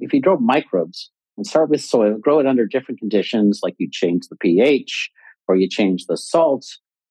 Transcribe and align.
If 0.00 0.12
you 0.12 0.20
grow 0.20 0.38
microbes 0.38 1.10
and 1.36 1.46
start 1.46 1.70
with 1.70 1.80
soil, 1.80 2.18
grow 2.18 2.40
it 2.40 2.46
under 2.46 2.66
different 2.66 3.00
conditions, 3.00 3.60
like 3.62 3.74
you 3.78 3.88
change 3.90 4.28
the 4.28 4.36
pH, 4.36 5.10
or 5.46 5.56
you 5.56 5.68
change 5.68 6.06
the 6.06 6.16
salt, 6.16 6.64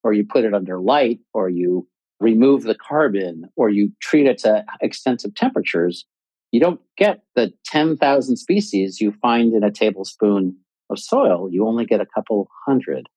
or 0.04 0.14
you 0.14 0.26
put 0.26 0.46
it 0.46 0.54
under 0.54 0.80
light, 0.80 1.20
or 1.34 1.50
you 1.50 1.88
remove 2.20 2.64
the 2.64 2.76
carbon, 2.76 3.46
or 3.56 3.70
you 3.70 3.92
treat 4.02 4.26
it 4.26 4.40
to 4.40 4.66
extensive 4.82 5.36
temperatures, 5.36 6.06
you 6.52 6.60
don't 6.60 6.82
get 6.98 7.22
the 7.36 7.54
10,000 7.66 8.38
species 8.38 9.02
you 9.02 9.14
find 9.22 9.54
in 9.54 9.64
a 9.64 9.72
tablespoon 9.72 10.58
of 10.90 11.00
soil. 11.00 11.50
You 11.52 11.68
only 11.68 11.86
get 11.86 12.02
a 12.02 12.06
couple 12.06 12.50
hundred. 12.66 13.08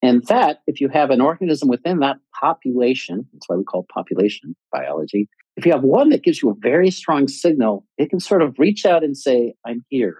And 0.00 0.24
that, 0.26 0.60
if 0.66 0.80
you 0.80 0.88
have 0.88 1.10
an 1.10 1.20
organism 1.20 1.68
within 1.68 1.98
that 2.00 2.16
population, 2.40 3.28
that's 3.32 3.48
why 3.48 3.56
we 3.56 3.64
call 3.64 3.86
population 3.92 4.54
biology, 4.72 5.28
if 5.58 5.66
you 5.66 5.72
have 5.72 5.82
one 5.82 6.10
that 6.10 6.22
gives 6.22 6.40
you 6.40 6.50
a 6.50 6.54
very 6.56 6.88
strong 6.88 7.26
signal, 7.26 7.84
it 7.98 8.10
can 8.10 8.20
sort 8.20 8.42
of 8.42 8.54
reach 8.60 8.86
out 8.86 9.02
and 9.02 9.16
say, 9.16 9.54
I'm 9.66 9.84
here. 9.88 10.18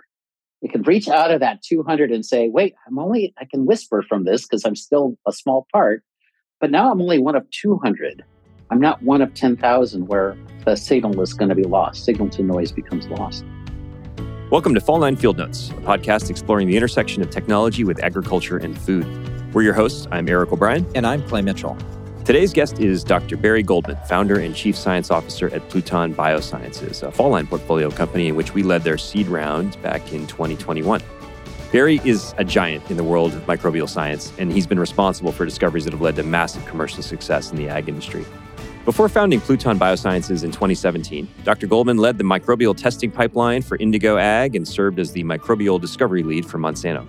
It 0.63 0.73
can 0.73 0.83
reach 0.83 1.09
out 1.09 1.31
of 1.31 1.39
that 1.39 1.63
200 1.63 2.11
and 2.11 2.27
say, 2.27 2.49
wait, 2.49 2.75
I'm 2.89 2.99
only, 2.99 3.33
I 3.39 3.45
can 3.45 3.65
whisper 3.65 4.03
from 4.03 4.25
this 4.25 4.43
because 4.43 4.65
I'm 4.65 4.75
still 4.75 5.17
a 5.29 5.33
small 5.33 5.69
part, 5.73 6.03
but 6.61 6.73
now 6.73 6.91
I'm 6.91 7.01
only 7.01 7.21
one 7.21 7.37
of 7.37 7.49
200. 7.51 8.25
I'm 8.71 8.81
not 8.81 9.01
one 9.05 9.23
of 9.23 9.33
10,000 9.35 10.09
where 10.09 10.37
the 10.65 10.75
signal 10.75 11.21
is 11.23 11.35
going 11.35 11.51
to 11.51 11.55
be 11.55 11.63
lost. 11.63 12.05
Signal 12.05 12.31
to 12.31 12.43
noise 12.43 12.73
becomes 12.73 13.07
lost. 13.07 13.45
Welcome 14.51 14.75
to 14.75 14.81
Fall 14.81 14.99
Line 14.99 15.15
Field 15.15 15.39
Notes, 15.39 15.69
a 15.71 15.75
podcast 15.75 16.31
exploring 16.31 16.67
the 16.67 16.77
intersection 16.77 17.23
of 17.23 17.31
technology 17.31 17.85
with 17.85 18.03
agriculture 18.03 18.57
and 18.57 18.77
food. 18.77 19.55
We're 19.55 19.63
your 19.63 19.75
hosts. 19.75 20.09
I'm 20.11 20.29
Eric 20.29 20.51
O'Brien. 20.51 20.85
And 20.97 21.07
I'm 21.07 21.23
Clay 21.29 21.43
Mitchell. 21.43 21.79
Today's 22.29 22.53
guest 22.53 22.79
is 22.79 23.05
Dr. 23.05 23.39
Barry 23.39 23.63
Goldman, 23.63 23.97
founder 24.07 24.39
and 24.39 24.55
chief 24.55 24.77
science 24.77 25.11
officer 25.11 25.49
at 25.55 25.67
Pluton 25.71 26.13
Biosciences, 26.15 27.03
a 27.03 27.11
fall 27.11 27.31
line 27.31 27.47
portfolio 27.47 27.91
company 27.91 28.29
in 28.29 28.37
which 28.37 28.53
we 28.53 28.63
led 28.63 28.85
their 28.85 28.99
seed 28.99 29.29
round 29.29 29.81
back 29.81 30.13
in 30.13 30.27
2021. 30.27 31.01
Barry 31.73 32.03
is 32.05 32.35
a 32.37 32.45
giant 32.45 32.91
in 32.91 32.99
the 32.99 33.03
world 33.03 33.33
of 33.33 33.41
microbial 33.47 33.89
science, 33.89 34.31
and 34.37 34.53
he's 34.53 34.67
been 34.67 34.79
responsible 34.79 35.33
for 35.33 35.47
discoveries 35.47 35.85
that 35.85 35.95
have 35.95 36.03
led 36.03 36.17
to 36.17 36.23
massive 36.23 36.67
commercial 36.67 37.03
success 37.03 37.51
in 37.51 37.57
the 37.57 37.67
ag 37.67 37.89
industry. 37.89 38.27
Before 38.85 39.09
founding 39.09 39.41
Pluton 39.41 39.79
Biosciences 39.79 40.45
in 40.45 40.51
2017, 40.51 41.27
Dr. 41.45 41.67
Goldman 41.67 41.97
led 41.97 42.19
the 42.19 42.25
microbial 42.25 42.77
testing 42.77 43.11
pipeline 43.11 43.63
for 43.63 43.79
Indigo 43.79 44.19
Ag 44.19 44.55
and 44.55 44.69
served 44.69 44.99
as 44.99 45.13
the 45.13 45.25
microbial 45.25 45.81
discovery 45.81 46.23
lead 46.23 46.45
for 46.45 46.59
Monsanto. 46.59 47.09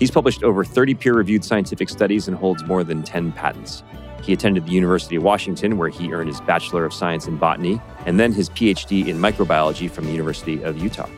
He's 0.00 0.10
published 0.10 0.42
over 0.42 0.64
30 0.64 0.94
peer 0.94 1.14
reviewed 1.14 1.44
scientific 1.44 1.88
studies 1.88 2.26
and 2.26 2.36
holds 2.36 2.64
more 2.64 2.82
than 2.82 3.04
10 3.04 3.30
patents. 3.30 3.84
He 4.22 4.32
attended 4.32 4.66
the 4.66 4.72
University 4.72 5.16
of 5.16 5.22
Washington, 5.22 5.78
where 5.78 5.88
he 5.88 6.12
earned 6.12 6.28
his 6.28 6.40
Bachelor 6.40 6.84
of 6.84 6.92
Science 6.92 7.26
in 7.26 7.36
Botany 7.36 7.80
and 8.06 8.18
then 8.18 8.32
his 8.32 8.50
PhD 8.50 9.06
in 9.06 9.18
microbiology 9.18 9.90
from 9.90 10.04
the 10.06 10.12
University 10.12 10.62
of 10.62 10.78
Utah. 10.78 11.08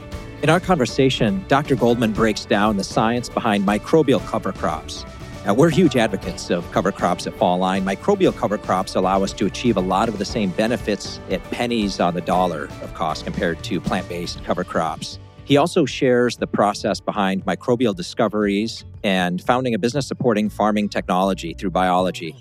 In 0.43 0.51
our 0.51 0.61
conversation, 0.61 1.45
Dr. 1.49 1.75
Goldman 1.75 2.13
breaks 2.13 2.45
down 2.45 2.77
the 2.77 2.85
science 2.85 3.29
behind 3.29 3.67
microbial 3.67 4.25
cover 4.27 4.53
crops. 4.53 5.05
Now, 5.45 5.55
we're 5.55 5.71
huge 5.71 5.97
advocates 5.97 6.51
of 6.51 6.71
cover 6.73 6.93
crops 6.93 7.27
at 7.27 7.35
Fall 7.35 7.59
Line. 7.59 7.85
Microbial 7.85 8.37
cover 8.37 8.59
crops 8.59 8.95
allow 8.95 9.23
us 9.23 9.33
to 9.33 9.47
achieve 9.47 9.77
a 9.77 9.81
lot 9.81 10.09
of 10.09 10.19
the 10.19 10.25
same 10.25 10.51
benefits 10.51 11.21
at 11.31 11.43
pennies 11.51 12.01
on 12.01 12.15
the 12.15 12.21
dollar 12.21 12.65
of 12.83 12.93
cost 12.95 13.25
compared 13.25 13.65
to 13.65 13.81
plant 13.81 14.09
based 14.09 14.45
cover 14.45 14.63
crops. 14.63 15.19
He 15.45 15.57
also 15.57 15.87
shares 15.87 16.37
the 16.37 16.47
process 16.47 17.01
behind 17.01 17.47
microbial 17.47 17.97
discoveries 17.97 18.85
and 19.03 19.43
founding 19.43 19.75
a 19.75 19.79
business 19.79 20.07
supporting 20.07 20.51
farming 20.51 20.91
technology 20.91 21.55
through 21.55 21.71
biology. 21.71 22.37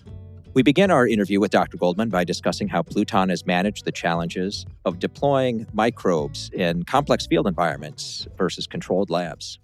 We 0.57 0.63
begin 0.63 0.89
our 0.89 1.07
interview 1.07 1.39
with 1.39 1.51
Dr. 1.51 1.77
Goldman 1.77 2.09
by 2.09 2.23
discussing 2.23 2.67
how 2.67 2.81
Pluton 2.81 3.29
has 3.29 3.45
managed 3.45 3.85
the 3.85 3.91
challenges 3.91 4.65
of 4.85 4.97
deploying 4.97 5.67
microbes 5.71 6.49
in 6.51 6.81
complex 6.81 7.27
field 7.27 7.45
environments 7.45 8.27
versus 8.39 8.65
controlled 8.65 9.11
labs. 9.11 9.59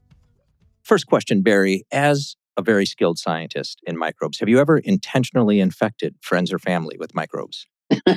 First 0.83 1.07
question, 1.07 1.41
Barry. 1.41 1.83
As 1.91 2.35
a 2.57 2.61
very 2.61 2.85
skilled 2.85 3.17
scientist 3.17 3.81
in 3.87 3.97
microbes, 3.97 4.39
have 4.39 4.49
you 4.49 4.59
ever 4.59 4.77
intentionally 4.77 5.59
infected 5.59 6.13
friends 6.21 6.53
or 6.53 6.59
family 6.59 6.95
with 6.99 7.15
microbes? 7.15 7.65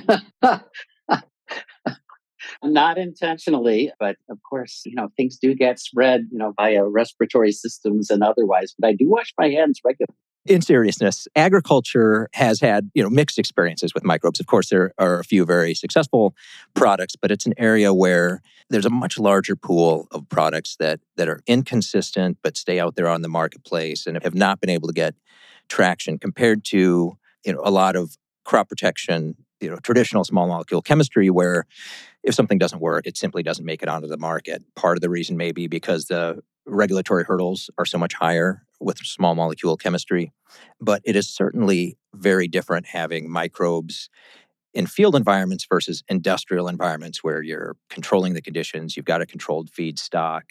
Not 2.63 2.99
intentionally, 2.99 3.91
but 3.99 4.17
of 4.29 4.39
course, 4.47 4.83
you 4.85 4.97
know, 4.97 5.09
things 5.17 5.39
do 5.41 5.55
get 5.55 5.79
spread, 5.79 6.27
you 6.31 6.37
know, 6.37 6.53
via 6.59 6.85
respiratory 6.85 7.53
systems 7.53 8.11
and 8.11 8.23
otherwise. 8.23 8.75
But 8.79 8.89
I 8.89 8.93
do 8.93 9.09
wash 9.09 9.33
my 9.39 9.49
hands 9.49 9.81
regularly 9.83 10.13
in 10.49 10.63
seriousness, 10.63 11.29
agriculture 11.37 12.29
has 12.35 12.61
had 12.61 12.91
you 12.95 13.03
know 13.03 13.11
mixed 13.11 13.39
experiences 13.39 13.95
with 13.95 14.05
microbes. 14.05 14.41
Of 14.41 14.47
course, 14.47 14.69
there 14.71 14.93
are 14.99 15.19
a 15.21 15.25
few 15.25 15.45
very 15.45 15.75
successful 15.75 16.35
products, 16.75 17.17
but 17.17 17.31
it's 17.31 17.47
an 17.47 17.55
area 17.59 17.93
where 17.93 18.43
there's 18.71 18.87
a 18.87 18.91
much 18.91 19.19
larger 19.19 19.57
pool 19.57 20.09
of 20.11 20.29
products 20.29 20.77
that 20.81 21.01
that 21.17 21.29
are 21.29 21.41
inconsistent 21.47 22.39
but 22.43 22.57
stay 22.57 22.81
out 22.81 22.97
there 22.97 23.09
on 23.09 23.23
the 23.23 23.29
marketplace 23.29 24.07
and 24.07 24.23
have 24.23 24.35
not 24.35 24.61
been 24.61 24.71
able 24.71 24.89
to 24.89 24.95
get 24.95 25.15
traction 25.69 26.19
compared 26.19 26.65
to 26.65 27.17
you 27.45 27.53
know 27.53 27.61
a 27.65 27.71
lot 27.71 27.97
of 27.97 28.17
crop 28.47 28.69
protection, 28.69 29.35
you 29.61 29.69
know, 29.69 29.77
traditional 29.83 30.25
small 30.25 30.49
molecule 30.49 30.81
chemistry 30.81 31.29
where 31.29 31.67
if 32.23 32.35
something 32.35 32.59
doesn't 32.59 32.81
work, 32.81 33.07
it 33.07 33.17
simply 33.17 33.43
doesn't 33.43 33.65
make 33.65 33.83
it 33.83 33.89
onto 33.89 34.09
the 34.09 34.17
market. 34.17 34.63
Part 34.75 34.97
of 34.97 35.03
the 35.03 35.11
reason 35.11 35.37
may 35.37 35.53
be 35.53 35.67
because 35.67 36.07
the 36.07 36.43
regulatory 36.67 37.25
hurdles 37.25 37.71
are 37.79 37.85
so 37.85 37.99
much 37.99 38.15
higher 38.15 38.63
with 38.81 38.99
small 38.99 39.35
molecule 39.35 39.77
chemistry, 39.77 40.33
but 40.81 41.01
it 41.05 41.17
is 41.17 41.29
certainly 41.29 41.97
very 42.15 42.49
different 42.49 42.87
having 42.87 43.31
microbes 43.31 44.11
in 44.77 44.87
field 44.87 45.17
environments 45.17 45.67
versus 45.67 46.05
industrial 46.07 46.69
environments 46.69 47.25
where 47.25 47.41
you're 47.41 47.77
controlling 47.89 48.35
the 48.35 48.43
conditions, 48.43 48.95
you've 48.95 49.07
got 49.07 49.23
a 49.23 49.27
controlled 49.27 49.71
feedstock. 49.71 50.43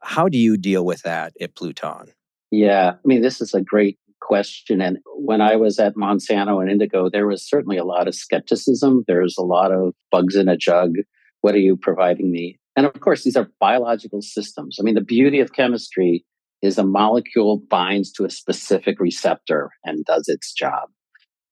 How 0.00 0.26
do 0.26 0.38
you 0.38 0.56
deal 0.56 0.86
with 0.86 1.02
that 1.02 1.34
at 1.38 1.54
Pluton? 1.54 2.12
Yeah, 2.50 2.92
I 2.92 3.06
mean, 3.06 3.20
this 3.20 3.42
is 3.42 3.52
a 3.52 3.60
great 3.60 3.98
question. 4.22 4.80
And 4.80 4.98
when 5.16 5.42
I 5.42 5.56
was 5.56 5.78
at 5.78 5.96
Monsanto 5.96 6.62
and 6.62 6.70
Indigo, 6.70 7.10
there 7.10 7.26
was 7.26 7.46
certainly 7.46 7.76
a 7.76 7.84
lot 7.84 8.08
of 8.08 8.14
skepticism. 8.14 9.04
There's 9.06 9.36
a 9.36 9.42
lot 9.42 9.70
of 9.70 9.92
bugs 10.10 10.34
in 10.34 10.48
a 10.48 10.56
jug. 10.56 10.94
What 11.42 11.54
are 11.54 11.58
you 11.58 11.76
providing 11.76 12.32
me? 12.32 12.58
And 12.76 12.86
of 12.86 13.00
course, 13.00 13.22
these 13.22 13.36
are 13.36 13.48
biological 13.60 14.22
systems. 14.22 14.78
I 14.80 14.82
mean, 14.82 14.94
the 14.94 15.00
beauty 15.00 15.40
of 15.40 15.52
chemistry 15.52 16.24
is 16.62 16.78
a 16.78 16.84
molecule 16.84 17.62
binds 17.68 18.10
to 18.12 18.24
a 18.24 18.30
specific 18.30 18.98
receptor 18.98 19.70
and 19.84 20.04
does 20.04 20.28
its 20.28 20.52
job. 20.52 20.88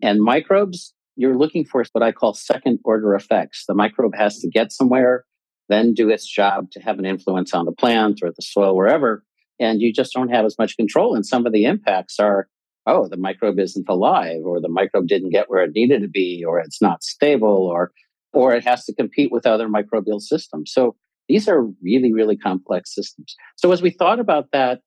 And 0.01 0.21
microbes, 0.21 0.95
you're 1.17 1.37
looking 1.37 1.65
for 1.65 1.85
what 1.93 2.03
I 2.03 2.13
call 2.13 2.35
second 2.35 2.81
order 2.85 3.15
effects. 3.15 3.65
The 3.69 3.75
microbe 3.75 4.17
has 4.17 4.39
to 4.39 4.49
get 4.49 4.73
somewhere, 4.73 5.25
then 5.69 5.95
do 5.95 6.09
its 6.09 6.27
job 6.27 6.71
to 6.73 6.81
have 6.81 6.99
an 6.99 7.07
influence 7.07 7.55
on 7.55 7.67
the 7.67 7.73
plant 7.73 8.21
or 8.23 8.31
the 8.31 8.43
soil, 8.43 8.75
wherever. 8.75 9.23
And 9.61 9.81
you 9.81 9.93
just 9.93 10.13
don't 10.15 10.31
have 10.31 10.45
as 10.45 10.57
much 10.59 10.77
control. 10.77 11.15
And 11.15 11.25
some 11.25 11.47
of 11.47 11.53
the 11.53 11.65
impacts 11.65 12.19
are 12.19 12.49
oh, 12.87 13.09
the 13.09 13.17
microbe 13.17 13.59
isn't 13.59 13.89
alive, 13.89 14.41
or 14.45 14.61
the 14.61 14.69
microbe 14.69 15.07
didn't 15.07 15.31
get 15.31 15.49
where 15.49 15.63
it 15.63 15.73
needed 15.75 16.03
to 16.03 16.09
be, 16.09 16.45
or 16.47 16.59
it's 16.59 16.83
not 16.83 17.03
stable, 17.03 17.69
or 17.69 17.93
or 18.33 18.55
it 18.55 18.65
has 18.65 18.85
to 18.87 18.95
compete 18.95 19.31
with 19.31 19.47
other 19.47 19.69
microbial 19.69 20.21
systems. 20.21 20.73
So 20.73 20.97
these 21.33 21.49
are 21.49 21.63
really, 21.83 22.13
really 22.13 22.37
complex 22.37 22.95
systems. 22.95 23.35
So 23.57 23.73
as 23.73 23.81
we 23.81 23.89
thought 23.89 24.21
about 24.21 24.49
that 24.53 24.83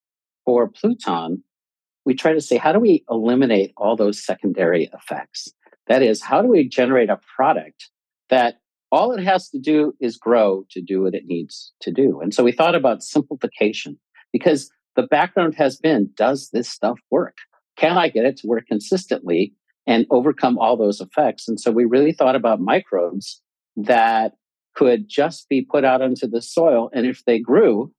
for 0.46 0.70
Pluton, 0.70 1.44
we 2.06 2.14
try 2.14 2.34
to 2.34 2.42
say, 2.42 2.58
how 2.58 2.72
do 2.72 2.80
we 2.80 3.04
eliminate 3.10 3.74
all 3.78 3.96
those 3.96 4.24
secondary 4.24 4.88
effects? 4.94 5.52
That 5.88 6.04
is, 6.04 6.22
how 6.22 6.44
do 6.44 6.48
we 6.48 6.70
generate 6.70 7.10
a 7.10 7.20
product 7.36 7.90
that 8.30 8.60
all 8.92 9.12
it 9.12 9.24
has 9.24 9.50
to 9.50 9.60
do 9.60 9.96
is 10.00 10.18
grow 10.18 10.66
to 10.70 10.82
do 10.82 11.02
what 11.02 11.16
it 11.16 11.26
needs 11.26 11.74
to 11.82 11.92
do? 11.92 12.22
And 12.22 12.32
so 12.32 12.44
we 12.44 12.52
thought 12.52 12.76
about 12.76 13.02
simplification 13.02 13.98
because 14.32 14.70
the 14.96 15.08
background 15.08 15.56
has 15.56 15.78
been, 15.78 16.12
does 16.16 16.52
this 16.54 16.70
stuff 16.70 17.00
work? 17.10 17.38
Can 17.76 17.98
I 17.98 18.10
get 18.10 18.26
it 18.26 18.38
to 18.38 18.48
work 18.48 18.68
consistently 18.68 19.56
and 19.88 20.06
overcome 20.12 20.60
all 20.60 20.78
those 20.78 21.02
effects? 21.02 21.48
And 21.48 21.60
so 21.60 21.72
we 21.72 21.86
really 21.86 22.14
thought 22.14 22.36
about 22.36 22.62
microbes 22.62 23.42
that 23.78 24.34
could 24.76 25.08
just 25.08 25.48
be 25.50 25.62
put 25.62 25.84
out 25.84 26.02
into 26.02 26.28
the 26.28 26.42
soil. 26.42 26.90
And 26.94 27.06
if 27.06 27.24
they 27.26 27.40
grew, 27.40 27.94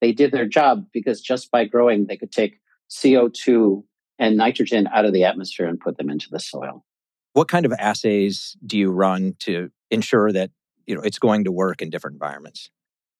they 0.00 0.12
did 0.12 0.32
their 0.32 0.46
job 0.46 0.86
because 0.92 1.20
just 1.20 1.50
by 1.50 1.64
growing, 1.64 2.06
they 2.06 2.16
could 2.16 2.32
take 2.32 2.60
CO2 2.90 3.82
and 4.18 4.36
nitrogen 4.36 4.88
out 4.92 5.04
of 5.04 5.12
the 5.12 5.24
atmosphere 5.24 5.66
and 5.66 5.80
put 5.80 5.98
them 5.98 6.10
into 6.10 6.28
the 6.30 6.40
soil. 6.40 6.84
What 7.32 7.48
kind 7.48 7.66
of 7.66 7.72
assays 7.72 8.56
do 8.64 8.78
you 8.78 8.90
run 8.90 9.34
to 9.40 9.70
ensure 9.90 10.32
that 10.32 10.50
you 10.86 10.94
know 10.94 11.02
it's 11.02 11.18
going 11.18 11.44
to 11.44 11.52
work 11.52 11.82
in 11.82 11.90
different 11.90 12.14
environments? 12.14 12.70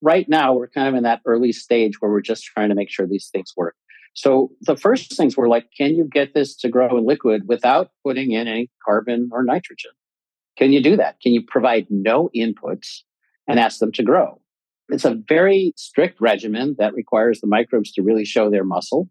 Right 0.00 0.28
now, 0.28 0.54
we're 0.54 0.68
kind 0.68 0.88
of 0.88 0.94
in 0.94 1.02
that 1.02 1.20
early 1.26 1.52
stage 1.52 2.00
where 2.00 2.10
we're 2.10 2.20
just 2.20 2.44
trying 2.44 2.68
to 2.68 2.74
make 2.74 2.90
sure 2.90 3.06
these 3.06 3.28
things 3.32 3.52
work. 3.56 3.74
So 4.14 4.52
the 4.62 4.76
first 4.76 5.14
things 5.14 5.36
were 5.36 5.48
like, 5.48 5.66
can 5.76 5.94
you 5.94 6.04
get 6.04 6.32
this 6.32 6.56
to 6.58 6.70
grow 6.70 6.96
in 6.96 7.04
liquid 7.04 7.42
without 7.46 7.90
putting 8.02 8.32
in 8.32 8.48
any 8.48 8.70
carbon 8.84 9.28
or 9.32 9.42
nitrogen? 9.42 9.90
Can 10.56 10.72
you 10.72 10.82
do 10.82 10.96
that? 10.96 11.20
Can 11.20 11.32
you 11.32 11.42
provide 11.46 11.86
no 11.90 12.30
inputs 12.34 13.02
and 13.46 13.60
ask 13.60 13.78
them 13.78 13.92
to 13.92 14.02
grow? 14.02 14.40
It's 14.88 15.04
a 15.04 15.20
very 15.28 15.72
strict 15.76 16.20
regimen 16.20 16.76
that 16.78 16.94
requires 16.94 17.40
the 17.40 17.46
microbes 17.46 17.92
to 17.92 18.02
really 18.02 18.24
show 18.24 18.50
their 18.50 18.64
muscle. 18.64 19.08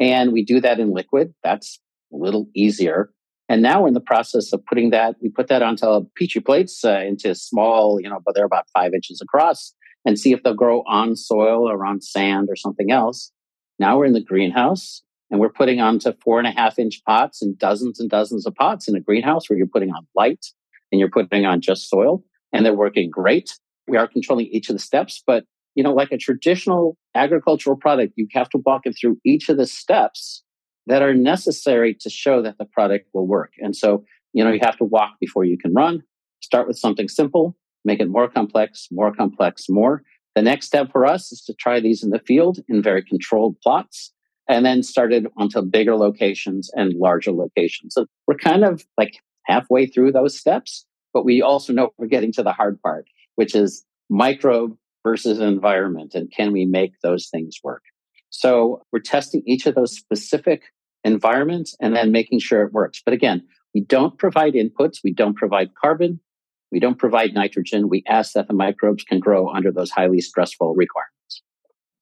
And 0.00 0.32
we 0.32 0.44
do 0.44 0.60
that 0.60 0.80
in 0.80 0.92
liquid. 0.92 1.32
That's 1.42 1.80
a 2.12 2.16
little 2.16 2.48
easier. 2.54 3.10
And 3.48 3.62
now 3.62 3.82
we're 3.82 3.88
in 3.88 3.94
the 3.94 4.00
process 4.00 4.52
of 4.52 4.64
putting 4.66 4.90
that, 4.90 5.16
we 5.22 5.28
put 5.28 5.48
that 5.48 5.62
onto 5.62 6.06
petri 6.16 6.40
plates 6.40 6.84
uh, 6.84 7.00
into 7.06 7.34
small, 7.34 8.00
you 8.00 8.08
know, 8.08 8.20
but 8.24 8.34
they're 8.34 8.44
about 8.44 8.66
five 8.72 8.94
inches 8.94 9.20
across. 9.20 9.74
and 10.04 10.18
see 10.18 10.32
if 10.32 10.42
they'll 10.42 10.54
grow 10.54 10.82
on 10.86 11.14
soil 11.14 11.70
or 11.70 11.86
on 11.86 12.00
sand 12.00 12.48
or 12.50 12.56
something 12.56 12.90
else. 12.90 13.30
Now 13.78 13.98
we're 13.98 14.06
in 14.06 14.14
the 14.14 14.20
greenhouse 14.20 15.02
and 15.30 15.40
we're 15.40 15.48
putting 15.52 15.80
onto 15.80 16.12
four 16.24 16.38
and 16.38 16.48
a 16.48 16.50
half 16.50 16.78
inch 16.78 17.02
pots 17.06 17.40
and 17.40 17.56
dozens 17.56 18.00
and 18.00 18.10
dozens 18.10 18.46
of 18.46 18.54
pots 18.54 18.88
in 18.88 18.96
a 18.96 19.00
greenhouse 19.00 19.48
where 19.48 19.56
you're 19.56 19.66
putting 19.66 19.90
on 19.90 20.06
light 20.14 20.44
and 20.92 21.00
you're 21.00 21.10
putting 21.10 21.46
on 21.46 21.60
just 21.60 21.88
soil 21.88 22.22
and 22.52 22.64
they're 22.64 22.74
working 22.74 23.10
great. 23.10 23.58
We 23.88 23.96
are 23.96 24.06
controlling 24.06 24.46
each 24.46 24.68
of 24.68 24.76
the 24.76 24.82
steps, 24.82 25.22
but 25.26 25.44
you 25.74 25.82
know, 25.82 25.94
like 25.94 26.12
a 26.12 26.18
traditional 26.18 26.98
agricultural 27.14 27.76
product, 27.76 28.12
you 28.16 28.28
have 28.32 28.50
to 28.50 28.58
walk 28.64 28.82
it 28.84 28.94
through 29.00 29.16
each 29.24 29.48
of 29.48 29.56
the 29.56 29.66
steps 29.66 30.42
that 30.86 31.02
are 31.02 31.14
necessary 31.14 31.96
to 32.00 32.10
show 32.10 32.42
that 32.42 32.58
the 32.58 32.66
product 32.66 33.08
will 33.14 33.26
work. 33.26 33.52
And 33.58 33.74
so, 33.74 34.04
you 34.32 34.44
know, 34.44 34.52
you 34.52 34.60
have 34.62 34.76
to 34.78 34.84
walk 34.84 35.12
before 35.20 35.44
you 35.44 35.56
can 35.56 35.72
run. 35.72 36.02
Start 36.42 36.66
with 36.66 36.76
something 36.76 37.08
simple, 37.08 37.56
make 37.84 38.00
it 38.00 38.08
more 38.08 38.28
complex, 38.28 38.88
more 38.90 39.14
complex, 39.14 39.66
more. 39.68 40.02
The 40.34 40.42
next 40.42 40.66
step 40.66 40.90
for 40.90 41.06
us 41.06 41.30
is 41.32 41.42
to 41.44 41.54
try 41.54 41.80
these 41.80 42.02
in 42.02 42.10
the 42.10 42.18
field 42.18 42.58
in 42.68 42.82
very 42.82 43.02
controlled 43.02 43.56
plots 43.62 44.12
and 44.48 44.66
then 44.66 44.82
started 44.82 45.26
onto 45.36 45.62
bigger 45.62 45.94
locations 45.94 46.70
and 46.74 46.94
larger 46.94 47.32
locations. 47.32 47.94
So 47.94 48.06
we're 48.26 48.36
kind 48.36 48.64
of 48.64 48.84
like 48.98 49.18
halfway 49.46 49.86
through 49.86 50.12
those 50.12 50.38
steps, 50.38 50.86
but 51.12 51.24
we 51.24 51.42
also 51.42 51.72
know 51.72 51.90
we're 51.98 52.06
getting 52.06 52.32
to 52.32 52.42
the 52.42 52.52
hard 52.52 52.80
part, 52.82 53.06
which 53.36 53.54
is 53.54 53.84
microbe 54.10 54.76
versus 55.04 55.40
environment 55.40 56.14
and 56.14 56.30
can 56.30 56.52
we 56.52 56.64
make 56.64 56.92
those 57.02 57.28
things 57.28 57.58
work? 57.62 57.82
So 58.30 58.82
we're 58.92 59.00
testing 59.00 59.42
each 59.46 59.66
of 59.66 59.74
those 59.74 59.96
specific 59.96 60.62
environments 61.04 61.76
and 61.80 61.94
then 61.94 62.12
making 62.12 62.38
sure 62.38 62.62
it 62.62 62.72
works. 62.72 63.02
But 63.04 63.14
again, 63.14 63.42
we 63.74 63.82
don't 63.82 64.18
provide 64.18 64.54
inputs, 64.54 64.98
we 65.02 65.12
don't 65.12 65.36
provide 65.36 65.74
carbon, 65.74 66.20
we 66.72 66.80
don't 66.80 66.98
provide 66.98 67.34
nitrogen. 67.34 67.90
We 67.90 68.02
ask 68.08 68.32
that 68.32 68.48
the 68.48 68.54
microbes 68.54 69.04
can 69.04 69.20
grow 69.20 69.50
under 69.50 69.70
those 69.70 69.90
highly 69.90 70.22
stressful 70.22 70.74
requirements. 70.74 71.42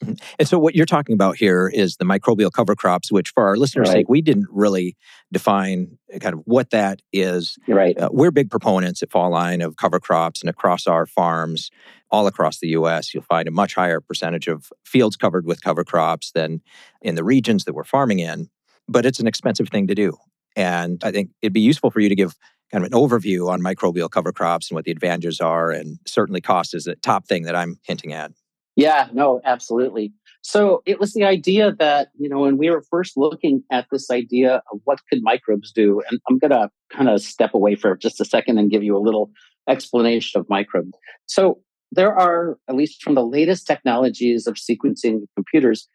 And 0.38 0.48
so, 0.48 0.58
what 0.58 0.74
you're 0.74 0.86
talking 0.86 1.12
about 1.12 1.36
here 1.36 1.68
is 1.68 1.96
the 1.96 2.04
microbial 2.04 2.50
cover 2.50 2.74
crops, 2.74 3.12
which, 3.12 3.30
for 3.30 3.46
our 3.46 3.56
listeners' 3.56 3.88
right. 3.88 3.98
sake, 3.98 4.08
we 4.08 4.22
didn't 4.22 4.48
really 4.50 4.96
define 5.32 5.98
kind 6.20 6.34
of 6.34 6.40
what 6.44 6.70
that 6.70 7.00
is. 7.12 7.58
Right. 7.68 7.98
Uh, 7.98 8.08
we're 8.12 8.30
big 8.30 8.50
proponents 8.50 9.02
at 9.02 9.10
Fall 9.10 9.30
Line 9.30 9.60
of 9.60 9.76
cover 9.76 10.00
crops, 10.00 10.40
and 10.40 10.48
across 10.48 10.86
our 10.86 11.06
farms, 11.06 11.70
all 12.10 12.26
across 12.26 12.58
the 12.58 12.68
U.S., 12.68 13.12
you'll 13.12 13.22
find 13.24 13.48
a 13.48 13.50
much 13.50 13.74
higher 13.74 14.00
percentage 14.00 14.48
of 14.48 14.72
fields 14.84 15.16
covered 15.16 15.46
with 15.46 15.62
cover 15.62 15.84
crops 15.84 16.32
than 16.32 16.62
in 17.02 17.14
the 17.14 17.24
regions 17.24 17.64
that 17.64 17.74
we're 17.74 17.84
farming 17.84 18.20
in. 18.20 18.48
But 18.88 19.06
it's 19.06 19.20
an 19.20 19.26
expensive 19.26 19.68
thing 19.68 19.86
to 19.88 19.94
do, 19.94 20.16
and 20.56 21.02
I 21.04 21.12
think 21.12 21.30
it'd 21.42 21.52
be 21.52 21.60
useful 21.60 21.90
for 21.90 22.00
you 22.00 22.08
to 22.08 22.16
give 22.16 22.34
kind 22.72 22.84
of 22.84 22.92
an 22.92 22.98
overview 22.98 23.48
on 23.48 23.60
microbial 23.60 24.10
cover 24.10 24.32
crops 24.32 24.70
and 24.70 24.76
what 24.76 24.84
the 24.84 24.90
advantages 24.90 25.40
are, 25.40 25.70
and 25.70 25.98
certainly 26.06 26.40
cost 26.40 26.74
is 26.74 26.84
the 26.84 26.96
top 26.96 27.26
thing 27.26 27.42
that 27.44 27.56
I'm 27.56 27.78
hinting 27.82 28.12
at. 28.12 28.32
Yeah, 28.80 29.08
no, 29.12 29.42
absolutely. 29.44 30.14
So 30.40 30.82
it 30.86 30.98
was 30.98 31.12
the 31.12 31.24
idea 31.24 31.72
that, 31.78 32.08
you 32.18 32.30
know, 32.30 32.40
when 32.40 32.56
we 32.56 32.70
were 32.70 32.82
first 32.90 33.14
looking 33.14 33.62
at 33.70 33.86
this 33.92 34.10
idea 34.10 34.62
of 34.72 34.80
what 34.84 35.00
could 35.10 35.22
microbes 35.22 35.70
do, 35.70 36.00
and 36.10 36.18
I'm 36.28 36.38
going 36.38 36.50
to 36.50 36.70
kind 36.90 37.10
of 37.10 37.20
step 37.20 37.52
away 37.52 37.74
for 37.74 37.94
just 37.94 38.22
a 38.22 38.24
second 38.24 38.56
and 38.56 38.70
give 38.70 38.82
you 38.82 38.96
a 38.96 39.04
little 39.06 39.30
explanation 39.68 40.40
of 40.40 40.48
microbes. 40.48 40.96
So 41.26 41.60
there 41.92 42.14
are, 42.18 42.58
at 42.70 42.74
least 42.74 43.02
from 43.02 43.16
the 43.16 43.24
latest 43.24 43.66
technologies 43.66 44.46
of 44.46 44.54
sequencing 44.54 45.26
computers, 45.36 45.86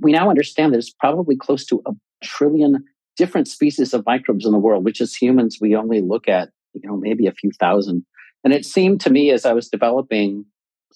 we 0.00 0.12
now 0.12 0.28
understand 0.28 0.74
there's 0.74 0.92
probably 1.00 1.36
close 1.36 1.64
to 1.66 1.80
a 1.86 1.92
trillion 2.22 2.84
different 3.16 3.48
species 3.48 3.94
of 3.94 4.04
microbes 4.04 4.44
in 4.44 4.52
the 4.52 4.58
world, 4.58 4.84
which 4.84 5.00
as 5.00 5.14
humans, 5.14 5.56
we 5.58 5.74
only 5.74 6.02
look 6.02 6.28
at, 6.28 6.50
you 6.74 6.82
know, 6.84 6.98
maybe 6.98 7.26
a 7.26 7.32
few 7.32 7.50
thousand. 7.58 8.04
And 8.44 8.52
it 8.52 8.66
seemed 8.66 9.00
to 9.00 9.10
me 9.10 9.30
as 9.30 9.46
I 9.46 9.54
was 9.54 9.70
developing 9.70 10.44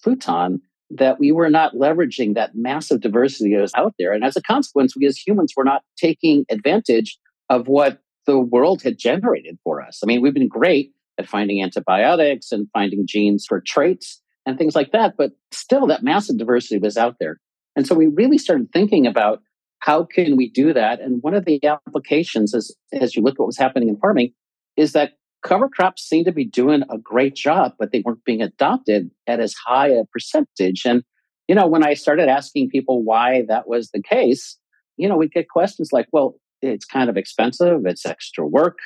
Pluton 0.03 0.61
that 0.91 1.19
we 1.19 1.31
were 1.31 1.49
not 1.49 1.73
leveraging 1.73 2.35
that 2.35 2.51
massive 2.53 3.01
diversity 3.01 3.55
that 3.55 3.61
was 3.61 3.73
out 3.75 3.93
there. 3.97 4.13
And 4.13 4.23
as 4.23 4.35
a 4.35 4.41
consequence, 4.41 4.95
we 4.95 5.05
as 5.05 5.17
humans 5.17 5.53
were 5.55 5.63
not 5.63 5.83
taking 5.97 6.45
advantage 6.49 7.17
of 7.49 7.67
what 7.67 7.99
the 8.25 8.39
world 8.39 8.81
had 8.83 8.97
generated 8.97 9.57
for 9.63 9.81
us. 9.81 10.01
I 10.03 10.05
mean, 10.05 10.21
we've 10.21 10.33
been 10.33 10.47
great 10.47 10.91
at 11.17 11.27
finding 11.27 11.61
antibiotics 11.61 12.51
and 12.51 12.67
finding 12.73 13.05
genes 13.07 13.45
for 13.47 13.61
traits 13.61 14.21
and 14.45 14.57
things 14.57 14.75
like 14.75 14.91
that, 14.91 15.15
but 15.17 15.31
still 15.51 15.87
that 15.87 16.03
massive 16.03 16.37
diversity 16.37 16.77
was 16.77 16.97
out 16.97 17.15
there. 17.19 17.39
And 17.75 17.87
so 17.87 17.95
we 17.95 18.07
really 18.07 18.37
started 18.37 18.71
thinking 18.71 19.07
about 19.07 19.41
how 19.79 20.03
can 20.03 20.37
we 20.37 20.49
do 20.49 20.73
that? 20.73 20.99
And 20.99 21.21
one 21.21 21.33
of 21.33 21.45
the 21.45 21.59
applications 21.63 22.53
is, 22.53 22.75
as 22.93 23.15
you 23.15 23.21
look 23.21 23.35
at 23.35 23.39
what 23.39 23.47
was 23.47 23.57
happening 23.57 23.89
in 23.89 23.97
farming, 23.97 24.33
is 24.77 24.93
that 24.93 25.13
cover 25.45 25.69
crops 25.69 26.01
seem 26.01 26.25
to 26.25 26.31
be 26.31 26.43
doing 26.43 26.83
a 26.89 26.97
great 26.97 27.35
job, 27.35 27.73
but 27.77 27.91
they 27.91 28.01
weren't 28.03 28.25
being 28.25 28.41
adopted 28.41 29.11
at 29.27 29.39
as 29.39 29.53
high 29.53 29.87
a 29.87 30.03
percentage. 30.05 30.83
And, 30.85 31.03
you 31.47 31.55
know, 31.55 31.67
when 31.67 31.85
I 31.85 31.93
started 31.93 32.27
asking 32.27 32.69
people 32.69 33.03
why 33.03 33.43
that 33.47 33.67
was 33.67 33.91
the 33.91 34.01
case, 34.01 34.57
you 34.97 35.07
know, 35.07 35.15
we 35.15 35.29
get 35.29 35.49
questions 35.49 35.89
like, 35.93 36.07
well, 36.11 36.35
it's 36.61 36.85
kind 36.85 37.09
of 37.09 37.17
expensive, 37.17 37.85
it's 37.85 38.05
extra 38.05 38.45
work. 38.45 38.79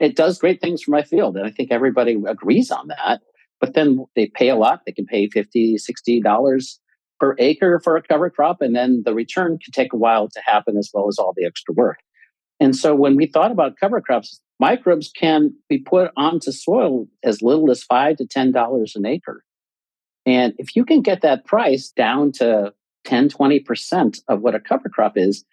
It 0.00 0.14
does 0.14 0.38
great 0.38 0.60
things 0.60 0.82
for 0.82 0.90
my 0.90 1.02
field. 1.02 1.36
And 1.36 1.46
I 1.46 1.50
think 1.50 1.72
everybody 1.72 2.20
agrees 2.28 2.70
on 2.70 2.88
that. 2.88 3.22
But 3.60 3.74
then 3.74 4.04
they 4.16 4.26
pay 4.26 4.48
a 4.48 4.56
lot. 4.56 4.80
They 4.84 4.92
can 4.92 5.06
pay 5.06 5.28
50 5.28 5.76
$60 5.76 6.78
per 7.20 7.36
acre 7.38 7.80
for 7.82 7.96
a 7.96 8.02
cover 8.02 8.28
crop. 8.28 8.60
And 8.60 8.74
then 8.74 9.02
the 9.06 9.14
return 9.14 9.58
can 9.64 9.72
take 9.72 9.92
a 9.92 9.96
while 9.96 10.28
to 10.28 10.40
happen 10.44 10.76
as 10.76 10.90
well 10.92 11.08
as 11.08 11.18
all 11.18 11.32
the 11.34 11.46
extra 11.46 11.72
work. 11.72 11.98
And 12.58 12.76
so 12.76 12.94
when 12.94 13.16
we 13.16 13.26
thought 13.26 13.52
about 13.52 13.76
cover 13.78 14.00
crops, 14.00 14.40
microbes 14.62 15.10
can 15.10 15.52
be 15.68 15.78
put 15.78 16.12
onto 16.16 16.52
soil 16.52 17.08
as 17.24 17.42
little 17.42 17.68
as 17.68 17.82
five 17.82 18.16
to 18.16 18.26
ten 18.26 18.52
dollars 18.52 18.94
an 18.94 19.04
acre. 19.04 19.42
And 20.24 20.54
if 20.56 20.76
you 20.76 20.84
can 20.84 21.02
get 21.02 21.22
that 21.22 21.44
price 21.44 21.90
down 21.90 22.30
to 22.32 22.72
10, 23.04 23.28
20% 23.28 24.20
of 24.28 24.40
what 24.40 24.54
a 24.54 24.60
cover 24.60 24.88
crop 24.88 25.14
is, 25.16 25.44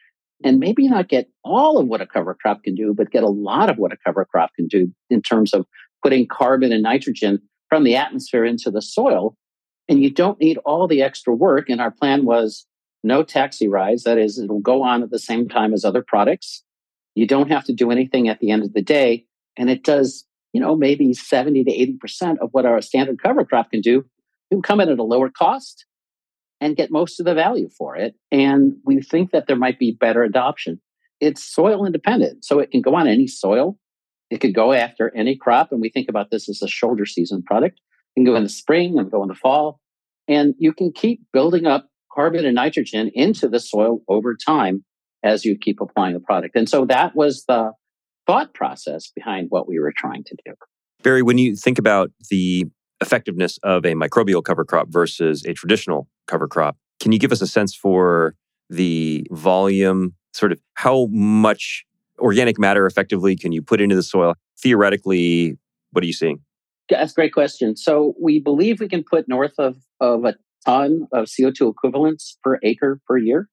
and 0.44 0.60
maybe 0.60 0.88
not 0.88 1.10
get 1.10 1.28
all 1.44 1.80
of 1.80 1.88
what 1.88 2.02
a 2.02 2.06
cover 2.06 2.38
crop 2.40 2.62
can 2.64 2.76
do, 2.76 2.94
but 2.94 3.10
get 3.10 3.24
a 3.24 3.30
lot 3.30 3.72
of 3.72 3.78
what 3.80 3.92
a 3.92 3.98
cover 4.06 4.26
crop 4.26 4.52
can 4.56 4.68
do 4.68 4.94
in 5.10 5.24
terms 5.24 5.56
of 5.56 5.66
putting 6.04 6.28
carbon 6.28 6.72
and 6.72 6.84
nitrogen 6.84 7.42
from 7.68 7.84
the 7.84 7.96
atmosphere 7.96 8.46
into 8.46 8.70
the 8.70 8.82
soil. 8.82 9.36
And 9.90 10.04
you 10.04 10.12
don't 10.12 10.40
need 10.40 10.60
all 10.66 10.88
the 10.88 11.02
extra 11.02 11.34
work. 11.34 11.68
And 11.68 11.82
our 11.82 11.90
plan 11.90 12.26
was 12.26 12.68
no 13.04 13.24
taxi 13.24 13.68
rides. 13.68 14.04
That 14.04 14.20
is, 14.20 14.38
it'll 14.38 14.60
go 14.60 14.84
on 14.84 15.02
at 15.02 15.10
the 15.10 15.18
same 15.18 15.50
time 15.50 15.74
as 15.74 15.84
other 15.84 16.04
products. 16.08 16.64
You 17.20 17.28
don't 17.28 17.52
have 17.52 17.66
to 17.66 17.74
do 17.74 17.92
anything 17.92 18.30
at 18.30 18.40
the 18.40 18.50
end 18.50 18.64
of 18.64 18.72
the 18.72 18.82
day. 18.82 19.26
And 19.58 19.70
it 19.70 19.84
does, 19.84 20.26
you 20.54 20.62
know, 20.62 20.78
maybe 20.78 21.14
70 21.14 21.66
to 21.66 21.98
80% 22.08 22.38
of 22.40 22.48
what 22.54 22.66
our 22.66 22.82
standard 22.82 23.22
cover 23.22 23.44
crop 23.44 23.72
can 23.72 23.82
do. 23.82 24.06
You 24.50 24.62
come 24.62 24.80
in 24.80 24.88
at 24.88 25.00
a 25.00 25.04
lower 25.04 25.30
cost 25.30 25.86
and 26.62 26.78
get 26.78 26.92
most 26.92 27.20
of 27.20 27.26
the 27.26 27.34
value 27.34 27.68
for 27.78 27.98
it. 27.98 28.16
And 28.32 28.78
we 28.86 29.02
think 29.02 29.32
that 29.32 29.48
there 29.48 29.58
might 29.58 29.78
be 29.78 29.92
better 29.92 30.24
adoption. 30.24 30.80
It's 31.20 31.44
soil 31.44 31.86
independent, 31.86 32.46
so 32.46 32.60
it 32.60 32.72
can 32.72 32.82
go 32.82 32.96
on 32.96 33.06
any 33.06 33.28
soil. 33.28 33.78
It 34.30 34.40
could 34.40 34.56
go 34.56 34.72
after 34.72 35.14
any 35.14 35.36
crop. 35.36 35.74
And 35.74 35.82
we 35.82 35.90
think 35.90 36.08
about 36.08 36.32
this 36.32 36.48
as 36.48 36.62
a 36.62 36.70
shoulder 36.70 37.06
season 37.06 37.44
product. 37.44 37.82
It 38.16 38.20
can 38.20 38.24
go 38.24 38.38
in 38.38 38.44
the 38.44 38.50
spring 38.50 38.98
and 38.98 39.12
go 39.12 39.24
in 39.24 39.28
the 39.28 39.36
fall. 39.36 39.82
And 40.30 40.56
you 40.58 40.72
can 40.72 40.94
keep 40.94 41.20
building 41.34 41.68
up 41.68 41.90
carbon 42.14 42.46
and 42.46 42.56
nitrogen 42.56 43.12
into 43.14 43.50
the 43.50 43.60
soil 43.60 44.04
over 44.08 44.38
time 44.38 44.86
as 45.24 45.46
you 45.46 45.58
keep 45.58 45.82
applying 45.82 46.14
the 46.14 46.20
product. 46.20 46.56
And 46.56 46.70
so 46.70 46.86
that 46.86 47.16
was 47.16 47.46
the 47.48 47.74
thought 48.26 48.54
process 48.54 49.12
behind 49.16 49.48
what 49.50 49.68
we 49.68 49.80
were 49.80 49.94
trying 49.96 50.24
to 50.26 50.36
do. 50.46 50.54
Barry, 51.02 51.22
when 51.22 51.38
you 51.38 51.56
think 51.56 51.80
about 51.80 52.12
the 52.30 52.66
effectiveness 53.02 53.58
of 53.64 53.86
a 53.86 53.94
microbial 53.94 54.44
cover 54.44 54.66
crop 54.66 54.90
versus 54.90 55.44
a 55.46 55.54
traditional 55.54 56.08
cover 56.28 56.48
crop, 56.48 56.78
can 57.00 57.12
you 57.12 57.20
give 57.20 57.32
us 57.32 57.42
a 57.42 57.48
sense 57.48 57.74
for 57.74 58.36
the 58.70 59.26
volume, 59.32 60.16
sort 60.34 60.52
of 60.52 60.60
how 60.76 61.08
much 61.12 61.86
organic 62.20 62.60
matter 62.60 62.86
effectively 62.86 63.36
can 63.36 63.52
you 63.52 63.62
put 63.62 63.82
into 63.82 63.96
the 63.96 64.04
soil? 64.04 64.36
Theoretically, 64.62 65.58
what 65.92 66.04
are 66.04 66.08
you 66.08 66.14
seeing? 66.14 66.42
That's 66.90 67.12
a 67.12 67.16
great 67.16 67.34
question. 67.34 67.76
So 67.78 68.14
we 68.22 68.40
believe 68.40 68.80
we 68.80 68.90
can 68.90 69.04
put 69.04 69.28
north 69.28 69.54
of, 69.58 69.78
of 70.00 70.26
a 70.26 70.36
ton 70.66 71.08
of 71.14 71.26
CO2 71.26 71.72
equivalents 71.72 72.38
per 72.44 72.60
acre 72.64 73.00
per 73.08 73.18
year. 73.18 73.48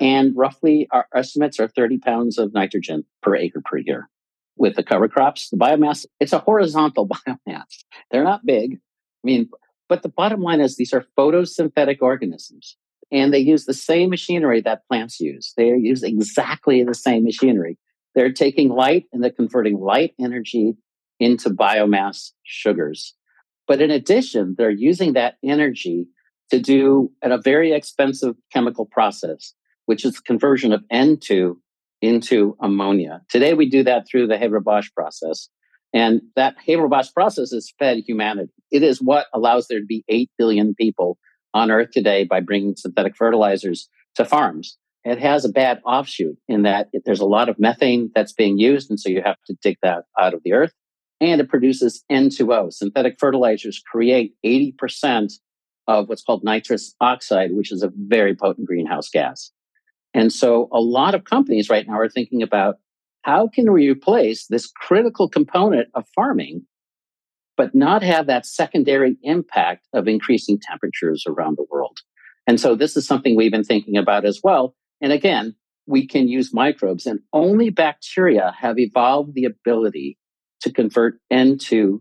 And 0.00 0.34
roughly 0.34 0.88
our 0.90 1.06
estimates 1.14 1.60
are 1.60 1.68
30 1.68 1.98
pounds 1.98 2.38
of 2.38 2.54
nitrogen 2.54 3.04
per 3.22 3.36
acre 3.36 3.60
per 3.64 3.78
year. 3.78 4.08
With 4.56 4.76
the 4.76 4.82
cover 4.82 5.08
crops, 5.08 5.50
the 5.50 5.56
biomass, 5.56 6.06
it's 6.18 6.32
a 6.32 6.38
horizontal 6.38 7.08
biomass. 7.28 7.84
They're 8.10 8.24
not 8.24 8.46
big. 8.46 8.74
I 8.74 9.24
mean, 9.24 9.50
but 9.88 10.02
the 10.02 10.08
bottom 10.08 10.40
line 10.40 10.60
is 10.60 10.76
these 10.76 10.92
are 10.92 11.04
photosynthetic 11.18 11.98
organisms 12.00 12.76
and 13.12 13.34
they 13.34 13.38
use 13.38 13.64
the 13.64 13.74
same 13.74 14.10
machinery 14.10 14.60
that 14.62 14.86
plants 14.88 15.20
use. 15.20 15.52
They 15.56 15.68
use 15.68 16.02
exactly 16.02 16.82
the 16.82 16.94
same 16.94 17.24
machinery. 17.24 17.76
They're 18.14 18.32
taking 18.32 18.68
light 18.68 19.06
and 19.12 19.22
they're 19.22 19.30
converting 19.30 19.78
light 19.80 20.14
energy 20.20 20.74
into 21.18 21.50
biomass 21.50 22.30
sugars. 22.44 23.14
But 23.66 23.80
in 23.80 23.90
addition, 23.90 24.54
they're 24.56 24.70
using 24.70 25.12
that 25.12 25.36
energy 25.44 26.06
to 26.50 26.58
do 26.58 27.12
a 27.22 27.38
very 27.38 27.72
expensive 27.72 28.34
chemical 28.52 28.86
process 28.86 29.54
which 29.86 30.04
is 30.04 30.14
the 30.14 30.22
conversion 30.22 30.72
of 30.72 30.82
N2 30.92 31.56
into 32.02 32.56
ammonia. 32.60 33.22
Today, 33.28 33.54
we 33.54 33.68
do 33.68 33.82
that 33.84 34.06
through 34.08 34.26
the 34.26 34.38
Haber-Bosch 34.38 34.90
process. 34.94 35.48
And 35.92 36.22
that 36.36 36.54
Haber-Bosch 36.64 37.12
process 37.12 37.52
is 37.52 37.74
fed 37.78 37.98
humanity. 38.06 38.52
It 38.70 38.82
is 38.82 39.02
what 39.02 39.26
allows 39.34 39.66
there 39.66 39.80
to 39.80 39.86
be 39.86 40.04
8 40.08 40.30
billion 40.38 40.74
people 40.74 41.18
on 41.52 41.70
Earth 41.70 41.90
today 41.92 42.24
by 42.24 42.40
bringing 42.40 42.76
synthetic 42.76 43.16
fertilizers 43.16 43.88
to 44.14 44.24
farms. 44.24 44.78
It 45.02 45.18
has 45.18 45.44
a 45.44 45.48
bad 45.48 45.80
offshoot 45.84 46.36
in 46.46 46.62
that 46.62 46.88
there's 47.04 47.20
a 47.20 47.26
lot 47.26 47.48
of 47.48 47.58
methane 47.58 48.10
that's 48.14 48.32
being 48.32 48.58
used, 48.58 48.90
and 48.90 49.00
so 49.00 49.08
you 49.08 49.22
have 49.24 49.38
to 49.46 49.56
dig 49.62 49.78
that 49.82 50.04
out 50.18 50.34
of 50.34 50.42
the 50.44 50.52
earth. 50.52 50.72
And 51.20 51.40
it 51.40 51.48
produces 51.48 52.04
N2O. 52.10 52.72
Synthetic 52.72 53.16
fertilizers 53.18 53.82
create 53.90 54.34
80% 54.44 55.32
of 55.88 56.08
what's 56.08 56.22
called 56.22 56.44
nitrous 56.44 56.94
oxide, 57.00 57.50
which 57.52 57.72
is 57.72 57.82
a 57.82 57.90
very 57.94 58.36
potent 58.36 58.66
greenhouse 58.66 59.08
gas. 59.08 59.50
And 60.14 60.32
so 60.32 60.68
a 60.72 60.80
lot 60.80 61.14
of 61.14 61.24
companies 61.24 61.70
right 61.70 61.86
now 61.86 61.98
are 61.98 62.08
thinking 62.08 62.42
about 62.42 62.76
how 63.22 63.48
can 63.48 63.72
we 63.72 63.88
replace 63.90 64.46
this 64.46 64.66
critical 64.66 65.28
component 65.28 65.88
of 65.94 66.06
farming, 66.14 66.62
but 67.56 67.74
not 67.74 68.02
have 68.02 68.26
that 68.26 68.46
secondary 68.46 69.16
impact 69.22 69.86
of 69.92 70.08
increasing 70.08 70.58
temperatures 70.60 71.24
around 71.26 71.56
the 71.56 71.66
world? 71.70 71.98
And 72.46 72.58
so 72.58 72.74
this 72.74 72.96
is 72.96 73.06
something 73.06 73.36
we've 73.36 73.52
been 73.52 73.62
thinking 73.62 73.96
about 73.96 74.24
as 74.24 74.40
well. 74.42 74.74
And 75.00 75.12
again, 75.12 75.54
we 75.86 76.06
can 76.06 76.28
use 76.28 76.54
microbes, 76.54 77.06
and 77.06 77.20
only 77.32 77.70
bacteria 77.70 78.54
have 78.58 78.78
evolved 78.78 79.34
the 79.34 79.44
ability 79.44 80.18
to 80.62 80.72
convert 80.72 81.18
N2 81.32 82.00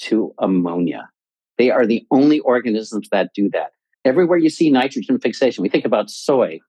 to 0.00 0.34
ammonia. 0.38 1.08
They 1.56 1.70
are 1.70 1.86
the 1.86 2.06
only 2.10 2.40
organisms 2.40 3.08
that 3.10 3.30
do 3.34 3.50
that. 3.50 3.72
Everywhere 4.04 4.38
you 4.38 4.50
see 4.50 4.70
nitrogen 4.70 5.18
fixation, 5.18 5.62
we 5.62 5.68
think 5.68 5.84
about 5.84 6.10
soy 6.10 6.60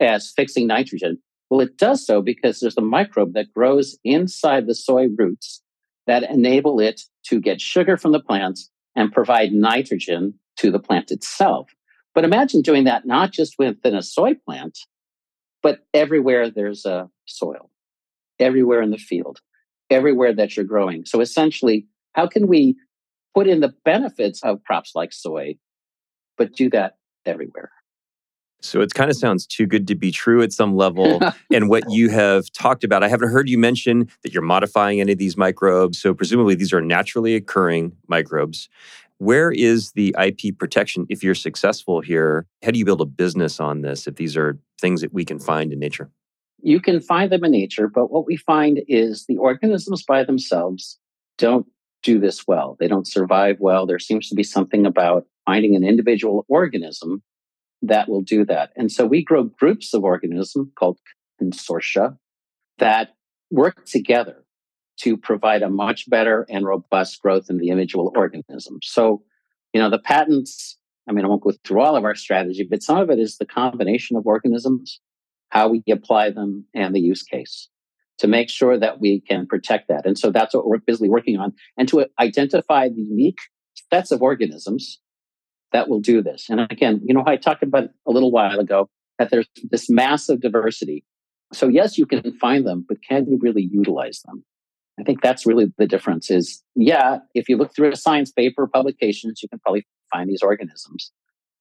as 0.00 0.32
fixing 0.34 0.66
nitrogen. 0.66 1.18
Well, 1.50 1.60
it 1.60 1.78
does 1.78 2.04
so 2.04 2.20
because 2.20 2.60
there's 2.60 2.76
a 2.76 2.82
microbe 2.82 3.32
that 3.34 3.52
grows 3.54 3.98
inside 4.04 4.66
the 4.66 4.74
soy 4.74 5.06
roots 5.16 5.62
that 6.06 6.22
enable 6.22 6.80
it 6.80 7.02
to 7.26 7.40
get 7.40 7.60
sugar 7.60 7.96
from 7.96 8.12
the 8.12 8.20
plants 8.20 8.70
and 8.96 9.12
provide 9.12 9.52
nitrogen 9.52 10.34
to 10.56 10.70
the 10.70 10.78
plant 10.78 11.10
itself. 11.10 11.70
But 12.14 12.24
imagine 12.24 12.62
doing 12.62 12.84
that 12.84 13.06
not 13.06 13.32
just 13.32 13.54
within 13.58 13.94
a 13.94 14.02
soy 14.02 14.34
plant, 14.34 14.78
but 15.62 15.80
everywhere 15.94 16.50
there's 16.50 16.84
a 16.84 17.08
soil, 17.26 17.70
everywhere 18.38 18.82
in 18.82 18.90
the 18.90 18.98
field, 18.98 19.40
everywhere 19.90 20.34
that 20.34 20.56
you're 20.56 20.64
growing. 20.64 21.04
So 21.04 21.20
essentially, 21.20 21.86
how 22.14 22.26
can 22.26 22.48
we 22.48 22.76
put 23.34 23.46
in 23.46 23.60
the 23.60 23.74
benefits 23.84 24.42
of 24.42 24.64
crops 24.64 24.92
like 24.94 25.12
soy, 25.12 25.58
but 26.36 26.54
do 26.54 26.70
that 26.70 26.96
everywhere? 27.24 27.70
So 28.60 28.80
it 28.80 28.92
kind 28.94 29.10
of 29.10 29.16
sounds 29.16 29.46
too 29.46 29.66
good 29.66 29.86
to 29.88 29.94
be 29.94 30.10
true 30.10 30.42
at 30.42 30.52
some 30.52 30.76
level. 30.76 31.20
and 31.52 31.68
what 31.68 31.84
you 31.90 32.08
have 32.10 32.50
talked 32.52 32.84
about, 32.84 33.04
I 33.04 33.08
haven't 33.08 33.30
heard 33.30 33.48
you 33.48 33.58
mention 33.58 34.08
that 34.22 34.32
you're 34.32 34.42
modifying 34.42 35.00
any 35.00 35.12
of 35.12 35.18
these 35.18 35.36
microbes. 35.36 36.00
So 36.00 36.12
presumably 36.12 36.54
these 36.54 36.72
are 36.72 36.80
naturally 36.80 37.34
occurring 37.34 37.92
microbes. 38.08 38.68
Where 39.18 39.50
is 39.50 39.92
the 39.92 40.14
IP 40.20 40.58
protection 40.58 41.06
if 41.08 41.22
you're 41.22 41.34
successful 41.34 42.00
here? 42.00 42.46
How 42.62 42.70
do 42.70 42.78
you 42.78 42.84
build 42.84 43.00
a 43.00 43.06
business 43.06 43.58
on 43.60 43.82
this 43.82 44.06
if 44.06 44.16
these 44.16 44.36
are 44.36 44.58
things 44.80 45.00
that 45.00 45.12
we 45.12 45.24
can 45.24 45.40
find 45.40 45.72
in 45.72 45.78
nature? 45.78 46.10
You 46.60 46.80
can 46.80 47.00
find 47.00 47.30
them 47.30 47.44
in 47.44 47.52
nature, 47.52 47.88
but 47.88 48.10
what 48.10 48.26
we 48.26 48.36
find 48.36 48.80
is 48.88 49.26
the 49.26 49.36
organisms 49.36 50.02
by 50.02 50.24
themselves 50.24 50.98
don't 51.36 51.66
do 52.02 52.18
this 52.18 52.46
well. 52.46 52.76
They 52.78 52.88
don't 52.88 53.06
survive 53.06 53.56
well. 53.60 53.86
There 53.86 53.98
seems 53.98 54.28
to 54.28 54.34
be 54.34 54.42
something 54.42 54.86
about 54.86 55.26
finding 55.46 55.74
an 55.76 55.84
individual 55.84 56.44
organism 56.48 57.22
that 57.82 58.08
will 58.08 58.22
do 58.22 58.44
that. 58.44 58.70
And 58.76 58.90
so 58.90 59.06
we 59.06 59.24
grow 59.24 59.44
groups 59.44 59.94
of 59.94 60.04
organisms 60.04 60.68
called 60.78 60.98
consortia 61.40 62.16
that 62.78 63.14
work 63.50 63.86
together 63.86 64.44
to 65.00 65.16
provide 65.16 65.62
a 65.62 65.70
much 65.70 66.08
better 66.10 66.44
and 66.48 66.66
robust 66.66 67.22
growth 67.22 67.48
in 67.48 67.58
the 67.58 67.68
individual 67.68 68.12
organism. 68.16 68.78
So, 68.82 69.22
you 69.72 69.80
know, 69.80 69.90
the 69.90 69.98
patents, 69.98 70.76
I 71.08 71.12
mean, 71.12 71.24
I 71.24 71.28
won't 71.28 71.42
go 71.42 71.52
through 71.64 71.80
all 71.80 71.96
of 71.96 72.04
our 72.04 72.16
strategy, 72.16 72.66
but 72.68 72.82
some 72.82 72.98
of 72.98 73.10
it 73.10 73.18
is 73.18 73.38
the 73.38 73.46
combination 73.46 74.16
of 74.16 74.26
organisms, 74.26 75.00
how 75.50 75.68
we 75.68 75.82
apply 75.90 76.30
them, 76.30 76.66
and 76.74 76.94
the 76.94 77.00
use 77.00 77.22
case 77.22 77.68
to 78.18 78.26
make 78.26 78.50
sure 78.50 78.76
that 78.78 79.00
we 79.00 79.20
can 79.20 79.46
protect 79.46 79.88
that. 79.88 80.04
And 80.04 80.18
so 80.18 80.30
that's 80.30 80.52
what 80.52 80.66
we're 80.66 80.78
busily 80.78 81.08
working 81.08 81.38
on 81.38 81.52
and 81.76 81.88
to 81.88 82.06
identify 82.18 82.88
the 82.88 83.00
unique 83.00 83.38
sets 83.92 84.10
of 84.10 84.22
organisms 84.22 84.98
that 85.72 85.88
will 85.88 86.00
do 86.00 86.22
this. 86.22 86.48
And 86.48 86.60
again, 86.60 87.00
you 87.04 87.14
know, 87.14 87.24
I 87.26 87.36
talked 87.36 87.62
about 87.62 87.90
a 88.06 88.10
little 88.10 88.30
while 88.30 88.58
ago 88.58 88.88
that 89.18 89.30
there's 89.30 89.48
this 89.70 89.90
massive 89.90 90.40
diversity. 90.40 91.04
So 91.52 91.68
yes, 91.68 91.98
you 91.98 92.06
can 92.06 92.32
find 92.38 92.66
them, 92.66 92.84
but 92.88 92.98
can 93.06 93.26
you 93.26 93.38
really 93.40 93.68
utilize 93.70 94.22
them? 94.26 94.44
I 94.98 95.02
think 95.04 95.22
that's 95.22 95.46
really 95.46 95.66
the 95.78 95.86
difference 95.86 96.30
is, 96.30 96.62
yeah, 96.74 97.18
if 97.34 97.48
you 97.48 97.56
look 97.56 97.74
through 97.74 97.92
a 97.92 97.96
science 97.96 98.32
paper 98.32 98.66
publications, 98.66 99.40
you 99.42 99.48
can 99.48 99.60
probably 99.60 99.86
find 100.12 100.28
these 100.28 100.42
organisms. 100.42 101.12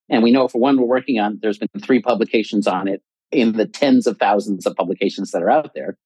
And 0.10 0.24
we 0.24 0.32
know 0.32 0.48
for 0.48 0.60
one 0.60 0.78
we're 0.78 0.88
working 0.88 1.20
on, 1.20 1.40
there's 1.42 1.58
been 1.58 1.70
three 1.82 2.02
publications 2.02 2.66
on 2.66 2.88
it 2.88 3.02
in 3.32 3.54
the 3.54 3.68
tens 3.68 4.08
of 4.08 4.18
thousands 4.18 4.66
of 4.66 4.76
publications 4.76 5.32
that 5.32 5.44
are 5.44 5.52
out 5.52 5.72
there. 5.76 5.98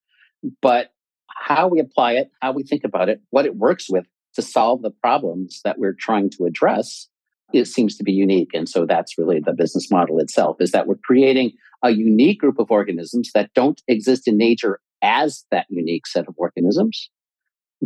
But 0.62 0.91
how 1.29 1.67
we 1.67 1.79
apply 1.79 2.13
it, 2.13 2.31
how 2.41 2.51
we 2.51 2.63
think 2.63 2.84
about 2.84 3.10
it, 3.10 3.22
what 3.29 3.46
it 3.46 3.55
works 3.55 3.89
with 3.89 4.05
to 4.36 4.41
solve 4.41 4.81
the 4.81 4.91
problems 4.91 5.62
that 5.63 5.77
we're 5.77 5.96
trying 5.98 6.29
to 6.31 6.46
address, 6.46 7.08
it 7.53 7.65
seems 7.65 7.98
to 7.98 8.03
be 8.03 8.12
unique. 8.12 8.51
And 8.53 8.67
so 8.67 8.86
that's 8.86 9.17
really 9.17 9.39
the 9.39 9.53
business 9.53 9.89
model 9.91 10.20
itself 10.20 10.58
is 10.60 10.72
that 10.72 10.88
we're 10.88 10.96
creating 11.03 11.51
a 11.84 11.91
unique 11.91 12.39
group 12.39 12.60
of 12.60 12.72
organisms 12.72 13.31
that 13.34 13.51
don't 13.53 13.81
exist 13.88 14.27
in 14.27 14.38
nature 14.38 14.79
as 15.01 15.46
that 15.51 15.65
unique 15.70 16.05
set 16.08 16.27
of 16.27 16.36
organisms 16.38 17.10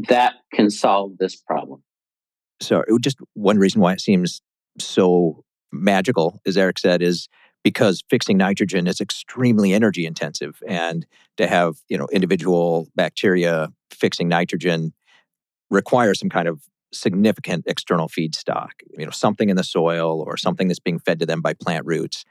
that 0.09 0.33
can 0.53 0.69
solve 0.69 1.17
this 1.19 1.35
problem. 1.35 1.81
So, 2.61 2.83
just 3.01 3.17
one 3.33 3.57
reason 3.57 3.81
why 3.81 3.93
it 3.93 4.01
seems 4.01 4.41
so 4.79 5.43
magical, 5.71 6.41
as 6.45 6.57
Eric 6.57 6.79
said, 6.79 7.01
is 7.01 7.27
because 7.63 8.03
fixing 8.09 8.37
nitrogen 8.37 8.87
is 8.87 9.01
extremely 9.01 9.73
energy 9.73 10.05
intensive, 10.05 10.61
and 10.67 11.05
to 11.37 11.47
have 11.47 11.75
you 11.89 11.97
know 11.97 12.07
individual 12.11 12.87
bacteria 12.95 13.69
fixing 13.91 14.27
nitrogen 14.27 14.93
requires 15.69 16.19
some 16.19 16.29
kind 16.29 16.47
of 16.47 16.61
significant 16.95 17.65
external 17.67 18.07
feedstock, 18.07 18.71
you 18.97 19.05
know, 19.05 19.11
something 19.11 19.49
in 19.49 19.55
the 19.55 19.63
soil 19.63 20.23
or 20.25 20.37
something 20.37 20.67
that's 20.67 20.79
being 20.79 20.99
fed 20.99 21.19
to 21.19 21.25
them 21.25 21.41
by 21.41 21.53
plant 21.53 21.85
roots. 21.85 22.25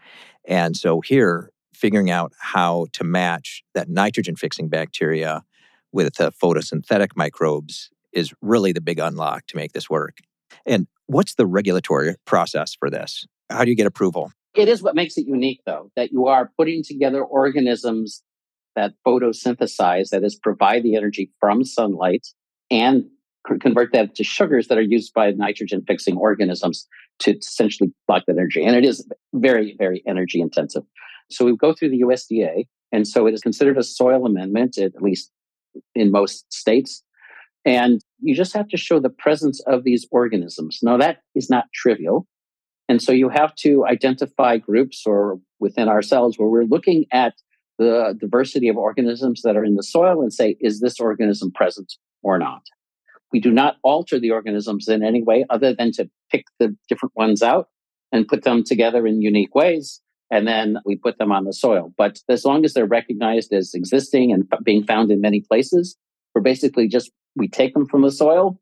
And 0.46 0.76
so 0.76 1.00
here, 1.00 1.50
figuring 1.72 2.10
out 2.10 2.32
how 2.38 2.86
to 2.92 3.04
match 3.04 3.62
that 3.74 3.88
nitrogen 3.88 4.36
fixing 4.36 4.68
bacteria 4.68 5.42
with 5.92 6.20
uh, 6.20 6.30
photosynthetic 6.30 7.10
microbes 7.16 7.90
is 8.12 8.32
really 8.40 8.72
the 8.72 8.80
big 8.80 8.98
unlock 8.98 9.46
to 9.46 9.56
make 9.56 9.72
this 9.72 9.90
work. 9.90 10.18
And 10.66 10.86
what's 11.06 11.34
the 11.34 11.46
regulatory 11.46 12.16
process 12.24 12.74
for 12.74 12.90
this? 12.90 13.26
How 13.50 13.64
do 13.64 13.70
you 13.70 13.76
get 13.76 13.86
approval? 13.86 14.32
It 14.54 14.68
is 14.68 14.82
what 14.82 14.94
makes 14.94 15.16
it 15.16 15.26
unique, 15.26 15.60
though, 15.66 15.90
that 15.96 16.12
you 16.12 16.26
are 16.26 16.52
putting 16.56 16.84
together 16.84 17.22
organisms 17.22 18.22
that 18.76 18.94
photosynthesize, 19.06 20.10
that 20.10 20.22
is, 20.24 20.36
provide 20.36 20.82
the 20.82 20.96
energy 20.96 21.32
from 21.40 21.64
sunlight 21.64 22.28
and 22.70 23.06
convert 23.60 23.92
that 23.92 24.14
to 24.14 24.24
sugars 24.24 24.68
that 24.68 24.78
are 24.78 24.82
used 24.82 25.12
by 25.14 25.30
nitrogen 25.32 25.82
fixing 25.86 26.16
organisms 26.16 26.86
to 27.20 27.36
essentially 27.36 27.92
block 28.06 28.24
that 28.26 28.36
energy. 28.36 28.64
And 28.64 28.76
it 28.76 28.84
is 28.84 29.06
very, 29.34 29.76
very 29.78 30.02
energy 30.06 30.40
intensive. 30.40 30.82
So 31.30 31.44
we 31.44 31.56
go 31.56 31.72
through 31.72 31.90
the 31.90 32.02
USDA. 32.02 32.66
And 32.92 33.06
so 33.08 33.26
it 33.26 33.34
is 33.34 33.40
considered 33.40 33.76
a 33.76 33.82
soil 33.82 34.24
amendment, 34.24 34.78
at 34.78 35.02
least 35.02 35.30
in 35.94 36.10
most 36.10 36.52
states. 36.52 37.02
And 37.64 38.00
you 38.20 38.34
just 38.34 38.54
have 38.54 38.68
to 38.68 38.76
show 38.76 39.00
the 39.00 39.10
presence 39.10 39.60
of 39.66 39.84
these 39.84 40.06
organisms. 40.10 40.80
Now, 40.82 40.96
that 40.98 41.18
is 41.34 41.50
not 41.50 41.64
trivial. 41.74 42.26
And 42.88 43.02
so 43.02 43.12
you 43.12 43.30
have 43.30 43.54
to 43.56 43.86
identify 43.86 44.58
groups 44.58 45.02
or 45.06 45.38
within 45.58 45.88
ourselves 45.88 46.38
where 46.38 46.48
we're 46.48 46.64
looking 46.64 47.06
at 47.12 47.34
the 47.78 48.16
diversity 48.20 48.68
of 48.68 48.76
organisms 48.76 49.42
that 49.42 49.56
are 49.56 49.64
in 49.64 49.74
the 49.74 49.82
soil 49.82 50.20
and 50.22 50.32
say, 50.32 50.56
is 50.60 50.80
this 50.80 51.00
organism 51.00 51.50
present 51.50 51.94
or 52.22 52.38
not? 52.38 52.62
We 53.32 53.40
do 53.40 53.50
not 53.50 53.76
alter 53.82 54.20
the 54.20 54.30
organisms 54.30 54.88
in 54.88 55.02
any 55.02 55.22
way 55.22 55.44
other 55.50 55.74
than 55.74 55.92
to 55.92 56.08
pick 56.30 56.44
the 56.58 56.76
different 56.88 57.16
ones 57.16 57.42
out 57.42 57.68
and 58.12 58.28
put 58.28 58.44
them 58.44 58.62
together 58.62 59.06
in 59.06 59.20
unique 59.20 59.54
ways 59.54 60.00
and 60.30 60.48
then 60.48 60.78
we 60.84 60.96
put 60.96 61.18
them 61.18 61.30
on 61.30 61.44
the 61.44 61.52
soil. 61.52 61.92
But 61.96 62.20
as 62.28 62.44
long 62.44 62.64
as 62.64 62.74
they're 62.74 62.86
recognized 62.86 63.52
as 63.52 63.74
existing 63.74 64.32
and 64.32 64.50
being 64.64 64.84
found 64.84 65.10
in 65.10 65.20
many 65.20 65.40
places, 65.40 65.96
we're 66.34 66.42
basically 66.42 66.88
just 66.88 67.12
we 67.36 67.48
take 67.48 67.74
them 67.74 67.86
from 67.86 68.02
the 68.02 68.10
soil, 68.10 68.60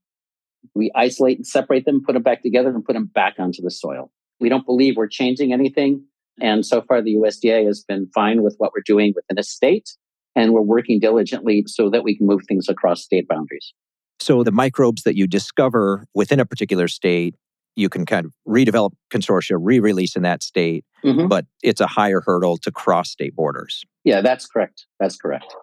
we 0.75 0.90
isolate 0.95 1.38
and 1.38 1.47
separate 1.47 1.85
them, 1.85 2.02
put 2.04 2.14
them 2.14 2.23
back 2.23 2.42
together, 2.42 2.71
and 2.71 2.85
put 2.85 2.95
them 2.95 3.07
back 3.07 3.35
onto 3.38 3.62
the 3.62 3.71
soil. 3.71 4.11
We 4.40 4.49
don't 4.49 4.66
believe 4.66 4.97
we're 4.97 5.09
changing 5.09 5.52
anything. 5.52 6.04
And 6.40 6.64
so 6.64 6.83
far, 6.83 7.02
the 7.02 7.14
USDA 7.14 7.66
has 7.66 7.83
been 7.83 8.09
fine 8.14 8.42
with 8.42 8.54
what 8.59 8.73
we're 8.75 8.83
doing 8.85 9.12
within 9.14 9.38
a 9.38 9.42
state. 9.42 9.90
And 10.35 10.52
we're 10.52 10.62
working 10.62 10.99
diligently 10.99 11.64
so 11.66 11.90
that 11.90 12.04
we 12.04 12.16
can 12.16 12.26
move 12.26 12.40
things 12.49 12.69
across 12.69 13.02
state 13.02 13.28
boundaries. 13.28 13.75
So, 14.21 14.45
the 14.45 14.52
microbes 14.52 15.02
that 15.02 15.16
you 15.16 15.26
discover 15.26 16.07
within 16.14 16.40
a 16.40 16.47
particular 16.47 16.88
state 16.88 17.35
you 17.76 17.88
can 17.88 18.07
kind 18.07 18.26
of 18.26 18.35
redevelop 18.47 18.92
consortia, 19.11 19.59
re-release 19.61 20.16
in 20.16 20.23
that 20.23 20.42
state, 20.42 20.85
mm-hmm. 21.04 21.26
but 21.28 21.47
it's 21.62 21.81
a 21.81 21.87
higher 21.87 22.21
hurdle 22.21 22.57
to 22.59 22.71
cross 22.71 23.11
state 23.11 23.35
borders. 23.35 23.85
Yeah, 24.04 24.21
that's 24.21 24.47
correct. 24.47 24.87
That's 25.00 25.16
correct. 25.16 25.54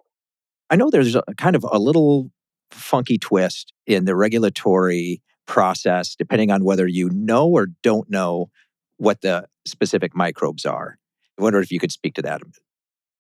I 0.70 0.75
know 0.75 0.89
there's 0.89 1.15
a, 1.15 1.24
kind 1.38 1.56
of 1.56 1.65
a 1.70 1.79
little 1.79 2.32
funky 2.72 3.18
twist 3.18 3.74
in 3.88 4.06
the 4.06 4.15
regulatory 4.15 5.22
process, 5.48 6.15
depending 6.15 6.51
on 6.51 6.63
whether 6.63 6.88
you 6.88 7.10
know 7.10 7.48
or 7.48 7.68
don't 7.84 8.10
know 8.10 8.50
what 8.98 9.22
the 9.22 9.46
specific 9.65 10.15
microbes 10.15 10.65
are. 10.65 10.98
I 11.39 11.44
wonder 11.44 11.60
if 11.60 11.72
you 11.72 11.79
could 11.79 11.91
speak 11.91 12.15
to 12.15 12.22
that 12.24 12.41
a 12.41 12.46
bit. 12.46 12.58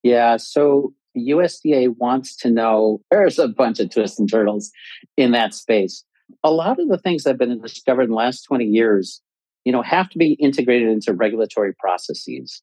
Yeah, 0.03 0.37
so 0.37 0.93
USDA 1.17 1.95
wants 1.97 2.35
to 2.37 2.49
know 2.49 3.01
there's 3.11 3.39
a 3.39 3.47
bunch 3.47 3.79
of 3.79 3.89
twists 3.89 4.19
and 4.19 4.29
turtles 4.29 4.71
in 5.17 5.31
that 5.31 5.53
space. 5.53 6.03
A 6.43 6.51
lot 6.51 6.79
of 6.79 6.87
the 6.87 6.97
things 6.97 7.23
that 7.23 7.31
have 7.31 7.39
been 7.39 7.61
discovered 7.61 8.03
in 8.03 8.09
the 8.09 8.15
last 8.15 8.43
20 8.43 8.65
years, 8.65 9.21
you 9.65 9.71
know, 9.71 9.81
have 9.81 10.09
to 10.09 10.17
be 10.17 10.33
integrated 10.33 10.89
into 10.89 11.13
regulatory 11.13 11.73
processes. 11.79 12.61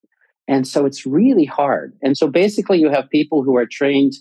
And 0.48 0.66
so 0.66 0.86
it's 0.86 1.04
really 1.04 1.44
hard. 1.44 1.94
And 2.02 2.16
so 2.16 2.28
basically 2.28 2.78
you 2.78 2.90
have 2.90 3.10
people 3.10 3.42
who 3.42 3.56
are 3.56 3.66
trained 3.66 4.12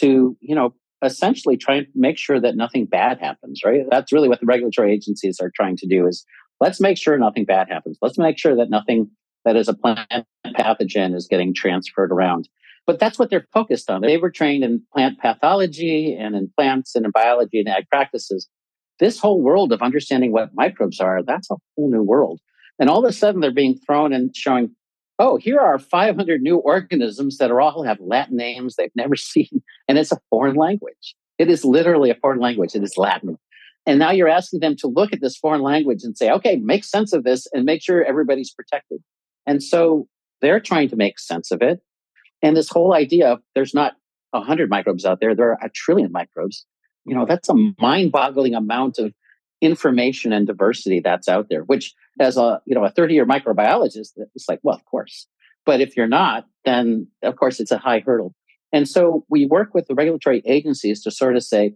to, 0.00 0.36
you 0.40 0.54
know, 0.54 0.74
essentially 1.02 1.56
try 1.56 1.76
and 1.76 1.86
make 1.94 2.18
sure 2.18 2.40
that 2.40 2.56
nothing 2.56 2.86
bad 2.86 3.20
happens, 3.20 3.60
right? 3.64 3.82
That's 3.88 4.12
really 4.12 4.28
what 4.28 4.40
the 4.40 4.46
regulatory 4.46 4.92
agencies 4.92 5.38
are 5.40 5.52
trying 5.54 5.76
to 5.76 5.86
do 5.86 6.06
is 6.06 6.24
let's 6.60 6.80
make 6.80 6.98
sure 6.98 7.16
nothing 7.16 7.44
bad 7.44 7.68
happens. 7.68 7.98
Let's 8.02 8.18
make 8.18 8.38
sure 8.38 8.56
that 8.56 8.70
nothing 8.70 9.10
that 9.44 9.56
is 9.56 9.68
a 9.68 9.74
plant 9.74 10.26
pathogen 10.44 11.14
is 11.14 11.28
getting 11.28 11.54
transferred 11.54 12.10
around. 12.10 12.48
But 12.88 12.98
that's 12.98 13.18
what 13.18 13.28
they're 13.28 13.46
focused 13.52 13.90
on. 13.90 14.00
They 14.00 14.16
were 14.16 14.30
trained 14.30 14.64
in 14.64 14.82
plant 14.94 15.18
pathology 15.20 16.16
and 16.18 16.34
in 16.34 16.50
plants 16.56 16.94
and 16.94 17.04
in 17.04 17.10
biology 17.10 17.60
and 17.60 17.68
ag 17.68 17.86
practices. 17.90 18.48
This 18.98 19.20
whole 19.20 19.42
world 19.42 19.72
of 19.72 19.82
understanding 19.82 20.32
what 20.32 20.54
microbes 20.54 20.98
are, 20.98 21.22
that's 21.22 21.50
a 21.50 21.56
whole 21.76 21.90
new 21.90 22.02
world. 22.02 22.40
And 22.78 22.88
all 22.88 23.04
of 23.04 23.10
a 23.10 23.12
sudden 23.12 23.42
they're 23.42 23.52
being 23.52 23.78
thrown 23.86 24.14
and 24.14 24.34
showing, 24.34 24.74
oh, 25.18 25.36
here 25.36 25.60
are 25.60 25.78
500 25.78 26.40
new 26.40 26.56
organisms 26.56 27.36
that 27.36 27.50
are 27.50 27.60
all 27.60 27.82
have 27.82 27.98
Latin 28.00 28.38
names 28.38 28.76
they've 28.76 28.90
never 28.96 29.16
seen. 29.16 29.62
And 29.86 29.98
it's 29.98 30.10
a 30.10 30.20
foreign 30.30 30.56
language. 30.56 31.14
It 31.36 31.50
is 31.50 31.66
literally 31.66 32.08
a 32.08 32.14
foreign 32.14 32.40
language. 32.40 32.74
It 32.74 32.82
is 32.82 32.96
Latin. 32.96 33.36
And 33.84 33.98
now 33.98 34.12
you're 34.12 34.28
asking 34.28 34.60
them 34.60 34.76
to 34.76 34.86
look 34.86 35.12
at 35.12 35.20
this 35.20 35.36
foreign 35.36 35.60
language 35.60 36.04
and 36.04 36.16
say, 36.16 36.30
okay, 36.30 36.56
make 36.56 36.84
sense 36.84 37.12
of 37.12 37.24
this 37.24 37.46
and 37.52 37.66
make 37.66 37.82
sure 37.82 38.02
everybody's 38.02 38.50
protected. 38.50 39.02
And 39.46 39.62
so 39.62 40.08
they're 40.40 40.58
trying 40.58 40.88
to 40.88 40.96
make 40.96 41.18
sense 41.18 41.50
of 41.50 41.60
it. 41.60 41.82
And 42.42 42.56
this 42.56 42.68
whole 42.68 42.94
idea 42.94 43.32
of 43.32 43.40
there's 43.54 43.74
not 43.74 43.94
100 44.30 44.70
microbes 44.70 45.04
out 45.04 45.20
there, 45.20 45.34
there 45.34 45.52
are 45.52 45.58
a 45.62 45.70
trillion 45.70 46.12
microbes. 46.12 46.66
You 47.04 47.14
know, 47.14 47.22
mm-hmm. 47.22 47.30
that's 47.30 47.48
a 47.48 47.54
mind 47.80 48.12
boggling 48.12 48.54
amount 48.54 48.98
of 48.98 49.12
information 49.60 50.32
and 50.32 50.46
diversity 50.46 51.00
that's 51.00 51.28
out 51.28 51.48
there, 51.48 51.62
which 51.62 51.94
as 52.20 52.36
a, 52.36 52.60
you 52.64 52.74
know, 52.74 52.84
a 52.84 52.90
30 52.90 53.14
year 53.14 53.26
microbiologist, 53.26 54.12
it's 54.34 54.48
like, 54.48 54.60
well, 54.62 54.76
of 54.76 54.84
course. 54.84 55.26
But 55.66 55.80
if 55.80 55.96
you're 55.96 56.06
not, 56.06 56.46
then 56.64 57.08
of 57.22 57.36
course 57.36 57.60
it's 57.60 57.70
a 57.70 57.78
high 57.78 58.00
hurdle. 58.00 58.34
And 58.72 58.88
so 58.88 59.24
we 59.28 59.46
work 59.46 59.74
with 59.74 59.86
the 59.86 59.94
regulatory 59.94 60.42
agencies 60.44 61.02
to 61.02 61.10
sort 61.10 61.36
of 61.36 61.42
say, 61.42 61.74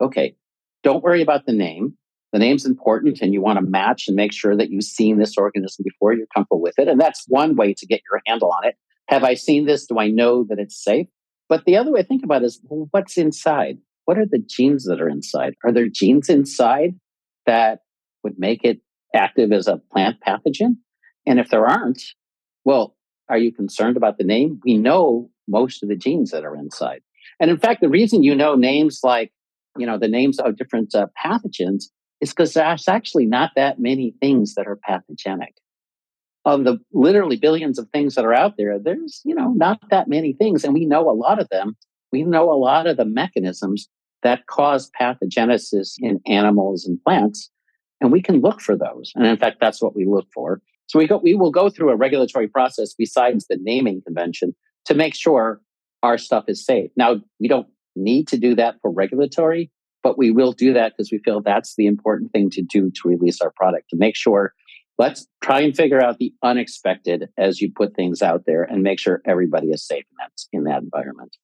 okay, 0.00 0.36
don't 0.82 1.02
worry 1.02 1.22
about 1.22 1.46
the 1.46 1.52
name. 1.52 1.96
The 2.32 2.38
name's 2.38 2.66
important 2.66 3.20
and 3.22 3.32
you 3.32 3.40
want 3.40 3.58
to 3.58 3.64
match 3.64 4.08
and 4.08 4.16
make 4.16 4.32
sure 4.32 4.56
that 4.56 4.70
you've 4.70 4.84
seen 4.84 5.18
this 5.18 5.36
organism 5.38 5.84
before 5.84 6.12
you're 6.12 6.26
comfortable 6.34 6.60
with 6.60 6.78
it. 6.78 6.88
And 6.88 7.00
that's 7.00 7.24
one 7.28 7.56
way 7.56 7.72
to 7.74 7.86
get 7.86 8.02
your 8.10 8.20
handle 8.26 8.52
on 8.52 8.66
it. 8.66 8.76
Have 9.08 9.24
I 9.24 9.34
seen 9.34 9.66
this? 9.66 9.86
Do 9.86 9.98
I 9.98 10.08
know 10.08 10.44
that 10.48 10.58
it's 10.58 10.82
safe? 10.82 11.06
But 11.48 11.64
the 11.64 11.76
other 11.76 11.92
way 11.92 12.02
to 12.02 12.08
think 12.08 12.24
about 12.24 12.42
it 12.42 12.46
is 12.46 12.60
well, 12.64 12.88
what's 12.90 13.16
inside? 13.16 13.78
What 14.04 14.18
are 14.18 14.26
the 14.26 14.38
genes 14.38 14.84
that 14.84 15.00
are 15.00 15.08
inside? 15.08 15.54
Are 15.64 15.72
there 15.72 15.88
genes 15.88 16.28
inside 16.28 16.94
that 17.46 17.80
would 18.22 18.38
make 18.38 18.64
it 18.64 18.80
active 19.14 19.52
as 19.52 19.68
a 19.68 19.80
plant 19.92 20.16
pathogen? 20.26 20.76
And 21.26 21.40
if 21.40 21.48
there 21.48 21.66
aren't, 21.66 22.02
well, 22.64 22.96
are 23.28 23.38
you 23.38 23.52
concerned 23.52 23.96
about 23.96 24.18
the 24.18 24.24
name? 24.24 24.60
We 24.64 24.76
know 24.76 25.30
most 25.48 25.82
of 25.82 25.88
the 25.88 25.96
genes 25.96 26.30
that 26.30 26.44
are 26.44 26.56
inside. 26.56 27.00
And 27.40 27.50
in 27.50 27.58
fact, 27.58 27.80
the 27.80 27.88
reason 27.88 28.22
you 28.22 28.34
know 28.34 28.54
names 28.54 29.00
like, 29.02 29.32
you 29.76 29.86
know, 29.86 29.98
the 29.98 30.08
names 30.08 30.38
of 30.38 30.56
different 30.56 30.94
uh, 30.94 31.06
pathogens 31.22 31.84
is 32.20 32.30
because 32.30 32.54
there's 32.54 32.88
actually 32.88 33.26
not 33.26 33.50
that 33.56 33.78
many 33.78 34.14
things 34.20 34.54
that 34.54 34.66
are 34.66 34.76
pathogenic 34.76 35.54
of 36.46 36.62
the 36.62 36.78
literally 36.92 37.36
billions 37.36 37.76
of 37.78 37.88
things 37.90 38.14
that 38.14 38.24
are 38.24 38.32
out 38.32 38.54
there, 38.56 38.78
there's, 38.78 39.20
you 39.24 39.34
know, 39.34 39.52
not 39.56 39.80
that 39.90 40.08
many 40.08 40.32
things. 40.32 40.64
And 40.64 40.72
we 40.72 40.86
know 40.86 41.10
a 41.10 41.12
lot 41.12 41.40
of 41.40 41.48
them. 41.48 41.76
We 42.12 42.22
know 42.22 42.50
a 42.50 42.54
lot 42.54 42.86
of 42.86 42.96
the 42.96 43.04
mechanisms 43.04 43.88
that 44.22 44.46
cause 44.46 44.90
pathogenesis 44.98 45.94
in 45.98 46.20
animals 46.24 46.86
and 46.86 47.02
plants. 47.02 47.50
And 48.00 48.12
we 48.12 48.22
can 48.22 48.40
look 48.40 48.60
for 48.60 48.76
those. 48.76 49.12
And 49.16 49.26
in 49.26 49.36
fact, 49.36 49.58
that's 49.60 49.82
what 49.82 49.96
we 49.96 50.06
look 50.06 50.28
for. 50.32 50.62
So 50.86 51.00
we 51.00 51.08
go, 51.08 51.18
we 51.18 51.34
will 51.34 51.50
go 51.50 51.68
through 51.68 51.90
a 51.90 51.96
regulatory 51.96 52.46
process 52.46 52.94
besides 52.96 53.46
the 53.48 53.58
naming 53.60 54.02
convention 54.02 54.54
to 54.84 54.94
make 54.94 55.16
sure 55.16 55.60
our 56.04 56.16
stuff 56.16 56.44
is 56.46 56.64
safe. 56.64 56.92
Now, 56.96 57.16
we 57.40 57.48
don't 57.48 57.66
need 57.96 58.28
to 58.28 58.38
do 58.38 58.54
that 58.54 58.76
for 58.80 58.92
regulatory, 58.92 59.72
but 60.04 60.16
we 60.16 60.30
will 60.30 60.52
do 60.52 60.72
that 60.74 60.92
because 60.92 61.10
we 61.10 61.18
feel 61.18 61.40
that's 61.40 61.74
the 61.76 61.86
important 61.86 62.30
thing 62.30 62.50
to 62.50 62.62
do 62.62 62.92
to 62.92 63.08
release 63.08 63.40
our 63.40 63.50
product 63.50 63.90
to 63.90 63.96
make 63.96 64.14
sure 64.14 64.54
let's 64.98 65.26
try 65.42 65.60
and 65.60 65.76
figure 65.76 66.02
out 66.02 66.18
the 66.18 66.32
unexpected 66.42 67.28
as 67.36 67.60
you 67.60 67.70
put 67.74 67.94
things 67.94 68.22
out 68.22 68.44
there 68.46 68.62
and 68.62 68.82
make 68.82 68.98
sure 68.98 69.20
everybody 69.26 69.68
is 69.68 69.86
safe 69.86 70.04
in 70.10 70.16
that, 70.18 70.32
in 70.52 70.64
that 70.64 70.82
environment. 70.82 71.36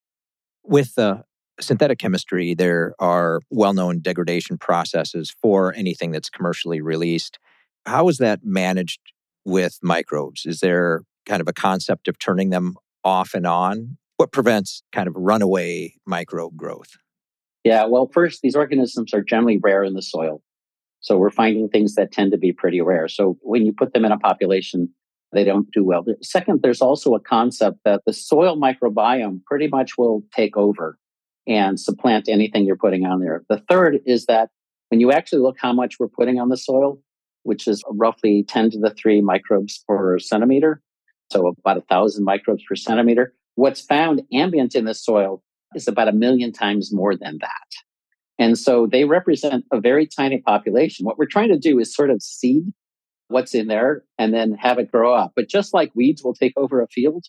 With 0.64 0.98
uh, 0.98 1.22
synthetic 1.60 1.98
chemistry, 1.98 2.54
there 2.54 2.94
are 2.98 3.40
well 3.50 3.74
known 3.74 4.00
degradation 4.00 4.58
processes 4.58 5.34
for 5.42 5.74
anything 5.74 6.10
that's 6.10 6.30
commercially 6.30 6.80
released. 6.80 7.38
How 7.84 8.08
is 8.08 8.18
that 8.18 8.40
managed 8.44 9.00
with 9.44 9.78
microbes? 9.82 10.46
Is 10.46 10.60
there 10.60 11.02
kind 11.26 11.40
of 11.40 11.48
a 11.48 11.52
concept 11.52 12.08
of 12.08 12.18
turning 12.18 12.50
them 12.50 12.76
off 13.04 13.34
and 13.34 13.46
on? 13.46 13.98
What 14.16 14.32
prevents 14.32 14.82
kind 14.92 15.08
of 15.08 15.14
runaway 15.16 15.94
microbe 16.06 16.56
growth? 16.56 16.96
Yeah, 17.64 17.86
well, 17.86 18.10
first, 18.12 18.42
these 18.42 18.56
organisms 18.56 19.14
are 19.14 19.22
generally 19.22 19.58
rare 19.62 19.84
in 19.84 19.94
the 19.94 20.02
soil. 20.02 20.42
So 21.02 21.18
we're 21.18 21.30
finding 21.30 21.68
things 21.68 21.94
that 21.96 22.12
tend 22.12 22.32
to 22.32 22.38
be 22.38 22.52
pretty 22.52 22.80
rare. 22.80 23.08
So 23.08 23.36
when 23.42 23.66
you 23.66 23.72
put 23.72 23.92
them 23.92 24.04
in 24.04 24.12
a 24.12 24.18
population, 24.18 24.88
they 25.32 25.44
don't 25.44 25.70
do 25.72 25.84
well. 25.84 26.04
Second, 26.22 26.60
there's 26.62 26.80
also 26.80 27.14
a 27.14 27.20
concept 27.20 27.78
that 27.84 28.02
the 28.06 28.12
soil 28.12 28.56
microbiome 28.56 29.44
pretty 29.44 29.68
much 29.68 29.98
will 29.98 30.22
take 30.34 30.56
over 30.56 30.98
and 31.46 31.78
supplant 31.78 32.28
anything 32.28 32.64
you're 32.64 32.76
putting 32.76 33.04
on 33.04 33.20
there. 33.20 33.42
The 33.48 33.62
third 33.68 34.00
is 34.06 34.26
that 34.26 34.50
when 34.90 35.00
you 35.00 35.10
actually 35.10 35.40
look 35.40 35.56
how 35.58 35.72
much 35.72 35.96
we're 35.98 36.08
putting 36.08 36.38
on 36.38 36.50
the 36.50 36.56
soil, 36.56 37.00
which 37.42 37.66
is 37.66 37.82
roughly 37.90 38.44
10 38.46 38.70
to 38.70 38.78
the 38.78 38.90
3 38.90 39.20
microbes 39.22 39.82
per 39.88 40.18
centimeter, 40.18 40.80
so 41.32 41.48
about 41.48 41.78
a 41.78 41.82
thousand 41.82 42.24
microbes 42.24 42.62
per 42.68 42.76
centimeter, 42.76 43.34
what's 43.56 43.80
found 43.80 44.22
ambient 44.32 44.74
in 44.74 44.84
the 44.84 44.94
soil 44.94 45.42
is 45.74 45.88
about 45.88 46.08
a 46.08 46.12
million 46.12 46.52
times 46.52 46.92
more 46.92 47.16
than 47.16 47.38
that. 47.40 47.68
And 48.38 48.58
so 48.58 48.86
they 48.90 49.04
represent 49.04 49.64
a 49.72 49.80
very 49.80 50.06
tiny 50.06 50.40
population. 50.40 51.04
What 51.04 51.18
we're 51.18 51.26
trying 51.26 51.50
to 51.50 51.58
do 51.58 51.78
is 51.78 51.94
sort 51.94 52.10
of 52.10 52.22
seed 52.22 52.64
what's 53.28 53.54
in 53.54 53.66
there 53.66 54.04
and 54.18 54.32
then 54.32 54.54
have 54.54 54.78
it 54.78 54.90
grow 54.90 55.14
up. 55.14 55.32
But 55.34 55.48
just 55.48 55.74
like 55.74 55.90
weeds 55.94 56.22
will 56.22 56.34
take 56.34 56.52
over 56.56 56.82
a 56.82 56.88
field, 56.88 57.24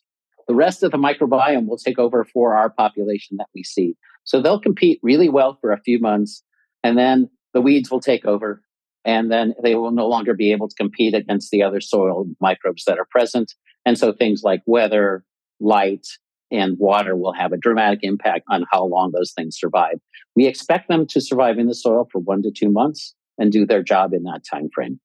the 0.47 0.55
rest 0.55 0.83
of 0.83 0.91
the 0.91 0.97
microbiome 0.97 1.67
will 1.67 1.77
take 1.77 1.97
over 1.97 2.25
for 2.25 2.55
our 2.55 2.69
population 2.69 3.37
that 3.37 3.47
we 3.55 3.63
see. 3.63 3.95
So 4.25 4.41
they'll 4.41 4.59
compete 4.59 4.99
really 5.01 5.29
well 5.29 5.57
for 5.59 5.71
a 5.71 5.81
few 5.81 5.99
months 5.99 6.43
and 6.83 6.97
then 6.97 7.29
the 7.53 7.61
weeds 7.61 7.89
will 7.89 8.01
take 8.01 8.25
over 8.25 8.61
and 9.05 9.31
then 9.31 9.53
they 9.63 9.75
will 9.75 9.91
no 9.91 10.07
longer 10.07 10.33
be 10.33 10.51
able 10.51 10.69
to 10.69 10.75
compete 10.75 11.13
against 11.13 11.51
the 11.51 11.63
other 11.63 11.81
soil 11.81 12.25
microbes 12.39 12.85
that 12.85 12.99
are 12.99 13.07
present. 13.09 13.53
And 13.85 13.97
so 13.97 14.13
things 14.13 14.41
like 14.43 14.61
weather, 14.65 15.23
light, 15.59 16.07
and 16.53 16.77
water 16.77 17.15
will 17.15 17.33
have 17.33 17.51
a 17.51 17.57
dramatic 17.57 17.99
impact 18.03 18.45
on 18.49 18.63
how 18.71 18.85
long 18.85 19.11
those 19.11 19.33
things 19.33 19.57
survive. 19.57 19.95
We 20.35 20.45
expect 20.45 20.87
them 20.87 21.07
to 21.07 21.19
survive 21.19 21.57
in 21.57 21.67
the 21.67 21.73
soil 21.73 22.07
for 22.11 22.19
one 22.19 22.43
to 22.43 22.51
two 22.51 22.69
months 22.69 23.15
and 23.39 23.51
do 23.51 23.65
their 23.65 23.81
job 23.81 24.13
in 24.13 24.23
that 24.23 24.41
time 24.49 24.69
frame. 24.73 24.99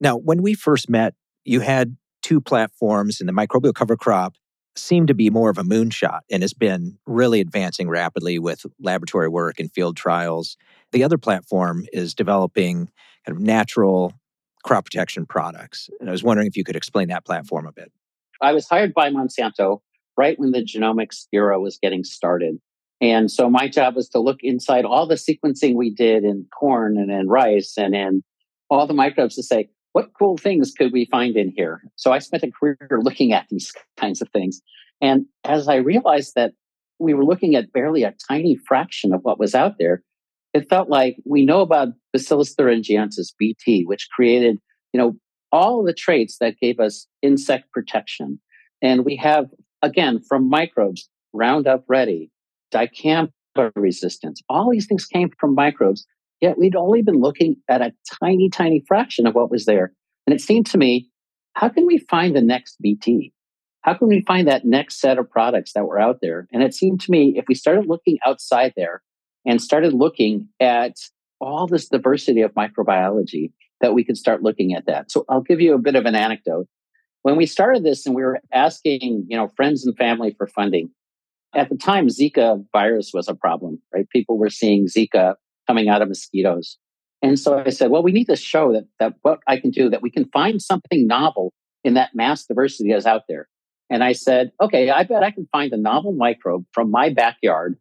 Now, 0.00 0.16
when 0.16 0.42
we 0.42 0.54
first 0.54 0.90
met, 0.90 1.14
you 1.44 1.60
had 1.60 1.96
two 2.22 2.40
platforms, 2.40 3.20
and 3.20 3.28
the 3.28 3.32
microbial 3.32 3.74
cover 3.74 3.96
crop 3.96 4.34
seemed 4.76 5.08
to 5.08 5.14
be 5.14 5.30
more 5.30 5.50
of 5.50 5.56
a 5.56 5.62
moonshot 5.62 6.20
and 6.30 6.42
has 6.42 6.52
been 6.52 6.98
really 7.06 7.40
advancing 7.40 7.88
rapidly 7.88 8.38
with 8.38 8.66
laboratory 8.80 9.28
work 9.28 9.58
and 9.58 9.72
field 9.72 9.96
trials. 9.96 10.56
The 10.92 11.04
other 11.04 11.16
platform 11.16 11.86
is 11.92 12.14
developing 12.14 12.90
kind 13.24 13.36
of 13.36 13.40
natural 13.40 14.12
crop 14.64 14.84
protection 14.84 15.26
products. 15.26 15.88
And 16.00 16.08
I 16.08 16.12
was 16.12 16.24
wondering 16.24 16.48
if 16.48 16.56
you 16.56 16.64
could 16.64 16.76
explain 16.76 17.08
that 17.08 17.24
platform 17.24 17.66
a 17.66 17.72
bit. 17.72 17.92
I 18.42 18.52
was 18.52 18.66
hired 18.68 18.92
by 18.94 19.10
Monsanto 19.10 19.80
right 20.16 20.38
when 20.38 20.52
the 20.52 20.62
genomics 20.62 21.26
era 21.32 21.60
was 21.60 21.78
getting 21.80 22.04
started. 22.04 22.58
And 23.00 23.30
so 23.30 23.50
my 23.50 23.68
job 23.68 23.96
was 23.96 24.08
to 24.10 24.20
look 24.20 24.38
inside 24.42 24.84
all 24.84 25.06
the 25.06 25.16
sequencing 25.16 25.74
we 25.74 25.90
did 25.90 26.24
in 26.24 26.46
corn 26.58 26.96
and 26.96 27.10
in 27.10 27.28
rice 27.28 27.74
and 27.76 27.94
in 27.94 28.22
all 28.70 28.86
the 28.86 28.94
microbes 28.94 29.34
to 29.36 29.42
say, 29.42 29.68
what 29.92 30.10
cool 30.18 30.36
things 30.36 30.72
could 30.72 30.92
we 30.92 31.04
find 31.06 31.36
in 31.36 31.52
here? 31.56 31.82
So 31.96 32.12
I 32.12 32.18
spent 32.18 32.42
a 32.42 32.50
career 32.50 32.76
looking 33.02 33.32
at 33.32 33.46
these 33.50 33.72
kinds 34.00 34.22
of 34.22 34.28
things. 34.30 34.60
And 35.00 35.26
as 35.44 35.68
I 35.68 35.76
realized 35.76 36.34
that 36.34 36.52
we 36.98 37.14
were 37.14 37.24
looking 37.24 37.56
at 37.56 37.72
barely 37.72 38.04
a 38.04 38.14
tiny 38.28 38.56
fraction 38.56 39.12
of 39.12 39.20
what 39.22 39.38
was 39.38 39.54
out 39.54 39.74
there, 39.78 40.02
it 40.52 40.68
felt 40.68 40.88
like 40.88 41.16
we 41.24 41.44
know 41.44 41.60
about 41.60 41.88
Bacillus 42.12 42.54
thuringiensis, 42.54 43.34
BT, 43.38 43.84
which 43.84 44.08
created, 44.14 44.58
you 44.92 44.98
know, 44.98 45.16
all 45.50 45.84
the 45.84 45.92
traits 45.92 46.38
that 46.38 46.58
gave 46.60 46.80
us 46.80 47.06
insect 47.22 47.70
protection. 47.72 48.40
And 48.80 49.04
we 49.04 49.16
have 49.16 49.46
again, 49.84 50.20
from 50.20 50.48
microbes, 50.48 51.08
Roundup 51.32 51.84
Ready, 51.88 52.30
dicamba 52.72 53.30
resistance, 53.76 54.42
all 54.48 54.70
these 54.70 54.86
things 54.86 55.06
came 55.06 55.30
from 55.38 55.54
microbes, 55.54 56.06
yet 56.40 56.58
we'd 56.58 56.76
only 56.76 57.02
been 57.02 57.20
looking 57.20 57.56
at 57.68 57.82
a 57.82 57.92
tiny, 58.20 58.48
tiny 58.50 58.82
fraction 58.86 59.26
of 59.26 59.34
what 59.34 59.50
was 59.50 59.66
there. 59.66 59.92
And 60.26 60.34
it 60.34 60.40
seemed 60.40 60.66
to 60.66 60.78
me 60.78 61.08
how 61.54 61.68
can 61.68 61.86
we 61.86 61.98
find 61.98 62.34
the 62.34 62.42
next 62.42 62.80
BT? 62.80 63.32
How 63.82 63.94
can 63.94 64.08
we 64.08 64.22
find 64.22 64.48
that 64.48 64.64
next 64.64 64.98
set 64.98 65.18
of 65.18 65.30
products 65.30 65.72
that 65.74 65.86
were 65.86 66.00
out 66.00 66.18
there? 66.22 66.48
And 66.52 66.62
it 66.62 66.74
seemed 66.74 67.00
to 67.02 67.10
me 67.10 67.34
if 67.36 67.44
we 67.48 67.54
started 67.54 67.86
looking 67.86 68.18
outside 68.26 68.72
there 68.76 69.02
and 69.46 69.60
started 69.60 69.92
looking 69.92 70.48
at 70.58 70.96
all 71.40 71.66
this 71.66 71.88
diversity 71.88 72.40
of 72.40 72.54
microbiology, 72.54 73.52
that 73.80 73.92
we 73.92 74.02
could 74.02 74.16
start 74.16 74.42
looking 74.42 74.72
at 74.72 74.86
that. 74.86 75.10
So 75.10 75.26
I'll 75.28 75.42
give 75.42 75.60
you 75.60 75.74
a 75.74 75.78
bit 75.78 75.94
of 75.94 76.06
an 76.06 76.14
anecdote. 76.14 76.66
When 77.24 77.36
we 77.36 77.46
started 77.46 77.84
this 77.84 78.04
and 78.04 78.14
we 78.14 78.22
were 78.22 78.38
asking, 78.52 79.24
you 79.28 79.36
know, 79.36 79.48
friends 79.56 79.86
and 79.86 79.96
family 79.96 80.34
for 80.36 80.46
funding, 80.46 80.90
at 81.54 81.70
the 81.70 81.76
time 81.76 82.08
Zika 82.08 82.62
virus 82.70 83.12
was 83.14 83.28
a 83.28 83.34
problem, 83.34 83.80
right? 83.94 84.06
People 84.10 84.36
were 84.36 84.50
seeing 84.50 84.86
Zika 84.86 85.36
coming 85.66 85.88
out 85.88 86.02
of 86.02 86.08
mosquitoes. 86.08 86.76
And 87.22 87.38
so 87.40 87.58
I 87.58 87.70
said, 87.70 87.90
well, 87.90 88.02
we 88.02 88.12
need 88.12 88.26
to 88.26 88.36
show 88.36 88.74
that, 88.74 88.84
that 89.00 89.14
what 89.22 89.38
I 89.48 89.58
can 89.58 89.70
do, 89.70 89.88
that 89.88 90.02
we 90.02 90.10
can 90.10 90.26
find 90.34 90.60
something 90.60 91.06
novel 91.06 91.54
in 91.82 91.94
that 91.94 92.10
mass 92.14 92.44
diversity 92.44 92.92
that's 92.92 93.06
out 93.06 93.22
there. 93.26 93.48
And 93.88 94.04
I 94.04 94.12
said, 94.12 94.52
okay, 94.60 94.90
I 94.90 95.04
bet 95.04 95.22
I 95.22 95.30
can 95.30 95.48
find 95.50 95.72
a 95.72 95.78
novel 95.78 96.12
microbe 96.12 96.66
from 96.72 96.90
my 96.90 97.08
backyard, 97.08 97.78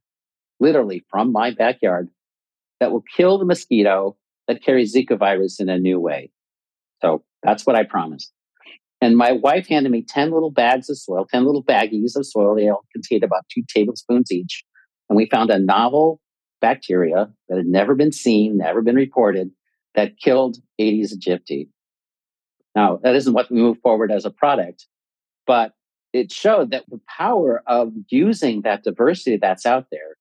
literally 0.62 1.04
from 1.12 1.34
my 1.34 1.52
backyard, 1.52 2.08
that 2.80 2.94
will 2.94 3.04
kill 3.18 3.38
the 3.40 3.46
mosquito 3.46 4.16
that 4.48 4.64
carries 4.64 4.96
Zika 4.96 5.20
virus 5.20 5.60
in 5.60 5.68
a 5.68 5.78
new 5.78 6.00
way. 6.00 6.32
So 7.02 7.26
that's 7.42 7.66
what 7.66 7.76
I 7.76 7.84
promised. 7.84 8.33
And 9.04 9.18
my 9.18 9.34
wife 9.34 9.68
handed 9.68 9.92
me 9.92 10.02
10 10.02 10.32
little 10.32 10.50
bags 10.50 10.90
of 10.90 10.98
soil, 10.98 11.28
10 11.30 11.44
little 11.44 11.62
baggies 11.62 12.16
of 12.16 12.26
soil. 12.26 12.56
They 12.56 12.70
all 12.70 12.86
contained 12.94 13.26
about 13.26 13.44
two 13.54 13.62
tablespoons 13.68 14.32
each. 14.32 14.64
And 15.10 15.18
we 15.18 15.26
found 15.26 15.50
a 15.50 15.60
novel 15.60 16.22
bacteria 16.62 17.30
that 17.50 17.58
had 17.58 17.66
never 17.66 17.96
been 17.96 18.14
seen, 18.14 18.60
never 18.60 18.82
been 18.82 18.96
reported, 18.96 19.52
that 19.94 20.18
killed 20.18 20.56
Aedes 20.80 21.14
aegypti. 21.14 21.68
Now, 22.78 23.02
that 23.04 23.14
isn't 23.16 23.34
what 23.34 23.52
we 23.52 23.58
move 23.58 23.78
forward 23.84 24.10
as 24.10 24.24
a 24.24 24.32
product, 24.32 24.88
but 25.46 25.74
it 26.14 26.32
showed 26.32 26.72
that 26.72 26.86
the 26.88 27.02
power 27.06 27.62
of 27.68 27.92
using 28.08 28.62
that 28.62 28.86
diversity 28.86 29.36
that's 29.36 29.66
out 29.66 29.88
there 29.92 30.16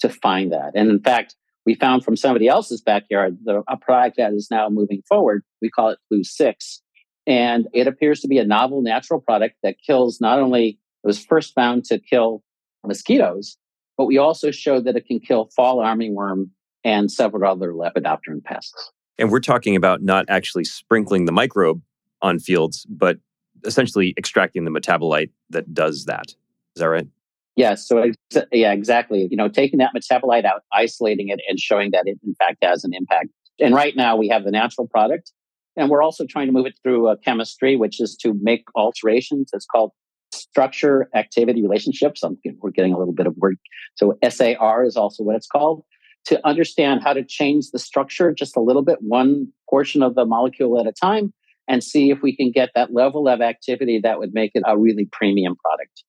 to 0.00 0.08
find 0.08 0.52
that. 0.52 0.72
And 0.74 0.88
in 0.88 1.00
fact, 1.00 1.36
we 1.66 1.74
found 1.74 2.02
from 2.02 2.16
somebody 2.16 2.48
else's 2.48 2.80
backyard 2.80 3.36
the, 3.44 3.62
a 3.68 3.76
product 3.76 4.16
that 4.16 4.32
is 4.32 4.48
now 4.50 4.70
moving 4.70 5.02
forward. 5.06 5.42
We 5.60 5.68
call 5.68 5.90
it 5.90 5.98
Blue 6.08 6.24
6. 6.24 6.82
And 7.26 7.68
it 7.72 7.86
appears 7.86 8.20
to 8.20 8.28
be 8.28 8.38
a 8.38 8.44
novel 8.44 8.82
natural 8.82 9.20
product 9.20 9.56
that 9.62 9.76
kills 9.84 10.20
not 10.20 10.40
only, 10.40 10.78
it 11.04 11.06
was 11.06 11.24
first 11.24 11.54
found 11.54 11.84
to 11.86 11.98
kill 11.98 12.42
mosquitoes, 12.84 13.56
but 13.96 14.06
we 14.06 14.18
also 14.18 14.50
showed 14.50 14.84
that 14.86 14.96
it 14.96 15.06
can 15.06 15.20
kill 15.20 15.50
fall 15.54 15.78
armyworm 15.78 16.50
and 16.84 17.12
several 17.12 17.48
other 17.48 17.72
lepidopteran 17.72 18.42
pests. 18.42 18.90
And 19.18 19.30
we're 19.30 19.40
talking 19.40 19.76
about 19.76 20.02
not 20.02 20.24
actually 20.28 20.64
sprinkling 20.64 21.26
the 21.26 21.32
microbe 21.32 21.80
on 22.22 22.38
fields, 22.38 22.86
but 22.88 23.18
essentially 23.64 24.14
extracting 24.16 24.64
the 24.64 24.70
metabolite 24.70 25.30
that 25.50 25.72
does 25.72 26.06
that. 26.06 26.28
Is 26.74 26.80
that 26.80 26.88
right? 26.88 27.06
Yes. 27.54 27.86
So, 27.86 28.10
yeah, 28.50 28.72
exactly. 28.72 29.28
You 29.30 29.36
know, 29.36 29.48
taking 29.48 29.78
that 29.78 29.90
metabolite 29.94 30.44
out, 30.44 30.62
isolating 30.72 31.28
it, 31.28 31.40
and 31.48 31.60
showing 31.60 31.90
that 31.92 32.04
it, 32.06 32.18
in 32.24 32.34
fact, 32.34 32.56
has 32.62 32.82
an 32.82 32.92
impact. 32.94 33.28
And 33.60 33.74
right 33.74 33.94
now, 33.94 34.16
we 34.16 34.28
have 34.28 34.44
the 34.44 34.50
natural 34.50 34.88
product, 34.88 35.32
and 35.76 35.90
we're 35.90 36.02
also 36.02 36.26
trying 36.26 36.46
to 36.46 36.52
move 36.52 36.66
it 36.66 36.74
through 36.82 37.08
a 37.08 37.16
chemistry, 37.16 37.76
which 37.76 38.00
is 38.00 38.16
to 38.16 38.34
make 38.40 38.64
alterations. 38.74 39.50
It's 39.52 39.66
called 39.66 39.92
structure 40.32 41.08
activity 41.14 41.62
relationships. 41.62 42.22
I'm, 42.22 42.38
we're 42.60 42.70
getting 42.70 42.92
a 42.92 42.98
little 42.98 43.14
bit 43.14 43.26
of 43.26 43.36
word. 43.36 43.56
So 43.94 44.18
SAR 44.28 44.84
is 44.84 44.96
also 44.96 45.22
what 45.22 45.36
it's 45.36 45.46
called 45.46 45.84
to 46.24 46.46
understand 46.46 47.02
how 47.02 47.12
to 47.12 47.24
change 47.24 47.70
the 47.72 47.78
structure 47.78 48.32
just 48.32 48.56
a 48.56 48.60
little 48.60 48.82
bit, 48.82 48.98
one 49.00 49.48
portion 49.68 50.02
of 50.02 50.14
the 50.14 50.24
molecule 50.24 50.78
at 50.78 50.86
a 50.86 50.92
time, 50.92 51.32
and 51.68 51.82
see 51.82 52.10
if 52.10 52.22
we 52.22 52.36
can 52.36 52.50
get 52.52 52.70
that 52.74 52.92
level 52.92 53.28
of 53.28 53.40
activity 53.40 54.00
that 54.02 54.18
would 54.18 54.32
make 54.32 54.52
it 54.54 54.62
a 54.66 54.78
really 54.78 55.08
premium 55.10 55.56
product. 55.56 56.04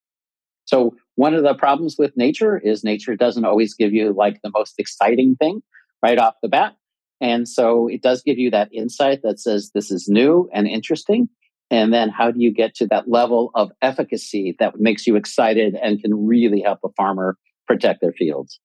So 0.66 0.96
one 1.16 1.34
of 1.34 1.44
the 1.44 1.54
problems 1.54 1.96
with 1.98 2.16
nature 2.16 2.58
is 2.58 2.84
nature 2.84 3.16
doesn't 3.16 3.46
always 3.46 3.74
give 3.74 3.94
you 3.94 4.14
like 4.14 4.40
the 4.44 4.52
most 4.54 4.76
exciting 4.78 5.36
thing 5.36 5.62
right 6.02 6.18
off 6.18 6.36
the 6.42 6.50
bat. 6.50 6.76
And 7.22 7.48
so 7.48 7.88
it 7.88 8.02
does 8.02 8.22
give 8.22 8.38
you 8.38 8.52
that 8.52 8.70
insight 8.74 9.22
that 9.24 9.40
says 9.40 9.72
this 9.74 9.92
is 9.92 10.08
new 10.08 10.50
and 10.54 10.68
interesting. 10.68 11.30
And 11.72 11.94
then 11.94 12.10
how 12.10 12.32
do 12.32 12.40
you 12.40 12.54
get 12.54 12.76
to 12.76 12.88
that 12.88 13.10
level 13.10 13.50
of 13.56 13.72
efficacy 13.82 14.56
that 14.60 14.80
makes 14.80 15.08
you 15.08 15.16
excited 15.16 15.76
and 15.76 16.02
can 16.02 16.28
really 16.28 16.62
help 16.62 16.80
a 16.84 16.90
farmer 16.98 17.38
protect 17.68 18.02
their 18.02 18.12
fields? 18.12 18.60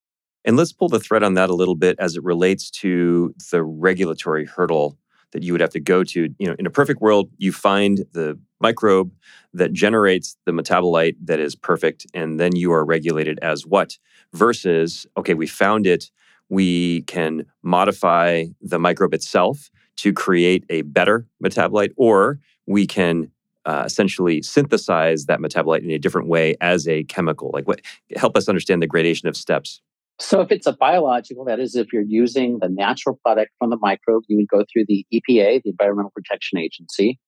And 0.45 0.57
let's 0.57 0.73
pull 0.73 0.89
the 0.89 1.01
thread 1.01 1.23
on 1.23 1.35
that 1.35 1.51
a 1.51 1.55
little 1.55 1.75
bit 1.75 1.97
as 1.99 2.17
it 2.17 2.25
relates 2.25 2.71
to 2.71 3.35
the 3.51 3.63
regulatory 3.63 4.47
hurdle 4.47 4.99
that 5.33 5.43
you 5.43 5.53
would 5.53 5.61
have 5.61 5.71
to 5.71 5.81
go 5.81 6.05
to. 6.05 6.29
You 6.39 6.47
know, 6.49 6.57
in 6.59 6.67
a 6.67 6.71
perfect 6.71 7.01
world, 7.01 7.31
you 7.37 7.53
find 7.53 8.05
the 8.13 8.39
microbe 8.61 9.13
that 9.53 9.73
generates 9.73 10.37
the 10.47 10.53
metabolite 10.53 11.17
that 11.25 11.39
is 11.39 11.55
perfect, 11.55 12.07
and 12.15 12.41
then 12.41 12.57
you 12.57 12.73
are 12.73 12.85
regulated 12.85 13.39
as 13.43 13.67
what? 13.67 13.99
Versus, 14.33 15.07
okay, 15.17 15.35
we 15.35 15.47
found 15.47 15.87
it, 15.87 16.11
we 16.49 17.03
can 17.03 17.45
modify 17.63 18.45
the 18.61 18.79
microbe 18.79 19.15
itself 19.15 19.71
to 19.97 20.13
create 20.13 20.65
a 20.71 20.83
better 20.83 21.27
metabolite, 21.43 21.93
or 21.97 22.39
we 22.67 22.87
can 22.87 23.31
uh, 23.65 23.83
essentially 23.85 24.41
synthesize 24.41 25.27
that 25.27 25.41
metabolite 25.41 25.83
in 25.83 25.91
a 25.91 25.99
different 25.99 26.29
way 26.29 26.55
as 26.61 26.89
a 26.89 27.05
chemical. 27.05 27.51
Like, 27.53 27.67
what? 27.67 27.81
Help 28.17 28.37
us 28.37 28.49
understand 28.49 28.81
the 28.81 28.87
gradation 28.87 29.29
of 29.29 29.37
steps. 29.37 29.81
So, 30.21 30.41
if 30.41 30.51
it's 30.51 30.67
a 30.67 30.73
biological, 30.73 31.45
that 31.45 31.61
is, 31.61 31.77
if 31.77 31.93
you're 31.93 32.03
using 32.03 32.59
the 32.61 32.69
natural 32.69 33.19
product 33.25 33.53
from 33.59 33.71
the 33.71 33.77
microbe, 33.81 34.25
you 34.29 34.37
would 34.37 34.49
go 34.49 34.65
through 34.73 34.85
the 34.89 35.05
EPA, 35.13 35.63
the 35.63 35.71
Environmental 35.71 36.13
Protection 36.15 36.59
Agency, 36.59 37.19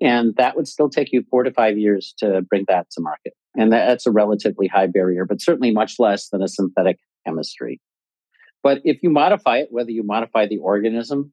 and 0.00 0.34
that 0.36 0.54
would 0.56 0.68
still 0.68 0.90
take 0.90 1.12
you 1.12 1.24
four 1.30 1.42
to 1.42 1.50
five 1.50 1.78
years 1.78 2.14
to 2.18 2.42
bring 2.42 2.64
that 2.68 2.90
to 2.92 3.00
market. 3.00 3.32
And 3.56 3.72
that's 3.72 4.06
a 4.06 4.10
relatively 4.10 4.66
high 4.66 4.86
barrier, 4.86 5.24
but 5.24 5.40
certainly 5.40 5.72
much 5.72 5.94
less 5.98 6.28
than 6.28 6.42
a 6.42 6.48
synthetic 6.48 6.98
chemistry. 7.26 7.80
But 8.66 8.80
if 8.82 9.00
you 9.00 9.10
modify 9.10 9.58
it, 9.58 9.68
whether 9.70 9.92
you 9.92 10.02
modify 10.02 10.48
the 10.48 10.58
organism 10.58 11.32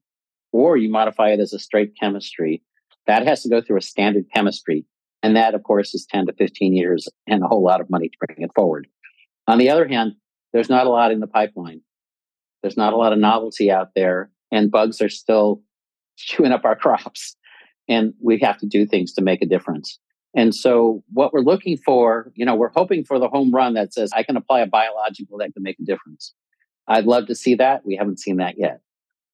or 0.52 0.76
you 0.76 0.88
modify 0.88 1.30
it 1.30 1.40
as 1.40 1.52
a 1.52 1.58
straight 1.58 1.94
chemistry, 1.98 2.62
that 3.08 3.26
has 3.26 3.42
to 3.42 3.48
go 3.48 3.60
through 3.60 3.78
a 3.78 3.82
standard 3.82 4.26
chemistry. 4.32 4.86
And 5.20 5.34
that, 5.34 5.52
of 5.52 5.64
course, 5.64 5.96
is 5.96 6.06
10 6.08 6.26
to 6.26 6.32
15 6.32 6.76
years 6.76 7.08
and 7.26 7.42
a 7.42 7.48
whole 7.48 7.64
lot 7.64 7.80
of 7.80 7.90
money 7.90 8.08
to 8.08 8.16
bring 8.24 8.40
it 8.40 8.52
forward. 8.54 8.86
On 9.48 9.58
the 9.58 9.68
other 9.68 9.88
hand, 9.88 10.12
there's 10.52 10.70
not 10.70 10.86
a 10.86 10.90
lot 10.90 11.10
in 11.10 11.18
the 11.18 11.26
pipeline. 11.26 11.80
There's 12.62 12.76
not 12.76 12.92
a 12.92 12.96
lot 12.96 13.12
of 13.12 13.18
novelty 13.18 13.68
out 13.68 13.88
there, 13.96 14.30
and 14.52 14.70
bugs 14.70 15.02
are 15.02 15.08
still 15.08 15.60
chewing 16.16 16.52
up 16.52 16.64
our 16.64 16.76
crops. 16.76 17.34
And 17.88 18.14
we 18.22 18.38
have 18.42 18.58
to 18.58 18.66
do 18.66 18.86
things 18.86 19.12
to 19.14 19.22
make 19.22 19.42
a 19.42 19.46
difference. 19.46 19.98
And 20.36 20.54
so, 20.54 21.02
what 21.12 21.32
we're 21.32 21.40
looking 21.40 21.78
for, 21.78 22.30
you 22.36 22.46
know, 22.46 22.54
we're 22.54 22.70
hoping 22.76 23.02
for 23.02 23.18
the 23.18 23.26
home 23.26 23.52
run 23.52 23.74
that 23.74 23.92
says, 23.92 24.12
I 24.14 24.22
can 24.22 24.36
apply 24.36 24.60
a 24.60 24.68
biological 24.68 25.38
that 25.38 25.52
can 25.52 25.64
make 25.64 25.80
a 25.80 25.84
difference. 25.84 26.32
I'd 26.86 27.06
love 27.06 27.26
to 27.26 27.34
see 27.34 27.54
that. 27.56 27.84
We 27.84 27.96
haven't 27.96 28.20
seen 28.20 28.36
that 28.38 28.58
yet. 28.58 28.80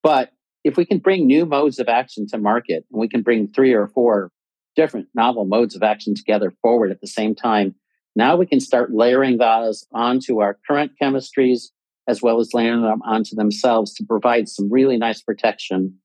But 0.02 0.30
if 0.64 0.76
we 0.76 0.84
can 0.84 0.98
bring 0.98 1.26
new 1.26 1.46
modes 1.46 1.78
of 1.78 1.88
action 1.88 2.26
to 2.28 2.38
market 2.38 2.84
and 2.90 3.00
we 3.00 3.08
can 3.08 3.22
bring 3.22 3.48
three 3.48 3.72
or 3.72 3.88
four 3.88 4.30
different 4.76 5.08
novel 5.14 5.44
modes 5.44 5.74
of 5.74 5.82
action 5.82 6.14
together 6.14 6.52
forward 6.62 6.90
at 6.90 7.00
the 7.00 7.06
same 7.06 7.34
time, 7.34 7.74
now 8.14 8.36
we 8.36 8.46
can 8.46 8.60
start 8.60 8.92
layering 8.92 9.38
those 9.38 9.86
onto 9.92 10.40
our 10.40 10.58
current 10.66 10.92
chemistries 11.00 11.68
as 12.08 12.20
well 12.20 12.40
as 12.40 12.52
layering 12.52 12.82
them 12.82 13.02
onto 13.02 13.36
themselves 13.36 13.94
to 13.94 14.04
provide 14.04 14.48
some 14.48 14.70
really 14.70 14.96
nice 14.96 15.22
protection 15.22 15.96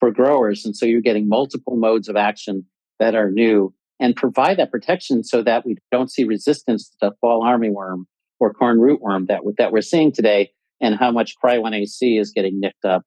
for 0.00 0.10
growers. 0.10 0.64
And 0.64 0.76
so 0.76 0.86
you're 0.86 1.00
getting 1.00 1.28
multiple 1.28 1.76
modes 1.76 2.08
of 2.08 2.16
action 2.16 2.66
that 2.98 3.14
are 3.14 3.30
new 3.30 3.72
and 4.00 4.16
provide 4.16 4.58
that 4.58 4.72
protection 4.72 5.22
so 5.22 5.42
that 5.42 5.64
we 5.64 5.76
don't 5.92 6.10
see 6.10 6.24
resistance 6.24 6.88
to 6.88 6.96
the 7.00 7.12
fall 7.20 7.44
armyworm 7.44 8.04
or 8.40 8.52
corn 8.52 8.78
rootworm 8.78 9.28
that, 9.28 9.40
that 9.58 9.70
we're 9.72 9.82
seeing 9.82 10.10
today 10.10 10.50
and 10.82 10.96
how 10.96 11.10
much 11.10 11.36
Cry1AC 11.42 12.20
is 12.20 12.32
getting 12.32 12.60
nicked 12.60 12.84
up 12.84 13.04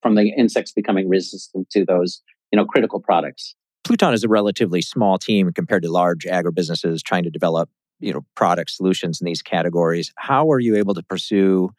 from 0.00 0.14
the 0.14 0.32
insects 0.38 0.72
becoming 0.72 1.08
resistant 1.08 1.68
to 1.70 1.84
those 1.84 2.22
you 2.52 2.56
know 2.56 2.64
critical 2.64 3.00
products. 3.00 3.54
Pluton 3.84 4.14
is 4.14 4.24
a 4.24 4.28
relatively 4.28 4.80
small 4.80 5.18
team 5.18 5.52
compared 5.52 5.82
to 5.82 5.90
large 5.90 6.24
agribusinesses 6.24 7.02
trying 7.02 7.24
to 7.24 7.30
develop 7.30 7.68
you 8.00 8.12
know 8.12 8.24
product 8.34 8.70
solutions 8.70 9.20
in 9.20 9.26
these 9.26 9.42
categories. 9.42 10.12
How 10.16 10.50
are 10.50 10.60
you 10.60 10.76
able 10.76 10.94
to 10.94 11.02
pursue 11.02 11.70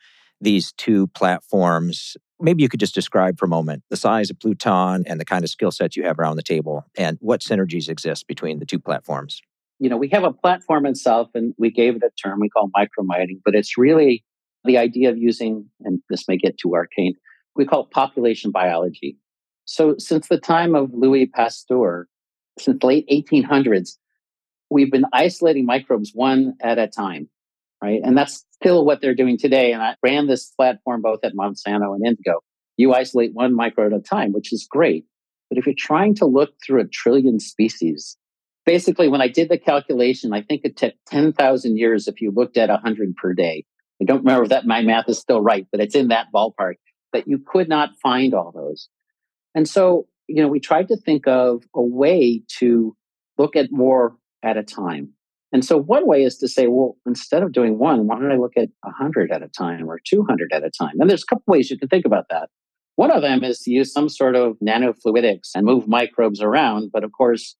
these 0.42 0.74
two 0.74 1.08
platforms? 1.08 2.18
Maybe 2.40 2.62
you 2.62 2.70
could 2.70 2.80
just 2.80 2.94
describe 2.94 3.40
for 3.40 3.46
a 3.46 3.50
moment 3.50 3.84
the 3.90 3.98
size 3.98 4.30
of 4.30 4.40
Pluton 4.40 5.04
and 5.08 5.20
the 5.20 5.26
kind 5.26 5.44
of 5.44 5.50
skill 5.50 5.72
sets 5.72 5.96
you 5.96 6.04
have 6.04 6.20
around 6.20 6.36
the 6.36 6.44
table 6.44 6.86
and 6.96 7.18
what 7.20 7.42
synergies 7.42 7.90
exist 7.90 8.28
between 8.28 8.60
the 8.60 8.66
two 8.66 8.78
platforms. 8.78 9.42
You 9.80 9.90
know, 9.90 9.98
we 9.98 10.10
have 10.10 10.24
a 10.24 10.34
platform 10.34 10.86
itself 10.86 11.30
and 11.34 11.54
we 11.58 11.72
gave 11.72 11.96
it 11.96 12.04
a 12.04 12.10
term 12.22 12.40
we 12.40 12.50
call 12.50 12.70
micromining, 12.76 13.42
but 13.44 13.56
it's 13.56 13.78
really 13.78 14.24
the 14.64 14.78
idea 14.78 15.10
of 15.10 15.18
using, 15.18 15.70
and 15.82 16.02
this 16.10 16.28
may 16.28 16.38
get 16.38 16.58
too 16.58 16.74
arcane, 16.76 17.14
we 17.56 17.66
call 17.66 17.84
it 17.84 17.92
population 17.92 18.52
biology. 18.52 19.18
So 19.66 19.96
since 19.98 20.28
the 20.28 20.40
time 20.40 20.76
of 20.76 20.92
Louis 20.94 21.26
Pasteur, 21.28 22.08
since 22.60 22.80
the 22.80 22.88
late 22.88 23.08
1800s, 23.10 23.98
we've 24.70 24.92
been 24.92 25.06
isolating 25.14 25.66
microbes 25.66 26.12
one 26.14 26.56
at 26.62 26.78
a 26.78 26.88
time, 26.88 27.30
right? 27.82 28.02
And 28.04 28.18
that's 28.18 28.46
still 28.54 28.86
what 28.86 29.02
they're 29.02 29.16
doing 29.16 29.38
today. 29.38 29.74
And 29.74 29.82
I 29.82 29.96
ran 30.04 30.28
this 30.28 30.52
platform 30.58 31.02
both 31.02 31.20
at 31.24 31.34
Monsanto 31.34 31.96
and 31.96 32.06
Indigo. 32.06 32.42
You 32.78 32.94
isolate 32.94 33.34
one 33.34 33.56
microbe 33.56 33.94
at 33.94 34.00
a 34.00 34.02
time, 34.02 34.34
which 34.34 34.54
is 34.54 34.68
great. 34.70 35.06
But 35.50 35.58
if 35.58 35.66
you're 35.66 35.76
trying 35.78 36.16
to 36.16 36.26
look 36.26 36.52
through 36.66 36.82
a 36.82 36.88
trillion 36.88 37.40
species, 37.40 38.18
basically, 38.66 39.08
when 39.08 39.22
I 39.22 39.28
did 39.28 39.50
the 39.50 39.58
calculation, 39.58 40.34
I 40.34 40.42
think 40.42 40.62
it 40.64 40.78
took 40.78 40.94
10,000 41.08 41.78
years 41.78 42.08
if 42.08 42.22
you 42.22 42.32
looked 42.32 42.58
at 42.58 42.70
100 42.70 43.16
per 43.16 43.34
day. 43.34 43.66
I 44.02 44.06
don't 44.06 44.20
remember 44.20 44.44
if 44.44 44.50
that 44.50 44.66
my 44.66 44.82
math 44.82 45.10
is 45.10 45.20
still 45.20 45.42
right, 45.42 45.66
but 45.72 45.82
it's 45.82 45.96
in 45.96 46.10
that 46.10 46.28
ballpark 46.34 46.76
that 47.14 47.28
you 47.28 47.40
could 47.46 47.68
not 47.68 47.92
find 48.02 48.34
all 48.34 48.52
those. 48.54 48.90
And 49.56 49.68
so, 49.68 50.08
you 50.28 50.42
know, 50.42 50.48
we 50.48 50.60
tried 50.60 50.88
to 50.90 50.98
think 50.98 51.28
of 51.28 51.64
a 51.76 51.82
way 51.82 52.44
to 52.60 52.96
look 53.38 53.56
at 53.56 53.72
more 53.72 54.18
at 54.44 54.58
a 54.58 54.64
time. 54.64 55.14
And 55.54 55.64
so 55.64 55.78
one 55.78 56.06
way 56.06 56.24
is 56.24 56.38
to 56.40 56.48
say, 56.48 56.68
well, 56.68 56.98
instead 57.06 57.42
of 57.42 57.54
doing 57.54 57.80
one, 57.80 58.06
why 58.06 58.20
don't 58.20 58.32
I 58.32 58.36
look 58.36 58.58
at 58.58 58.70
100 58.82 59.32
at 59.32 59.42
a 59.42 59.48
time 59.48 59.90
or 59.90 60.00
200 60.06 60.52
at 60.52 60.64
a 60.64 60.70
time? 60.70 61.00
And 61.00 61.10
there's 61.10 61.24
a 61.24 61.26
couple 61.26 61.52
ways 61.54 61.72
you 61.72 61.80
can 61.80 61.88
think 61.88 62.06
about 62.06 62.26
that. 62.30 62.50
One 62.98 63.12
of 63.12 63.22
them 63.22 63.44
is 63.44 63.60
to 63.62 63.72
use 63.72 63.94
some 63.94 64.10
sort 64.10 64.36
of 64.36 64.58
nanofluidics 64.60 65.52
and 65.56 65.66
move 65.66 65.88
microbes 65.88 66.42
around. 66.42 66.92
But 66.92 67.04
of 67.04 67.12
course, 67.12 67.56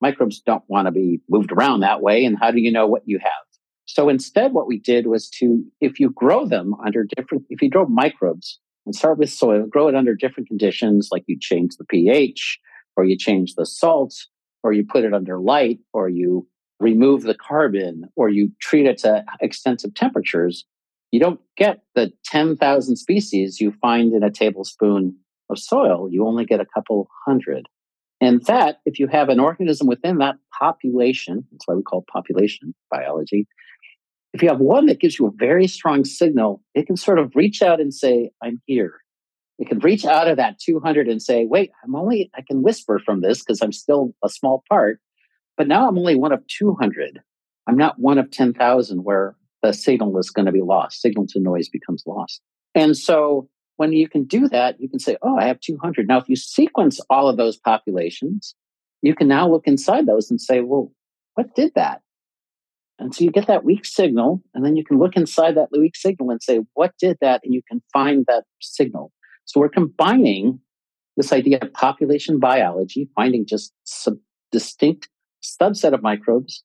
microbes 0.00 0.40
don't 0.40 0.62
want 0.68 0.86
to 0.86 0.92
be 0.92 1.20
moved 1.28 1.50
around 1.50 1.80
that 1.80 2.02
way. 2.02 2.24
And 2.24 2.38
how 2.38 2.50
do 2.50 2.60
you 2.60 2.70
know 2.70 2.86
what 2.86 3.02
you 3.06 3.18
have? 3.18 3.53
So 3.86 4.08
instead, 4.08 4.52
what 4.52 4.66
we 4.66 4.78
did 4.78 5.06
was 5.06 5.28
to, 5.38 5.64
if 5.80 6.00
you 6.00 6.10
grow 6.10 6.46
them 6.46 6.74
under 6.84 7.04
different, 7.16 7.44
if 7.50 7.60
you 7.60 7.68
grow 7.68 7.86
microbes 7.86 8.58
and 8.86 8.94
start 8.94 9.18
with 9.18 9.30
soil, 9.30 9.66
grow 9.66 9.88
it 9.88 9.94
under 9.94 10.14
different 10.14 10.48
conditions, 10.48 11.08
like 11.12 11.24
you 11.26 11.38
change 11.38 11.76
the 11.76 11.84
pH 11.84 12.58
or 12.96 13.04
you 13.04 13.16
change 13.16 13.54
the 13.54 13.66
salt 13.66 14.14
or 14.62 14.72
you 14.72 14.84
put 14.84 15.04
it 15.04 15.12
under 15.12 15.38
light 15.38 15.78
or 15.92 16.08
you 16.08 16.46
remove 16.80 17.22
the 17.22 17.34
carbon 17.34 18.04
or 18.16 18.28
you 18.28 18.50
treat 18.60 18.86
it 18.86 18.98
to 18.98 19.24
extensive 19.40 19.94
temperatures, 19.94 20.64
you 21.10 21.20
don't 21.20 21.40
get 21.56 21.80
the 21.94 22.12
10,000 22.24 22.96
species 22.96 23.60
you 23.60 23.72
find 23.80 24.12
in 24.12 24.22
a 24.22 24.30
tablespoon 24.30 25.16
of 25.50 25.58
soil. 25.58 26.08
You 26.10 26.26
only 26.26 26.44
get 26.44 26.60
a 26.60 26.66
couple 26.66 27.08
hundred. 27.26 27.68
And 28.20 28.42
that, 28.46 28.80
if 28.86 28.98
you 28.98 29.06
have 29.08 29.28
an 29.28 29.38
organism 29.38 29.86
within 29.86 30.18
that 30.18 30.36
population, 30.58 31.46
that's 31.52 31.66
why 31.66 31.74
we 31.74 31.82
call 31.82 32.04
population 32.10 32.74
biology, 32.90 33.46
if 34.34 34.42
you 34.42 34.48
have 34.48 34.58
one 34.58 34.86
that 34.86 34.98
gives 34.98 35.16
you 35.16 35.26
a 35.26 35.32
very 35.32 35.68
strong 35.68 36.04
signal, 36.04 36.60
it 36.74 36.88
can 36.88 36.96
sort 36.96 37.20
of 37.20 37.36
reach 37.36 37.62
out 37.62 37.80
and 37.80 37.94
say, 37.94 38.32
I'm 38.42 38.60
here. 38.66 38.96
It 39.60 39.68
can 39.68 39.78
reach 39.78 40.04
out 40.04 40.26
of 40.26 40.36
that 40.38 40.58
200 40.58 41.06
and 41.06 41.22
say, 41.22 41.46
wait, 41.46 41.70
I'm 41.84 41.94
only, 41.94 42.32
I 42.34 42.42
can 42.42 42.60
whisper 42.60 42.98
from 42.98 43.20
this 43.20 43.38
because 43.38 43.62
I'm 43.62 43.70
still 43.70 44.12
a 44.24 44.28
small 44.28 44.64
part, 44.68 44.98
but 45.56 45.68
now 45.68 45.88
I'm 45.88 45.96
only 45.96 46.16
one 46.16 46.32
of 46.32 46.44
200. 46.48 47.20
I'm 47.68 47.76
not 47.76 48.00
one 48.00 48.18
of 48.18 48.32
10,000 48.32 49.04
where 49.04 49.36
the 49.62 49.72
signal 49.72 50.18
is 50.18 50.30
going 50.30 50.46
to 50.46 50.52
be 50.52 50.62
lost. 50.62 51.00
Signal 51.00 51.28
to 51.28 51.40
noise 51.40 51.68
becomes 51.68 52.02
lost. 52.04 52.40
And 52.74 52.96
so 52.96 53.48
when 53.76 53.92
you 53.92 54.08
can 54.08 54.24
do 54.24 54.48
that, 54.48 54.80
you 54.80 54.88
can 54.88 54.98
say, 54.98 55.16
oh, 55.22 55.38
I 55.38 55.46
have 55.46 55.60
200. 55.60 56.08
Now, 56.08 56.18
if 56.18 56.28
you 56.28 56.34
sequence 56.34 56.98
all 57.08 57.28
of 57.28 57.36
those 57.36 57.56
populations, 57.56 58.56
you 59.00 59.14
can 59.14 59.28
now 59.28 59.48
look 59.48 59.68
inside 59.68 60.06
those 60.06 60.28
and 60.28 60.40
say, 60.40 60.60
well, 60.60 60.90
what 61.34 61.54
did 61.54 61.72
that? 61.76 62.00
And 62.98 63.14
so 63.14 63.24
you 63.24 63.30
get 63.30 63.48
that 63.48 63.64
weak 63.64 63.84
signal, 63.84 64.42
and 64.54 64.64
then 64.64 64.76
you 64.76 64.84
can 64.84 64.98
look 64.98 65.16
inside 65.16 65.56
that 65.56 65.68
weak 65.72 65.96
signal 65.96 66.30
and 66.30 66.42
say, 66.42 66.60
what 66.74 66.92
did 67.00 67.18
that? 67.20 67.40
And 67.44 67.52
you 67.52 67.60
can 67.68 67.82
find 67.92 68.24
that 68.28 68.44
signal. 68.60 69.10
So 69.46 69.60
we're 69.60 69.68
combining 69.68 70.60
this 71.16 71.32
idea 71.32 71.58
of 71.60 71.72
population 71.72 72.38
biology, 72.38 73.08
finding 73.14 73.46
just 73.46 73.72
some 73.84 74.20
distinct 74.52 75.08
subset 75.42 75.92
of 75.92 76.02
microbes, 76.02 76.62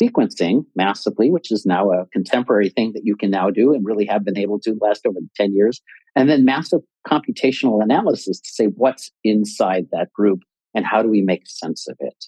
sequencing 0.00 0.64
massively, 0.74 1.30
which 1.30 1.50
is 1.50 1.66
now 1.66 1.90
a 1.90 2.06
contemporary 2.12 2.68
thing 2.68 2.92
that 2.92 3.02
you 3.04 3.16
can 3.16 3.30
now 3.30 3.50
do 3.50 3.72
and 3.72 3.84
really 3.84 4.06
have 4.06 4.24
been 4.24 4.38
able 4.38 4.60
to 4.60 4.76
last 4.80 5.06
over 5.06 5.18
10 5.36 5.54
years, 5.54 5.80
and 6.14 6.30
then 6.30 6.44
massive 6.44 6.80
computational 7.06 7.82
analysis 7.82 8.40
to 8.40 8.50
say 8.50 8.66
what's 8.66 9.10
inside 9.24 9.86
that 9.92 10.12
group 10.12 10.40
and 10.74 10.84
how 10.84 11.02
do 11.02 11.08
we 11.08 11.22
make 11.22 11.42
sense 11.46 11.86
of 11.88 11.96
it. 12.00 12.26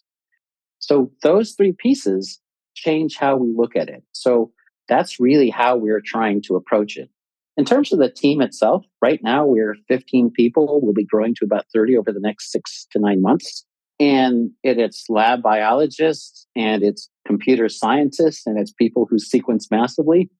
So 0.79 1.11
those 1.23 1.53
three 1.53 1.75
pieces 1.77 2.41
change 2.79 3.17
how 3.17 3.37
we 3.37 3.53
look 3.55 3.77
at 3.77 3.89
it. 3.89 4.03
So 4.13 4.53
that's 4.89 5.21
really 5.21 5.51
how 5.51 5.77
we're 5.77 6.03
trying 6.05 6.43
to 6.43 6.57
approach 6.57 6.97
it. 6.97 7.11
In 7.57 7.65
terms 7.65 7.93
of 7.93 7.99
the 7.99 8.09
team 8.09 8.41
itself, 8.41 8.85
right 9.03 9.21
now 9.23 9.45
we're 9.45 9.75
15 9.89 10.31
people. 10.31 10.81
We'll 10.81 10.93
be 10.93 11.05
growing 11.05 11.35
to 11.37 11.45
about 11.45 11.67
30 11.75 11.97
over 11.97 12.13
the 12.13 12.21
next 12.21 12.53
six 12.53 12.87
to 12.93 13.01
nine 13.01 13.21
months. 13.21 13.65
And 14.01 14.53
it, 14.63 14.79
it's 14.79 15.07
lab 15.09 15.43
biologists 15.43 16.47
and 16.55 16.85
it's 16.85 17.11
computer 17.27 17.69
scientists 17.69 18.47
and 18.47 18.59
it's 18.59 18.73
people 18.73 19.09
who 19.11 19.19
sequence 19.19 19.69
massively. 19.73 20.31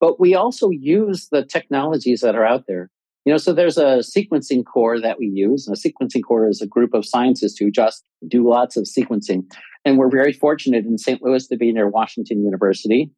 But 0.00 0.20
we 0.20 0.34
also 0.34 0.68
use 0.68 1.28
the 1.32 1.44
technologies 1.44 2.20
that 2.20 2.34
are 2.34 2.44
out 2.44 2.64
there. 2.68 2.90
You 3.24 3.32
know, 3.32 3.38
so 3.38 3.52
there's 3.52 3.78
a 3.78 4.02
sequencing 4.02 4.64
core 4.64 5.00
that 5.00 5.18
we 5.18 5.26
use. 5.26 5.66
And 5.66 5.76
a 5.76 5.80
sequencing 5.80 6.22
core 6.22 6.48
is 6.48 6.60
a 6.60 6.66
group 6.66 6.94
of 6.94 7.06
scientists 7.06 7.58
who 7.58 7.70
just 7.70 8.04
do 8.28 8.48
lots 8.48 8.76
of 8.76 8.84
sequencing. 8.84 9.50
And 9.86 9.98
we're 9.98 10.10
very 10.10 10.32
fortunate 10.32 10.84
in 10.84 10.98
St. 10.98 11.22
Louis 11.22 11.46
to 11.46 11.56
be 11.56 11.72
near 11.72 11.88
Washington 11.88 12.44
University. 12.44 13.12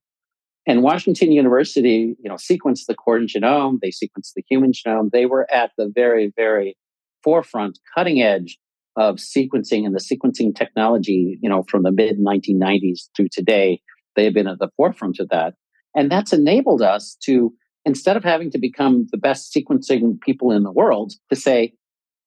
And 0.66 0.83
Washington 0.83 1.33
University, 1.33 2.14
you 2.22 2.28
know, 2.28 2.35
sequenced 2.35 2.85
the 2.87 2.94
corn 2.94 3.26
genome, 3.26 3.78
they 3.81 3.88
sequenced 3.88 4.35
the 4.37 4.44
human 4.46 4.72
genome. 4.72 5.11
They 5.11 5.24
were 5.24 5.50
at 5.50 5.70
the 5.78 5.90
very, 5.92 6.31
very 6.37 6.76
forefront, 7.24 7.78
cutting 7.94 8.20
edge 8.20 8.59
of 8.96 9.16
sequencing 9.16 9.87
and 9.87 9.94
the 9.94 9.98
sequencing 9.98 10.54
technology, 10.54 11.38
you 11.40 11.48
know, 11.48 11.62
from 11.62 11.85
the 11.85 11.90
mid 11.90 12.18
1990s 12.18 13.09
through 13.16 13.28
today. 13.33 13.81
They 14.14 14.24
have 14.24 14.35
been 14.35 14.46
at 14.46 14.59
the 14.59 14.68
forefront 14.76 15.20
of 15.20 15.31
that. 15.31 15.54
And 15.96 16.12
that's 16.12 16.35
enabled 16.35 16.83
us 16.83 17.16
to, 17.24 17.54
instead 17.87 18.18
of 18.18 18.24
having 18.24 18.50
to 18.50 18.59
become 18.59 19.07
the 19.11 19.16
best 19.16 19.54
sequencing 19.54 20.20
people 20.20 20.52
in 20.52 20.64
the 20.64 20.72
world, 20.72 21.14
to 21.31 21.37
say, 21.37 21.72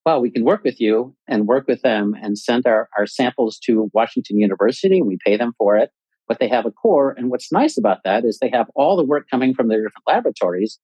well, 0.06 0.22
we 0.22 0.32
can 0.32 0.44
work 0.44 0.64
with 0.64 0.82
you 0.82 1.16
and 1.28 1.48
work 1.48 1.68
with 1.68 1.82
them 1.82 2.16
and 2.20 2.38
send 2.38 2.66
our, 2.66 2.90
our 2.98 3.06
samples 3.06 3.60
to 3.66 3.90
Washington 3.94 4.40
University 4.40 5.02
we 5.02 5.18
pay 5.24 5.38
them 5.38 5.54
for 5.58 5.78
it. 5.78 5.92
But 6.28 6.40
they 6.40 6.48
have 6.48 6.66
a 6.66 6.72
core. 6.72 7.14
And 7.18 7.30
what's 7.30 7.52
nice 7.52 7.78
about 7.78 8.00
that 8.06 8.24
is 8.24 8.40
they 8.40 8.50
have 8.50 8.68
all 8.74 8.96
the 8.96 9.04
work 9.04 9.28
coming 9.30 9.54
from 9.54 9.68
their 9.68 9.80
different 9.80 10.08
laboratories. 10.08 10.80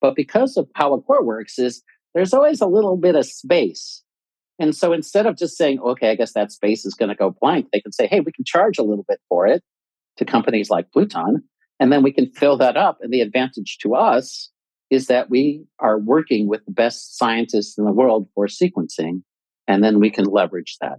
But 0.00 0.16
because 0.16 0.56
of 0.56 0.68
how 0.74 0.92
a 0.92 1.00
core 1.00 1.24
works 1.24 1.58
is 1.58 1.82
there's 2.14 2.34
always 2.34 2.60
a 2.60 2.66
little 2.66 2.96
bit 2.96 3.14
of 3.14 3.24
space. 3.26 4.02
And 4.58 4.74
so 4.74 4.92
instead 4.92 5.26
of 5.26 5.36
just 5.36 5.56
saying, 5.56 5.78
okay, 5.80 6.10
I 6.10 6.16
guess 6.16 6.32
that 6.32 6.50
space 6.50 6.84
is 6.84 6.94
going 6.94 7.10
to 7.10 7.14
go 7.14 7.34
blank, 7.40 7.68
they 7.72 7.80
can 7.80 7.92
say, 7.92 8.08
hey, 8.08 8.20
we 8.20 8.32
can 8.32 8.44
charge 8.44 8.76
a 8.78 8.82
little 8.82 9.04
bit 9.08 9.20
for 9.28 9.46
it 9.46 9.62
to 10.16 10.24
companies 10.24 10.68
like 10.68 10.90
Pluton. 10.90 11.44
And 11.78 11.92
then 11.92 12.02
we 12.02 12.12
can 12.12 12.32
fill 12.32 12.56
that 12.56 12.76
up. 12.76 12.98
And 13.00 13.12
the 13.12 13.20
advantage 13.20 13.78
to 13.82 13.94
us 13.94 14.50
is 14.90 15.06
that 15.06 15.30
we 15.30 15.64
are 15.78 15.98
working 15.98 16.48
with 16.48 16.64
the 16.64 16.72
best 16.72 17.18
scientists 17.18 17.76
in 17.76 17.84
the 17.84 17.92
world 17.92 18.28
for 18.34 18.46
sequencing, 18.46 19.22
and 19.66 19.84
then 19.84 20.00
we 20.00 20.10
can 20.10 20.24
leverage 20.24 20.76
that. 20.80 20.98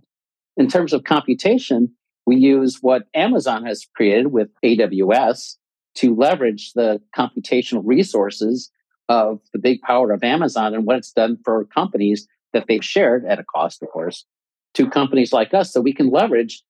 In 0.58 0.68
terms 0.68 0.94
of 0.94 1.04
computation, 1.04 1.92
we 2.26 2.36
use 2.36 2.80
what 2.82 3.04
Amazon 3.16 3.66
has 3.66 3.88
created 3.96 4.28
with 4.28 4.50
AWS 4.64 5.56
to 5.96 6.16
leverage 6.16 6.74
the 6.74 7.02
computational 7.18 7.82
resources 7.84 8.72
of 9.08 9.40
the 9.54 9.60
big 9.60 9.82
power 9.82 10.12
of 10.12 10.24
Amazon 10.24 10.76
and 10.76 10.86
what 10.86 10.98
it's 10.98 11.12
done 11.12 11.38
for 11.44 11.66
companies 11.66 12.28
that 12.54 12.66
they've 12.68 12.86
shared 12.86 13.26
at 13.26 13.40
a 13.40 13.44
cost, 13.44 13.82
of 13.82 13.90
course, 13.90 14.26
to 14.76 14.88
companies 14.90 15.34
like 15.34 15.54
us. 15.54 15.74
So 15.74 15.82
we 15.82 15.94
can 15.94 16.12
leverage 16.12 16.64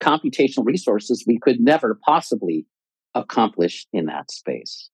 computational 0.00 0.64
resources 0.64 1.24
we 1.26 1.38
could 1.38 1.60
never 1.60 1.98
possibly 2.06 2.66
accomplish 3.14 3.86
in 3.92 4.06
that 4.06 4.30
space. 4.30 4.90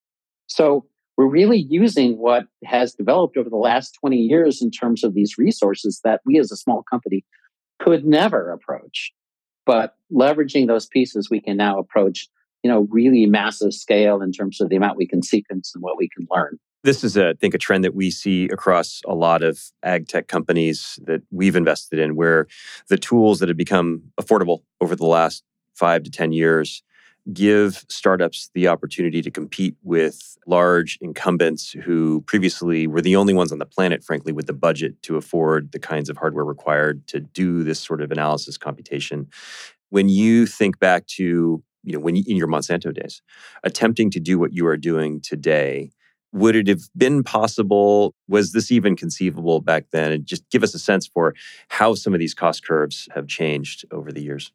So 0.46 0.86
we're 1.20 1.26
really 1.26 1.66
using 1.68 2.16
what 2.16 2.46
has 2.64 2.94
developed 2.94 3.36
over 3.36 3.50
the 3.50 3.56
last 3.56 3.94
20 4.00 4.16
years 4.16 4.62
in 4.62 4.70
terms 4.70 5.04
of 5.04 5.12
these 5.12 5.36
resources 5.36 6.00
that 6.02 6.22
we 6.24 6.38
as 6.38 6.50
a 6.50 6.56
small 6.56 6.82
company 6.82 7.26
could 7.78 8.06
never 8.06 8.50
approach. 8.50 9.12
But 9.66 9.96
leveraging 10.10 10.66
those 10.66 10.86
pieces, 10.86 11.28
we 11.28 11.42
can 11.42 11.58
now 11.58 11.78
approach, 11.78 12.26
you 12.62 12.70
know, 12.70 12.88
really 12.90 13.26
massive 13.26 13.74
scale 13.74 14.22
in 14.22 14.32
terms 14.32 14.62
of 14.62 14.70
the 14.70 14.76
amount 14.76 14.96
we 14.96 15.06
can 15.06 15.22
sequence 15.22 15.72
and 15.74 15.82
what 15.82 15.98
we 15.98 16.08
can 16.08 16.26
learn. 16.34 16.58
This 16.84 17.04
is, 17.04 17.18
a, 17.18 17.28
I 17.28 17.34
think, 17.34 17.52
a 17.52 17.58
trend 17.58 17.84
that 17.84 17.94
we 17.94 18.10
see 18.10 18.46
across 18.46 19.02
a 19.06 19.14
lot 19.14 19.42
of 19.42 19.60
ag 19.82 20.08
tech 20.08 20.26
companies 20.26 20.98
that 21.04 21.20
we've 21.30 21.54
invested 21.54 21.98
in, 21.98 22.16
where 22.16 22.46
the 22.88 22.96
tools 22.96 23.40
that 23.40 23.50
have 23.50 23.58
become 23.58 24.04
affordable 24.18 24.60
over 24.80 24.96
the 24.96 25.04
last 25.04 25.44
five 25.74 26.02
to 26.04 26.10
10 26.10 26.32
years 26.32 26.82
give 27.32 27.84
startups 27.88 28.50
the 28.54 28.68
opportunity 28.68 29.22
to 29.22 29.30
compete 29.30 29.76
with 29.82 30.38
large 30.46 30.98
incumbents 31.00 31.72
who 31.72 32.22
previously 32.22 32.86
were 32.86 33.02
the 33.02 33.16
only 33.16 33.34
ones 33.34 33.52
on 33.52 33.58
the 33.58 33.66
planet, 33.66 34.02
frankly, 34.02 34.32
with 34.32 34.46
the 34.46 34.52
budget 34.52 35.00
to 35.02 35.16
afford 35.16 35.72
the 35.72 35.78
kinds 35.78 36.08
of 36.08 36.16
hardware 36.16 36.44
required 36.44 37.06
to 37.08 37.20
do 37.20 37.62
this 37.62 37.80
sort 37.80 38.00
of 38.02 38.10
analysis 38.10 38.56
computation. 38.56 39.28
When 39.90 40.08
you 40.08 40.46
think 40.46 40.78
back 40.78 41.06
to, 41.08 41.62
you 41.82 41.92
know, 41.92 42.00
when 42.00 42.16
you, 42.16 42.24
in 42.26 42.36
your 42.36 42.48
Monsanto 42.48 42.92
days, 42.92 43.22
attempting 43.64 44.10
to 44.10 44.20
do 44.20 44.38
what 44.38 44.52
you 44.52 44.66
are 44.66 44.76
doing 44.76 45.20
today, 45.20 45.90
would 46.32 46.54
it 46.54 46.68
have 46.68 46.82
been 46.96 47.24
possible? 47.24 48.14
Was 48.28 48.52
this 48.52 48.70
even 48.70 48.96
conceivable 48.96 49.60
back 49.60 49.86
then? 49.90 50.12
And 50.12 50.26
just 50.26 50.48
give 50.50 50.62
us 50.62 50.74
a 50.74 50.78
sense 50.78 51.06
for 51.06 51.34
how 51.68 51.94
some 51.94 52.14
of 52.14 52.20
these 52.20 52.34
cost 52.34 52.64
curves 52.64 53.08
have 53.14 53.26
changed 53.26 53.84
over 53.90 54.12
the 54.12 54.22
years. 54.22 54.52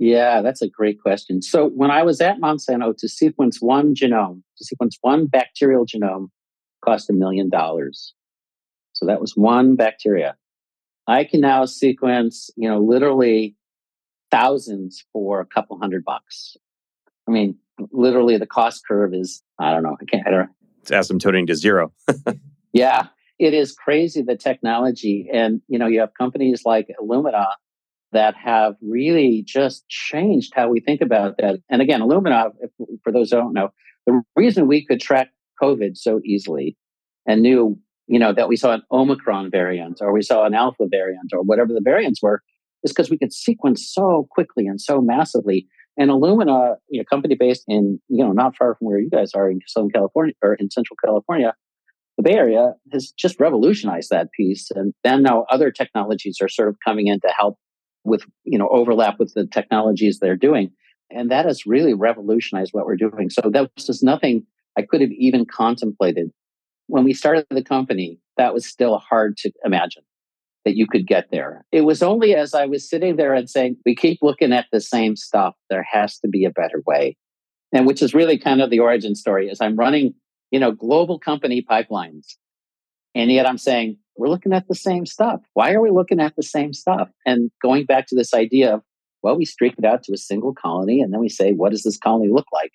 Yeah, 0.00 0.40
that's 0.40 0.62
a 0.62 0.68
great 0.68 0.98
question. 1.02 1.42
So 1.42 1.68
when 1.68 1.90
I 1.90 2.02
was 2.02 2.22
at 2.22 2.40
Monsanto 2.40 2.96
to 2.96 3.06
sequence 3.06 3.58
one 3.60 3.94
genome, 3.94 4.42
to 4.56 4.64
sequence 4.64 4.96
one 5.02 5.26
bacterial 5.26 5.84
genome 5.84 6.28
cost 6.82 7.10
a 7.10 7.12
million 7.12 7.50
dollars. 7.50 8.14
So 8.94 9.04
that 9.04 9.20
was 9.20 9.36
one 9.36 9.76
bacteria. 9.76 10.36
I 11.06 11.24
can 11.24 11.42
now 11.42 11.66
sequence, 11.66 12.48
you 12.56 12.66
know, 12.66 12.78
literally 12.80 13.56
thousands 14.30 15.04
for 15.12 15.40
a 15.40 15.46
couple 15.46 15.78
hundred 15.78 16.02
bucks. 16.02 16.56
I 17.28 17.30
mean, 17.30 17.58
literally 17.92 18.38
the 18.38 18.46
cost 18.46 18.86
curve 18.88 19.12
is, 19.12 19.42
I 19.58 19.70
don't 19.70 19.82
know, 19.82 19.98
I 20.00 20.04
can't, 20.06 20.26
I 20.26 20.30
don't 20.30 20.48
It's 20.80 20.90
asymptoting 20.90 21.46
to 21.48 21.54
zero. 21.54 21.92
yeah, 22.72 23.08
it 23.38 23.52
is 23.52 23.72
crazy 23.72 24.22
the 24.22 24.36
technology. 24.36 25.28
And, 25.30 25.60
you 25.68 25.78
know, 25.78 25.88
you 25.88 26.00
have 26.00 26.14
companies 26.14 26.62
like 26.64 26.88
Illumina 26.98 27.48
that 28.12 28.34
have 28.36 28.74
really 28.82 29.44
just 29.46 29.88
changed 29.88 30.52
how 30.54 30.68
we 30.68 30.80
think 30.80 31.00
about 31.00 31.36
that. 31.38 31.60
And 31.68 31.80
again, 31.80 32.00
Illumina, 32.00 32.50
for 33.02 33.12
those 33.12 33.30
who 33.30 33.36
don't 33.36 33.52
know, 33.52 33.70
the 34.06 34.22
reason 34.36 34.66
we 34.66 34.84
could 34.84 35.00
track 35.00 35.28
COVID 35.62 35.96
so 35.96 36.20
easily 36.24 36.76
and 37.26 37.42
knew, 37.42 37.78
you 38.06 38.18
know, 38.18 38.32
that 38.32 38.48
we 38.48 38.56
saw 38.56 38.72
an 38.72 38.82
Omicron 38.90 39.50
variant 39.50 39.98
or 40.00 40.12
we 40.12 40.22
saw 40.22 40.44
an 40.44 40.54
Alpha 40.54 40.86
variant 40.90 41.32
or 41.32 41.42
whatever 41.42 41.72
the 41.72 41.82
variants 41.82 42.22
were 42.22 42.42
is 42.82 42.92
because 42.92 43.10
we 43.10 43.18
could 43.18 43.32
sequence 43.32 43.88
so 43.92 44.26
quickly 44.30 44.66
and 44.66 44.80
so 44.80 45.00
massively. 45.00 45.68
And 45.96 46.10
Illumina, 46.10 46.76
you 46.88 47.00
know, 47.00 47.04
company 47.04 47.36
based 47.38 47.64
in, 47.68 48.00
you 48.08 48.24
know, 48.24 48.32
not 48.32 48.56
far 48.56 48.74
from 48.74 48.86
where 48.86 48.98
you 48.98 49.10
guys 49.10 49.32
are 49.34 49.50
in 49.50 49.60
Southern 49.66 49.90
California 49.90 50.34
or 50.42 50.54
in 50.54 50.70
Central 50.70 50.96
California, 51.04 51.54
the 52.16 52.22
Bay 52.22 52.36
Area 52.36 52.74
has 52.92 53.12
just 53.12 53.38
revolutionized 53.38 54.10
that 54.10 54.32
piece. 54.32 54.70
And 54.74 54.94
then 55.04 55.22
now 55.22 55.44
other 55.50 55.70
technologies 55.70 56.38
are 56.40 56.48
sort 56.48 56.68
of 56.68 56.76
coming 56.84 57.06
in 57.06 57.20
to 57.20 57.32
help 57.38 57.58
with, 58.04 58.24
you 58.44 58.58
know, 58.58 58.68
overlap 58.68 59.18
with 59.18 59.34
the 59.34 59.46
technologies 59.46 60.18
they're 60.18 60.36
doing. 60.36 60.70
And 61.10 61.30
that 61.30 61.44
has 61.44 61.66
really 61.66 61.94
revolutionized 61.94 62.72
what 62.72 62.86
we're 62.86 62.96
doing. 62.96 63.30
So 63.30 63.50
that 63.52 63.70
was 63.74 63.86
just 63.86 64.02
nothing 64.02 64.46
I 64.78 64.82
could 64.82 65.00
have 65.00 65.10
even 65.10 65.44
contemplated. 65.44 66.30
When 66.86 67.04
we 67.04 67.14
started 67.14 67.46
the 67.50 67.62
company, 67.62 68.18
that 68.36 68.54
was 68.54 68.66
still 68.66 68.98
hard 68.98 69.36
to 69.38 69.52
imagine 69.64 70.02
that 70.64 70.76
you 70.76 70.86
could 70.86 71.06
get 71.06 71.30
there. 71.30 71.64
It 71.72 71.82
was 71.82 72.02
only 72.02 72.34
as 72.34 72.54
I 72.54 72.66
was 72.66 72.88
sitting 72.88 73.16
there 73.16 73.34
and 73.34 73.48
saying, 73.48 73.76
we 73.86 73.94
keep 73.94 74.18
looking 74.22 74.52
at 74.52 74.66
the 74.70 74.80
same 74.80 75.16
stuff. 75.16 75.54
There 75.68 75.86
has 75.90 76.18
to 76.18 76.28
be 76.28 76.44
a 76.44 76.50
better 76.50 76.82
way. 76.86 77.16
And 77.72 77.86
which 77.86 78.02
is 78.02 78.14
really 78.14 78.38
kind 78.38 78.60
of 78.60 78.70
the 78.70 78.80
origin 78.80 79.14
story 79.14 79.48
is 79.48 79.60
I'm 79.60 79.76
running, 79.76 80.14
you 80.50 80.60
know, 80.60 80.72
global 80.72 81.18
company 81.18 81.64
pipelines. 81.68 82.34
And 83.14 83.30
yet 83.30 83.46
I'm 83.46 83.58
saying, 83.58 83.98
we're 84.20 84.28
looking 84.28 84.52
at 84.52 84.68
the 84.68 84.74
same 84.74 85.06
stuff. 85.06 85.40
Why 85.54 85.72
are 85.72 85.80
we 85.80 85.90
looking 85.90 86.20
at 86.20 86.36
the 86.36 86.42
same 86.42 86.74
stuff? 86.74 87.08
And 87.24 87.50
going 87.62 87.86
back 87.86 88.06
to 88.08 88.14
this 88.14 88.34
idea 88.34 88.74
of, 88.74 88.82
well, 89.22 89.36
we 89.36 89.46
streak 89.46 89.74
it 89.78 89.84
out 89.84 90.02
to 90.04 90.12
a 90.12 90.18
single 90.18 90.54
colony 90.54 91.00
and 91.00 91.10
then 91.12 91.20
we 91.20 91.30
say, 91.30 91.52
what 91.52 91.70
does 91.70 91.82
this 91.82 91.96
colony 91.96 92.30
look 92.30 92.46
like? 92.52 92.72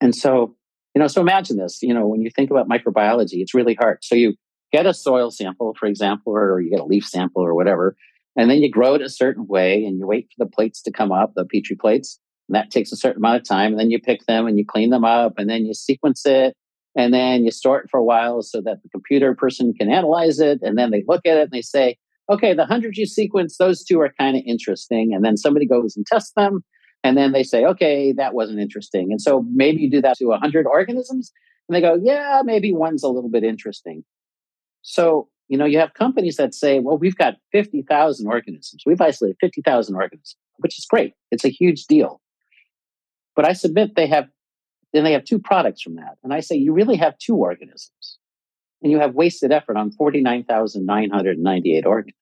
And 0.00 0.14
so, 0.14 0.56
you 0.94 1.00
know, 1.00 1.06
so 1.06 1.20
imagine 1.20 1.58
this, 1.58 1.80
you 1.80 1.94
know, 1.94 2.08
when 2.08 2.22
you 2.22 2.30
think 2.34 2.50
about 2.50 2.68
microbiology, 2.68 3.34
it's 3.34 3.54
really 3.54 3.74
hard. 3.74 3.98
So 4.02 4.16
you 4.16 4.34
get 4.72 4.84
a 4.84 4.92
soil 4.92 5.30
sample, 5.30 5.74
for 5.78 5.86
example, 5.86 6.32
or, 6.32 6.60
you 6.60 6.70
get 6.70 6.80
a 6.80 6.84
leaf 6.84 7.06
sample 7.06 7.42
or 7.42 7.54
whatever, 7.54 7.94
and 8.36 8.50
then 8.50 8.58
you 8.58 8.68
grow 8.68 8.94
it 8.94 9.02
a 9.02 9.08
certain 9.08 9.46
way 9.46 9.84
and 9.84 9.98
you 9.98 10.06
wait 10.08 10.28
for 10.36 10.44
the 10.44 10.50
plates 10.50 10.82
to 10.82 10.90
come 10.90 11.12
up, 11.12 11.34
the 11.36 11.44
petri 11.44 11.76
plates. 11.76 12.18
And 12.48 12.56
that 12.56 12.72
takes 12.72 12.90
a 12.90 12.96
certain 12.96 13.18
amount 13.18 13.36
of 13.36 13.44
time. 13.44 13.72
And 13.72 13.78
then 13.78 13.90
you 13.90 14.00
pick 14.00 14.26
them 14.26 14.48
and 14.48 14.58
you 14.58 14.64
clean 14.66 14.90
them 14.90 15.04
up 15.04 15.34
and 15.38 15.48
then 15.48 15.66
you 15.66 15.74
sequence 15.74 16.26
it 16.26 16.56
and 16.96 17.14
then 17.14 17.44
you 17.44 17.50
store 17.50 17.80
it 17.80 17.90
for 17.90 17.98
a 17.98 18.04
while 18.04 18.42
so 18.42 18.60
that 18.60 18.82
the 18.82 18.88
computer 18.88 19.34
person 19.34 19.72
can 19.72 19.90
analyze 19.90 20.40
it 20.40 20.60
and 20.62 20.76
then 20.76 20.90
they 20.90 21.04
look 21.06 21.24
at 21.24 21.36
it 21.36 21.42
and 21.42 21.52
they 21.52 21.62
say 21.62 21.96
okay 22.30 22.52
the 22.52 22.62
100 22.62 22.96
you 22.96 23.06
sequence 23.06 23.56
those 23.56 23.84
two 23.84 24.00
are 24.00 24.12
kind 24.18 24.36
of 24.36 24.42
interesting. 24.46 25.12
And 25.14 25.24
then 25.24 25.36
somebody 25.36 25.66
goes 25.66 25.96
and 25.96 26.06
tests 26.06 26.32
them 26.36 26.64
and 27.02 27.16
then 27.16 27.32
they 27.32 27.42
say 27.42 27.64
okay 27.64 28.12
that 28.12 28.34
wasn't 28.34 28.60
interesting. 28.60 29.08
And 29.10 29.20
so 29.20 29.44
maybe 29.52 29.82
you 29.82 29.90
do 29.90 30.02
that 30.02 30.16
to 30.18 30.26
100 30.26 30.66
organisms 30.66 31.32
and 31.68 31.76
they 31.76 31.80
go 31.80 31.98
yeah 32.02 32.42
maybe 32.44 32.72
one's 32.72 33.02
a 33.02 33.08
little 33.08 33.30
bit 33.30 33.44
interesting. 33.44 34.04
So 34.82 35.28
you 35.48 35.58
know 35.58 35.64
you 35.64 35.78
have 35.78 35.94
companies 35.94 36.36
that 36.36 36.54
say 36.54 36.80
well 36.80 36.98
we've 36.98 37.16
got 37.16 37.34
50000 37.52 38.26
organisms. 38.26 38.82
We've 38.84 39.00
isolated 39.00 39.36
50000 39.40 39.94
organisms 39.94 40.36
which 40.60 40.78
is 40.78 40.86
great. 40.88 41.14
It's 41.30 41.44
a 41.44 41.50
huge 41.50 41.86
deal. 41.86 42.20
But 43.36 43.48
i 43.48 43.52
submit 43.52 43.94
they 43.96 44.06
have 44.06 44.28
then 44.92 45.04
they 45.04 45.12
have 45.12 45.24
two 45.24 45.38
products 45.38 45.82
from 45.82 45.96
that. 45.96 46.16
And 46.24 46.34
I 46.34 46.40
say, 46.40 46.56
you 46.56 46.72
really 46.72 46.96
have 46.96 47.18
two 47.18 47.36
organisms. 47.36 48.18
And 48.82 48.90
you 48.90 48.98
have 48.98 49.14
wasted 49.14 49.52
effort 49.52 49.76
on 49.76 49.92
49,998 49.92 51.86
organisms. 51.86 52.14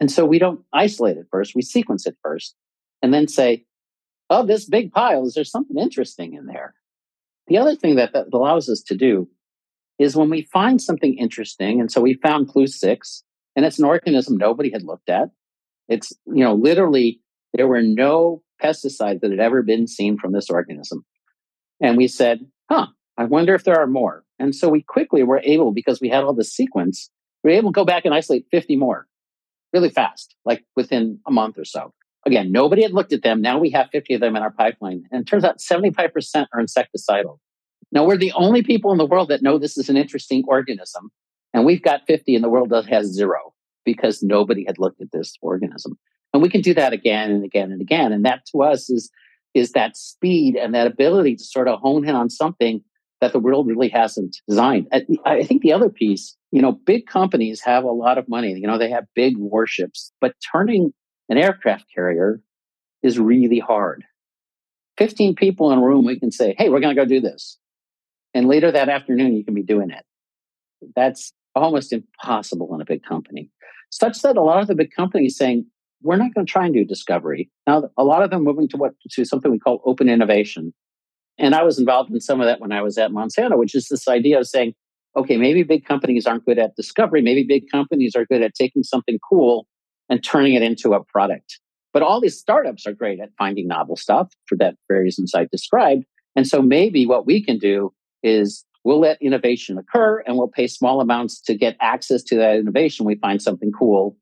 And 0.00 0.10
so 0.10 0.26
we 0.26 0.38
don't 0.38 0.64
isolate 0.72 1.16
it 1.16 1.26
first, 1.30 1.54
we 1.54 1.62
sequence 1.62 2.06
it 2.06 2.16
first, 2.22 2.56
and 3.00 3.14
then 3.14 3.28
say, 3.28 3.64
oh, 4.28 4.44
this 4.44 4.64
big 4.64 4.92
pile, 4.92 5.24
is 5.26 5.34
there 5.34 5.44
something 5.44 5.78
interesting 5.78 6.34
in 6.34 6.46
there? 6.46 6.74
The 7.46 7.58
other 7.58 7.76
thing 7.76 7.96
that 7.96 8.12
that 8.12 8.26
allows 8.32 8.68
us 8.68 8.80
to 8.88 8.96
do 8.96 9.28
is 9.98 10.16
when 10.16 10.30
we 10.30 10.42
find 10.52 10.82
something 10.82 11.16
interesting, 11.16 11.80
and 11.80 11.90
so 11.90 12.00
we 12.00 12.14
found 12.14 12.48
Clue 12.48 12.66
6, 12.66 13.22
and 13.54 13.64
it's 13.64 13.78
an 13.78 13.84
organism 13.84 14.36
nobody 14.36 14.70
had 14.70 14.82
looked 14.82 15.08
at. 15.08 15.30
It's, 15.88 16.12
you 16.26 16.42
know, 16.42 16.54
literally, 16.54 17.20
there 17.52 17.68
were 17.68 17.82
no 17.82 18.42
pesticides 18.62 19.20
that 19.20 19.30
had 19.30 19.40
ever 19.40 19.62
been 19.62 19.86
seen 19.86 20.18
from 20.18 20.32
this 20.32 20.50
organism. 20.50 21.04
And 21.84 21.98
we 21.98 22.08
said, 22.08 22.46
huh, 22.70 22.86
I 23.18 23.24
wonder 23.24 23.54
if 23.54 23.64
there 23.64 23.78
are 23.78 23.86
more. 23.86 24.24
And 24.38 24.54
so 24.54 24.70
we 24.70 24.80
quickly 24.80 25.22
were 25.22 25.42
able, 25.44 25.70
because 25.70 26.00
we 26.00 26.08
had 26.08 26.24
all 26.24 26.32
the 26.32 26.42
sequence, 26.42 27.10
we 27.42 27.50
were 27.50 27.58
able 27.58 27.72
to 27.72 27.74
go 27.74 27.84
back 27.84 28.06
and 28.06 28.14
isolate 28.14 28.46
50 28.50 28.76
more 28.76 29.06
really 29.74 29.90
fast, 29.90 30.34
like 30.46 30.64
within 30.76 31.18
a 31.26 31.30
month 31.30 31.58
or 31.58 31.64
so. 31.66 31.92
Again, 32.24 32.50
nobody 32.50 32.82
had 32.82 32.94
looked 32.94 33.12
at 33.12 33.22
them. 33.22 33.42
Now 33.42 33.58
we 33.58 33.68
have 33.70 33.90
50 33.90 34.14
of 34.14 34.22
them 34.22 34.34
in 34.34 34.42
our 34.42 34.50
pipeline. 34.50 35.04
And 35.12 35.20
it 35.20 35.26
turns 35.26 35.44
out 35.44 35.58
75% 35.58 36.46
are 36.54 36.62
insecticidal. 36.62 37.38
Now 37.92 38.06
we're 38.06 38.16
the 38.16 38.32
only 38.32 38.62
people 38.62 38.90
in 38.92 38.98
the 38.98 39.04
world 39.04 39.28
that 39.28 39.42
know 39.42 39.58
this 39.58 39.76
is 39.76 39.90
an 39.90 39.98
interesting 39.98 40.42
organism. 40.48 41.10
And 41.52 41.66
we've 41.66 41.82
got 41.82 42.06
50 42.06 42.34
in 42.34 42.40
the 42.40 42.48
world 42.48 42.70
that 42.70 42.86
has 42.86 43.12
zero 43.12 43.52
because 43.84 44.22
nobody 44.22 44.64
had 44.64 44.78
looked 44.78 45.02
at 45.02 45.12
this 45.12 45.34
organism. 45.42 45.98
And 46.32 46.42
we 46.42 46.48
can 46.48 46.62
do 46.62 46.72
that 46.72 46.94
again 46.94 47.30
and 47.30 47.44
again 47.44 47.70
and 47.70 47.82
again. 47.82 48.10
And 48.10 48.24
that 48.24 48.46
to 48.52 48.62
us 48.62 48.88
is 48.88 49.10
is 49.54 49.72
that 49.72 49.96
speed 49.96 50.56
and 50.56 50.74
that 50.74 50.86
ability 50.86 51.36
to 51.36 51.44
sort 51.44 51.68
of 51.68 51.80
hone 51.80 52.06
in 52.06 52.14
on 52.14 52.28
something 52.28 52.82
that 53.20 53.32
the 53.32 53.38
world 53.38 53.66
really 53.66 53.88
hasn't 53.88 54.36
designed. 54.48 54.88
I 55.24 55.44
think 55.44 55.62
the 55.62 55.72
other 55.72 55.88
piece, 55.88 56.36
you 56.50 56.60
know, 56.60 56.72
big 56.72 57.06
companies 57.06 57.60
have 57.62 57.84
a 57.84 57.90
lot 57.90 58.18
of 58.18 58.28
money. 58.28 58.52
You 58.52 58.66
know, 58.66 58.76
they 58.76 58.90
have 58.90 59.04
big 59.14 59.38
warships, 59.38 60.12
but 60.20 60.34
turning 60.52 60.92
an 61.28 61.38
aircraft 61.38 61.84
carrier 61.94 62.40
is 63.02 63.18
really 63.18 63.60
hard. 63.60 64.04
15 64.98 65.36
people 65.36 65.72
in 65.72 65.78
a 65.78 65.82
room, 65.82 66.04
we 66.04 66.18
can 66.18 66.30
say, 66.30 66.54
hey, 66.58 66.68
we're 66.68 66.80
going 66.80 66.94
to 66.94 67.00
go 67.00 67.06
do 67.06 67.20
this. 67.20 67.58
And 68.34 68.46
later 68.46 68.70
that 68.70 68.88
afternoon, 68.88 69.36
you 69.36 69.44
can 69.44 69.54
be 69.54 69.62
doing 69.62 69.90
it. 69.90 70.04
That's 70.94 71.32
almost 71.54 71.92
impossible 71.92 72.74
in 72.74 72.80
a 72.80 72.84
big 72.84 73.04
company. 73.04 73.50
Such 73.90 74.22
that 74.22 74.36
a 74.36 74.42
lot 74.42 74.60
of 74.60 74.66
the 74.66 74.74
big 74.74 74.90
companies 74.90 75.36
saying, 75.36 75.66
we're 76.04 76.16
not 76.16 76.34
going 76.34 76.46
to 76.46 76.50
try 76.50 76.66
and 76.66 76.74
do 76.74 76.84
discovery. 76.84 77.50
Now, 77.66 77.90
a 77.96 78.04
lot 78.04 78.22
of 78.22 78.30
them 78.30 78.44
moving 78.44 78.68
to 78.68 78.76
what 78.76 78.92
to 79.10 79.24
something 79.24 79.50
we 79.50 79.58
call 79.58 79.82
open 79.86 80.08
innovation. 80.08 80.72
And 81.38 81.54
I 81.54 81.62
was 81.62 81.78
involved 81.78 82.12
in 82.12 82.20
some 82.20 82.40
of 82.40 82.46
that 82.46 82.60
when 82.60 82.70
I 82.70 82.82
was 82.82 82.96
at 82.98 83.10
Monsanto, 83.10 83.58
which 83.58 83.74
is 83.74 83.88
this 83.88 84.06
idea 84.06 84.38
of 84.38 84.46
saying, 84.46 84.74
okay, 85.16 85.36
maybe 85.36 85.62
big 85.62 85.84
companies 85.84 86.26
aren't 86.26 86.44
good 86.44 86.58
at 86.58 86.76
discovery. 86.76 87.22
Maybe 87.22 87.42
big 87.42 87.64
companies 87.72 88.14
are 88.14 88.26
good 88.26 88.42
at 88.42 88.54
taking 88.54 88.82
something 88.82 89.18
cool 89.28 89.66
and 90.08 90.22
turning 90.22 90.54
it 90.54 90.62
into 90.62 90.92
a 90.92 91.02
product. 91.02 91.58
But 91.92 92.02
all 92.02 92.20
these 92.20 92.38
startups 92.38 92.86
are 92.86 92.92
great 92.92 93.20
at 93.20 93.30
finding 93.38 93.66
novel 93.66 93.96
stuff 93.96 94.28
for 94.46 94.56
that 94.58 94.74
very 94.88 95.04
reasons 95.04 95.32
I 95.34 95.46
described. 95.50 96.04
And 96.36 96.46
so 96.46 96.60
maybe 96.60 97.06
what 97.06 97.26
we 97.26 97.42
can 97.42 97.58
do 97.58 97.92
is 98.22 98.64
we'll 98.84 99.00
let 99.00 99.22
innovation 99.22 99.78
occur 99.78 100.22
and 100.26 100.36
we'll 100.36 100.48
pay 100.48 100.66
small 100.66 101.00
amounts 101.00 101.40
to 101.42 101.54
get 101.54 101.76
access 101.80 102.22
to 102.24 102.36
that 102.36 102.56
innovation. 102.56 103.06
We 103.06 103.14
find 103.14 103.40
something 103.40 103.72
cool 103.72 104.16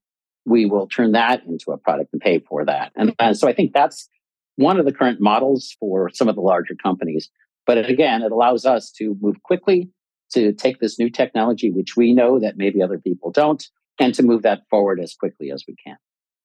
we 0.45 0.67
will 0.67 0.87
turn 0.89 1.13
that 1.13 1.45
into 1.47 1.71
a 1.73 1.79
product 1.79 2.13
and 2.13 2.21
pay 2.21 2.41
for 2.41 2.65
that. 2.65 2.93
And, 2.97 3.15
and 3.19 3.37
so 3.37 3.49
I 3.49 3.53
think 3.53 3.73
that's 3.73 4.09
one 4.57 4.79
of 4.79 4.85
the 4.85 4.93
current 4.93 5.21
models 5.21 5.77
for 5.79 6.11
some 6.11 6.29
of 6.29 6.35
the 6.35 6.41
larger 6.41 6.75
companies. 6.75 7.31
But 7.67 7.89
again, 7.89 8.23
it 8.23 8.33
allows 8.33 8.67
us 8.67 8.91
to 8.93 9.17
move 9.21 9.43
quickly 9.43 9.89
to 10.33 10.53
take 10.53 10.81
this 10.81 10.99
new 10.99 11.11
technology, 11.11 11.71
which 11.71 11.97
we 11.97 12.13
know 12.13 12.41
that 12.41 12.57
maybe 12.57 12.83
other 12.83 12.99
people 12.99 13.31
don't, 13.31 13.65
and 13.99 14.15
to 14.15 14.23
move 14.23 14.43
that 14.43 14.63
forward 14.71 15.01
as 15.01 15.15
quickly 15.15 15.51
as 15.51 15.65
we 15.69 15.77
can. 15.85 15.97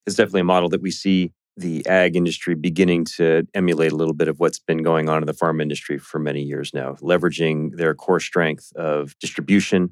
It's 0.06 0.16
definitely 0.16 0.42
a 0.42 0.46
model 0.46 0.70
that 0.70 0.82
we 0.82 0.92
see 0.92 1.32
the 1.56 1.86
ag 1.88 2.16
industry 2.16 2.54
beginning 2.54 3.04
to 3.04 3.48
emulate 3.56 3.92
a 3.92 3.96
little 3.96 4.14
bit 4.14 4.28
of 4.28 4.40
what's 4.40 4.60
been 4.60 4.84
going 4.84 5.10
on 5.10 5.24
in 5.24 5.26
the 5.26 5.34
farm 5.34 5.60
industry 5.60 5.98
for 5.98 6.20
many 6.20 6.44
years 6.44 6.72
now, 6.74 6.94
leveraging 7.02 7.76
their 7.78 7.96
core 7.96 8.20
strength 8.20 8.72
of 8.76 9.18
distribution, 9.20 9.92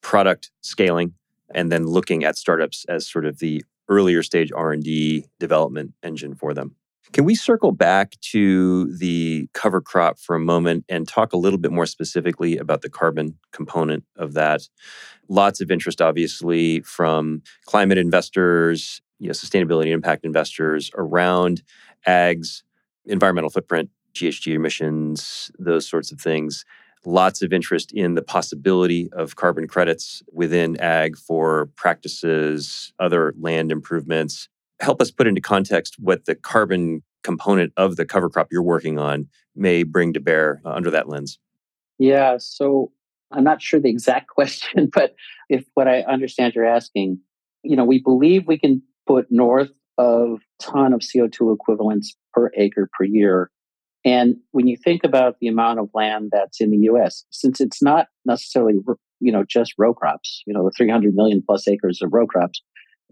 product 0.00 0.50
scaling, 0.62 1.12
and 1.52 1.70
then 1.70 1.86
looking 1.86 2.24
at 2.24 2.36
startups 2.36 2.84
as 2.88 3.08
sort 3.08 3.26
of 3.26 3.38
the 3.38 3.64
earlier 3.88 4.22
stage 4.22 4.50
R&D 4.52 5.26
development 5.38 5.92
engine 6.02 6.34
for 6.34 6.54
them. 6.54 6.76
Can 7.12 7.24
we 7.24 7.34
circle 7.34 7.70
back 7.70 8.18
to 8.32 8.92
the 8.96 9.48
cover 9.52 9.80
crop 9.80 10.18
for 10.18 10.34
a 10.34 10.40
moment 10.40 10.84
and 10.88 11.06
talk 11.06 11.32
a 11.32 11.36
little 11.36 11.58
bit 11.58 11.70
more 11.70 11.86
specifically 11.86 12.56
about 12.56 12.82
the 12.82 12.88
carbon 12.88 13.38
component 13.52 14.04
of 14.16 14.32
that? 14.32 14.62
Lots 15.28 15.60
of 15.60 15.70
interest, 15.70 16.00
obviously, 16.00 16.80
from 16.80 17.42
climate 17.66 17.98
investors, 17.98 19.00
you 19.18 19.28
know, 19.28 19.32
sustainability 19.32 19.88
impact 19.88 20.24
investors 20.24 20.90
around 20.96 21.62
ag's 22.06 22.64
environmental 23.06 23.50
footprint, 23.50 23.90
GHG 24.14 24.54
emissions, 24.54 25.50
those 25.58 25.88
sorts 25.88 26.10
of 26.10 26.20
things. 26.20 26.64
Lots 27.06 27.42
of 27.42 27.52
interest 27.52 27.92
in 27.92 28.14
the 28.14 28.22
possibility 28.22 29.08
of 29.12 29.36
carbon 29.36 29.66
credits 29.66 30.22
within 30.32 30.78
ag 30.80 31.16
for 31.16 31.66
practices, 31.76 32.92
other 32.98 33.34
land 33.38 33.70
improvements. 33.72 34.48
Help 34.80 35.00
us 35.00 35.10
put 35.10 35.26
into 35.26 35.40
context 35.40 35.96
what 35.98 36.24
the 36.24 36.34
carbon 36.34 37.02
component 37.22 37.72
of 37.76 37.96
the 37.96 38.04
cover 38.04 38.28
crop 38.28 38.48
you're 38.50 38.62
working 38.62 38.98
on 38.98 39.28
may 39.56 39.82
bring 39.82 40.12
to 40.12 40.20
bear 40.20 40.60
uh, 40.64 40.70
under 40.70 40.90
that 40.90 41.08
lens. 41.08 41.38
Yeah, 41.98 42.36
so 42.38 42.92
I'm 43.30 43.44
not 43.44 43.62
sure 43.62 43.80
the 43.80 43.88
exact 43.88 44.28
question, 44.34 44.90
but 44.92 45.14
if 45.48 45.64
what 45.74 45.88
I 45.88 46.02
understand 46.02 46.54
you're 46.54 46.66
asking, 46.66 47.18
you 47.62 47.76
know, 47.76 47.84
we 47.84 48.00
believe 48.00 48.46
we 48.46 48.58
can 48.58 48.82
put 49.06 49.26
north 49.30 49.70
of 49.96 50.40
ton 50.60 50.92
of 50.92 51.00
CO2 51.00 51.54
equivalents 51.54 52.16
per 52.32 52.50
acre 52.56 52.90
per 52.92 53.04
year 53.04 53.50
and 54.04 54.36
when 54.50 54.66
you 54.66 54.76
think 54.76 55.02
about 55.02 55.38
the 55.40 55.48
amount 55.48 55.78
of 55.78 55.88
land 55.94 56.30
that's 56.32 56.60
in 56.60 56.70
the 56.70 56.88
US, 56.90 57.24
since 57.30 57.60
it's 57.60 57.82
not 57.82 58.08
necessarily, 58.24 58.74
you 59.20 59.32
know, 59.32 59.44
just 59.44 59.74
row 59.78 59.94
crops, 59.94 60.42
you 60.46 60.52
know, 60.52 60.64
the 60.64 60.72
300 60.76 61.14
million 61.14 61.42
plus 61.44 61.66
acres 61.66 62.00
of 62.02 62.12
row 62.12 62.26
crops, 62.26 62.60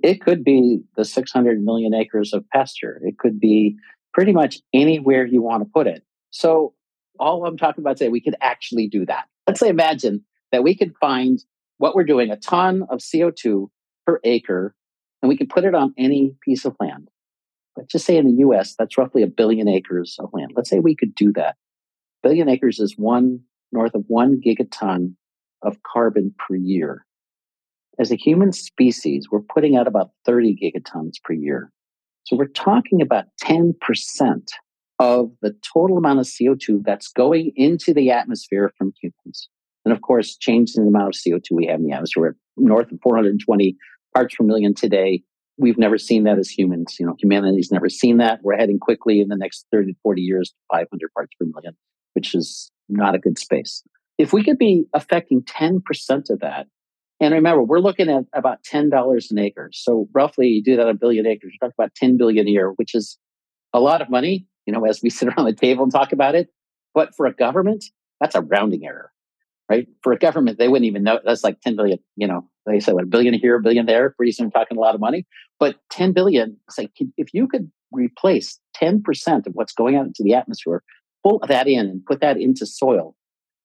it 0.03 0.21
could 0.21 0.45
be 0.45 0.81
the 0.97 1.05
600 1.05 1.63
million 1.63 1.95
acres 1.95 2.35
of 2.35 2.45
pasture. 2.51 3.01
It 3.05 3.19
could 3.19 3.41
be 3.41 3.77
pretty 4.13 4.33
much 4.33 4.61
anywhere 4.75 5.27
you 5.27 5.41
want 5.41 5.63
to 5.63 5.71
put 5.73 5.87
it. 5.87 6.03
So 6.31 6.75
all 7.19 7.47
I'm 7.47 7.57
talking 7.57 7.83
about 7.83 7.97
today, 7.97 8.11
we 8.11 8.21
could 8.21 8.37
actually 8.43 8.89
do 8.89 9.07
that. 9.07 9.25
Let's 9.47 9.61
say 9.61 9.69
imagine 9.69 10.25
that 10.51 10.63
we 10.63 10.77
could 10.77 10.95
find 11.01 11.43
what 11.79 11.95
we're 11.95 12.05
doing, 12.05 12.31
a 12.31 12.37
ton 12.37 12.85
of 12.91 12.99
CO2 12.99 13.69
per 14.07 14.21
acre, 14.25 14.75
and 15.23 15.29
we 15.29 15.37
could 15.37 15.49
put 15.49 15.65
it 15.65 15.75
on 15.75 15.95
any 15.97 16.35
piece 16.45 16.65
of 16.65 16.77
land 16.79 17.09
let's 17.77 17.93
just 17.93 18.07
say 18.07 18.17
in 18.17 18.27
the 18.27 18.41
US, 18.47 18.75
that's 18.79 18.99
roughly 18.99 19.23
a 19.23 19.27
billion 19.27 19.69
acres 19.69 20.17
of 20.19 20.31
land. 20.33 20.53
Let's 20.55 20.71
say 20.71 20.79
we 20.79 20.97
could 20.97 21.15
do 21.15 21.33
that. 21.35 21.57
A 22.23 22.29
billion 22.29 22.49
acres 22.49 22.79
is 22.79 22.95
one 22.97 23.41
north 23.73 23.95
of 23.95 24.05
one 24.09 24.41
gigaton 24.41 25.15
of 25.63 25.79
carbon 25.83 26.35
per 26.39 26.57
year. 26.57 27.07
As 27.99 28.11
a 28.11 28.17
human 28.17 28.53
species, 28.53 29.29
we're 29.31 29.41
putting 29.41 29.77
out 29.77 29.87
about 29.87 30.11
30 30.25 30.57
gigatons 30.63 31.13
per 31.23 31.35
year. 31.35 31.71
So 32.25 32.37
we're 32.37 32.47
talking 32.47 33.03
about 33.03 33.25
10% 33.43 33.73
of 34.99 35.33
the 35.43 35.55
total 35.75 35.99
amount 35.99 36.21
of 36.21 36.27
CO2 36.27 36.83
that's 36.85 37.09
going 37.09 37.53
into 37.57 37.93
the 37.93 38.11
atmosphere 38.11 38.73
from 38.79 38.93
humans. 39.01 39.49
And 39.85 39.93
of 39.93 40.01
course, 40.01 40.37
changing 40.37 40.85
the 40.85 40.89
amount 40.89 41.15
of 41.15 41.21
CO2 41.21 41.43
we 41.53 41.67
have 41.67 41.81
in 41.81 41.87
the 41.87 41.93
atmosphere. 41.93 42.37
We're 42.57 42.69
north 42.69 42.93
of 42.93 42.99
420 43.03 43.77
parts 44.15 44.37
per 44.37 44.45
million 44.45 44.75
today 44.75 45.23
we've 45.59 45.79
never 45.79 45.99
seen 45.99 46.25
that 46.25 46.39
as 46.39 46.49
humans. 46.49 46.97
You 46.99 47.07
know, 47.07 47.17
humanity's 47.19 47.71
never 47.71 47.89
seen 47.89 48.19
that. 48.19 48.41
We're 48.43 48.57
heading 48.57 48.79
quickly 48.79 49.21
in 49.21 49.29
the 49.29 49.37
next 49.37 49.67
30 49.73 49.93
to 49.93 49.99
40 50.03 50.23
years 50.23 50.51
to 50.51 50.57
500 50.73 51.13
parts 51.15 51.33
per 51.39 51.47
million, 51.47 51.77
which 52.15 52.35
is 52.35 52.71
not 52.89 53.15
a 53.15 53.19
good 53.19 53.39
space. 53.39 53.83
If 54.19 54.33
we 54.33 54.45
could 54.45 54.59
be 54.59 54.87
affecting 54.95 55.43
10% 55.43 56.31
of 56.31 56.41
that, 56.41 56.67
and 57.21 57.35
remember, 57.35 57.63
we're 57.63 57.79
looking 57.79 58.11
at 58.11 58.25
about 58.33 58.65
$10 58.65 59.31
an 59.31 59.39
acre. 59.39 59.71
So 59.73 60.09
roughly 60.13 60.49
you 60.49 60.63
do 60.63 60.77
that 60.77 60.89
a 60.89 60.95
billion 60.95 61.27
acres, 61.27 61.53
you're 61.53 61.69
talking 61.69 61.77
about 61.79 61.95
10 61.95 62.17
billion 62.17 62.49
a 62.49 62.51
year, 62.51 62.73
which 62.77 62.95
is 62.95 63.19
a 63.73 63.81
lot 63.81 64.03
of 64.03 64.11
money, 64.11 64.47
you 64.67 64.73
know, 64.73 64.85
as 64.85 65.01
we 65.03 65.11
sit 65.11 65.29
around 65.29 65.47
the 65.47 65.55
table 65.55 65.85
and 65.85 65.93
talk 65.93 66.13
about 66.13 66.35
it. 66.35 66.49
But 66.95 67.15
for 67.17 67.27
a 67.27 67.33
government, 67.33 67.85
that's 68.21 68.35
a 68.35 68.43
rounding 68.43 68.85
error 68.85 69.13
right? 69.73 69.89
For 70.03 70.13
a 70.13 70.19
government, 70.19 70.59
they 70.59 70.69
wouldn't 70.69 70.87
even 70.87 71.03
know. 71.03 71.19
That's 71.25 71.43
like 71.43 71.61
10 71.63 71.77
billion, 71.77 71.99
you 72.17 72.27
know, 72.27 72.47
they 72.67 72.79
say 72.79 72.93
what 72.93 73.05
a 73.05 73.07
billion 73.07 73.33
here, 73.33 73.57
a 73.57 73.63
billion 73.63 73.87
there. 73.87 74.11
Pretty 74.11 74.33
soon, 74.33 74.51
talking 74.51 74.77
a 74.77 74.81
lot 74.81 74.95
of 74.95 75.01
money. 75.01 75.27
But 75.59 75.77
10 75.91 76.13
billion, 76.13 76.59
say, 76.69 76.91
if 77.17 77.33
you 77.33 77.49
could 77.49 77.71
replace 77.91 78.61
10% 78.77 79.47
of 79.47 79.55
what's 79.55 79.73
going 79.73 79.97
out 79.97 80.05
into 80.05 80.23
the 80.23 80.35
atmosphere, 80.35 80.83
pull 81.25 81.41
that 81.49 81.69
in 81.69 81.87
and 81.87 82.05
put 82.05 82.21
that 82.21 82.37
into 82.37 82.67
soil 82.67 83.17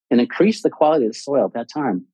and 0.09 0.21
increase 0.21 0.63
the 0.63 0.69
quality 0.69 1.05
of 1.05 1.11
the 1.11 1.19
soil 1.19 1.45
at 1.45 1.53
that 1.53 1.67
time, 1.73 2.05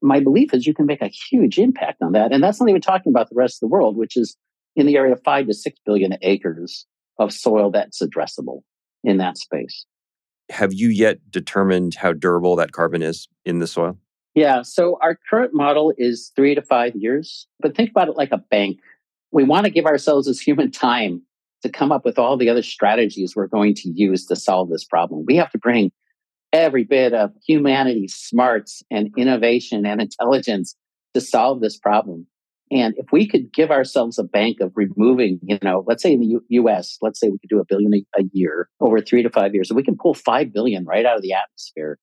my 0.00 0.20
belief 0.20 0.54
is 0.54 0.64
you 0.64 0.74
can 0.74 0.86
make 0.86 1.02
a 1.02 1.08
huge 1.08 1.58
impact 1.58 2.00
on 2.00 2.12
that. 2.12 2.32
And 2.32 2.44
that's 2.44 2.60
not 2.60 2.68
even 2.68 2.80
talking 2.80 3.10
about 3.10 3.28
the 3.28 3.36
rest 3.36 3.56
of 3.56 3.68
the 3.68 3.72
world, 3.72 3.96
which 3.96 4.16
is 4.16 4.36
in 4.76 4.86
the 4.86 4.96
area 4.96 5.14
of 5.14 5.20
five 5.24 5.48
to 5.48 5.54
six 5.54 5.80
billion 5.84 6.16
acres 6.22 6.86
of 7.18 7.32
soil 7.32 7.72
that's 7.72 8.00
addressable 8.00 8.62
in 9.02 9.16
that 9.18 9.36
space. 9.36 9.84
Have 10.52 10.72
you 10.72 10.88
yet 10.88 11.18
determined 11.30 11.94
how 11.94 12.12
durable 12.12 12.56
that 12.56 12.72
carbon 12.72 13.02
is 13.02 13.26
in 13.44 13.58
the 13.58 13.66
soil? 13.66 13.98
Yeah. 14.34 14.62
So 14.62 14.98
our 15.02 15.18
current 15.28 15.52
model 15.54 15.92
is 15.96 16.30
three 16.36 16.54
to 16.54 16.62
five 16.62 16.94
years, 16.94 17.46
but 17.60 17.74
think 17.74 17.90
about 17.90 18.08
it 18.08 18.16
like 18.16 18.32
a 18.32 18.38
bank. 18.38 18.78
We 19.30 19.44
want 19.44 19.64
to 19.64 19.70
give 19.70 19.86
ourselves 19.86 20.28
as 20.28 20.40
human 20.40 20.70
time 20.70 21.22
to 21.62 21.68
come 21.68 21.90
up 21.90 22.04
with 22.04 22.18
all 22.18 22.36
the 22.36 22.48
other 22.48 22.62
strategies 22.62 23.34
we're 23.34 23.46
going 23.46 23.74
to 23.76 23.90
use 23.90 24.26
to 24.26 24.36
solve 24.36 24.68
this 24.68 24.84
problem. 24.84 25.24
We 25.26 25.36
have 25.36 25.50
to 25.52 25.58
bring 25.58 25.90
every 26.52 26.84
bit 26.84 27.14
of 27.14 27.32
humanity's 27.46 28.14
smarts 28.14 28.82
and 28.90 29.10
innovation 29.16 29.86
and 29.86 30.00
intelligence 30.00 30.76
to 31.14 31.20
solve 31.20 31.60
this 31.60 31.78
problem. 31.78 32.26
And 32.72 32.94
if 32.96 33.12
we 33.12 33.28
could 33.28 33.52
give 33.52 33.70
ourselves 33.70 34.18
a 34.18 34.24
bank 34.24 34.60
of 34.60 34.72
removing, 34.74 35.38
you 35.42 35.58
know, 35.62 35.84
let's 35.86 36.02
say 36.02 36.14
in 36.14 36.20
the 36.20 36.26
U- 36.26 36.44
US, 36.48 36.96
let's 37.02 37.20
say 37.20 37.28
we 37.28 37.38
could 37.38 37.50
do 37.50 37.60
a 37.60 37.66
billion 37.66 37.92
a, 37.92 38.20
a 38.20 38.24
year 38.32 38.70
over 38.80 38.98
three 39.00 39.22
to 39.22 39.28
five 39.28 39.54
years, 39.54 39.68
and 39.68 39.76
we 39.76 39.82
can 39.82 39.96
pull 39.96 40.14
five 40.14 40.54
billion 40.54 40.86
right 40.86 41.04
out 41.04 41.16
of 41.16 41.22
the 41.22 41.34
atmosphere, 41.34 41.98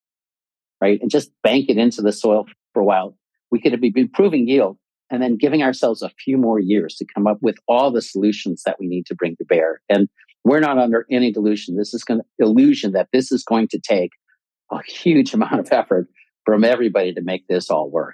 right? 0.79 0.99
And 1.01 1.09
just 1.09 1.31
bank 1.41 1.69
it 1.69 1.79
into 1.79 2.03
the 2.03 2.11
soil 2.11 2.45
for 2.73 2.81
a 2.81 2.85
while. 2.85 3.17
We 3.49 3.59
could 3.59 3.81
be 3.81 3.91
improving 3.95 4.47
yield 4.47 4.77
and 5.09 5.23
then 5.23 5.37
giving 5.37 5.63
ourselves 5.63 6.03
a 6.03 6.11
few 6.23 6.37
more 6.37 6.59
years 6.59 6.95
to 6.97 7.05
come 7.15 7.25
up 7.25 7.39
with 7.41 7.57
all 7.67 7.91
the 7.91 8.01
solutions 8.01 8.61
that 8.67 8.77
we 8.79 8.85
need 8.87 9.07
to 9.07 9.15
bring 9.15 9.35
to 9.37 9.45
bear. 9.45 9.81
And 9.89 10.07
we're 10.43 10.59
not 10.59 10.77
under 10.77 11.07
any 11.09 11.31
delusion. 11.31 11.77
This 11.77 11.95
is 11.95 12.03
going 12.03 12.19
to 12.19 12.45
illusion 12.45 12.91
that 12.91 13.07
this 13.11 13.31
is 13.31 13.43
going 13.43 13.69
to 13.69 13.79
take 13.79 14.11
a 14.71 14.83
huge 14.83 15.33
amount 15.33 15.59
of 15.59 15.71
effort 15.71 16.07
from 16.45 16.63
everybody 16.63 17.11
to 17.15 17.21
make 17.21 17.47
this 17.47 17.71
all 17.71 17.89
work. 17.89 18.13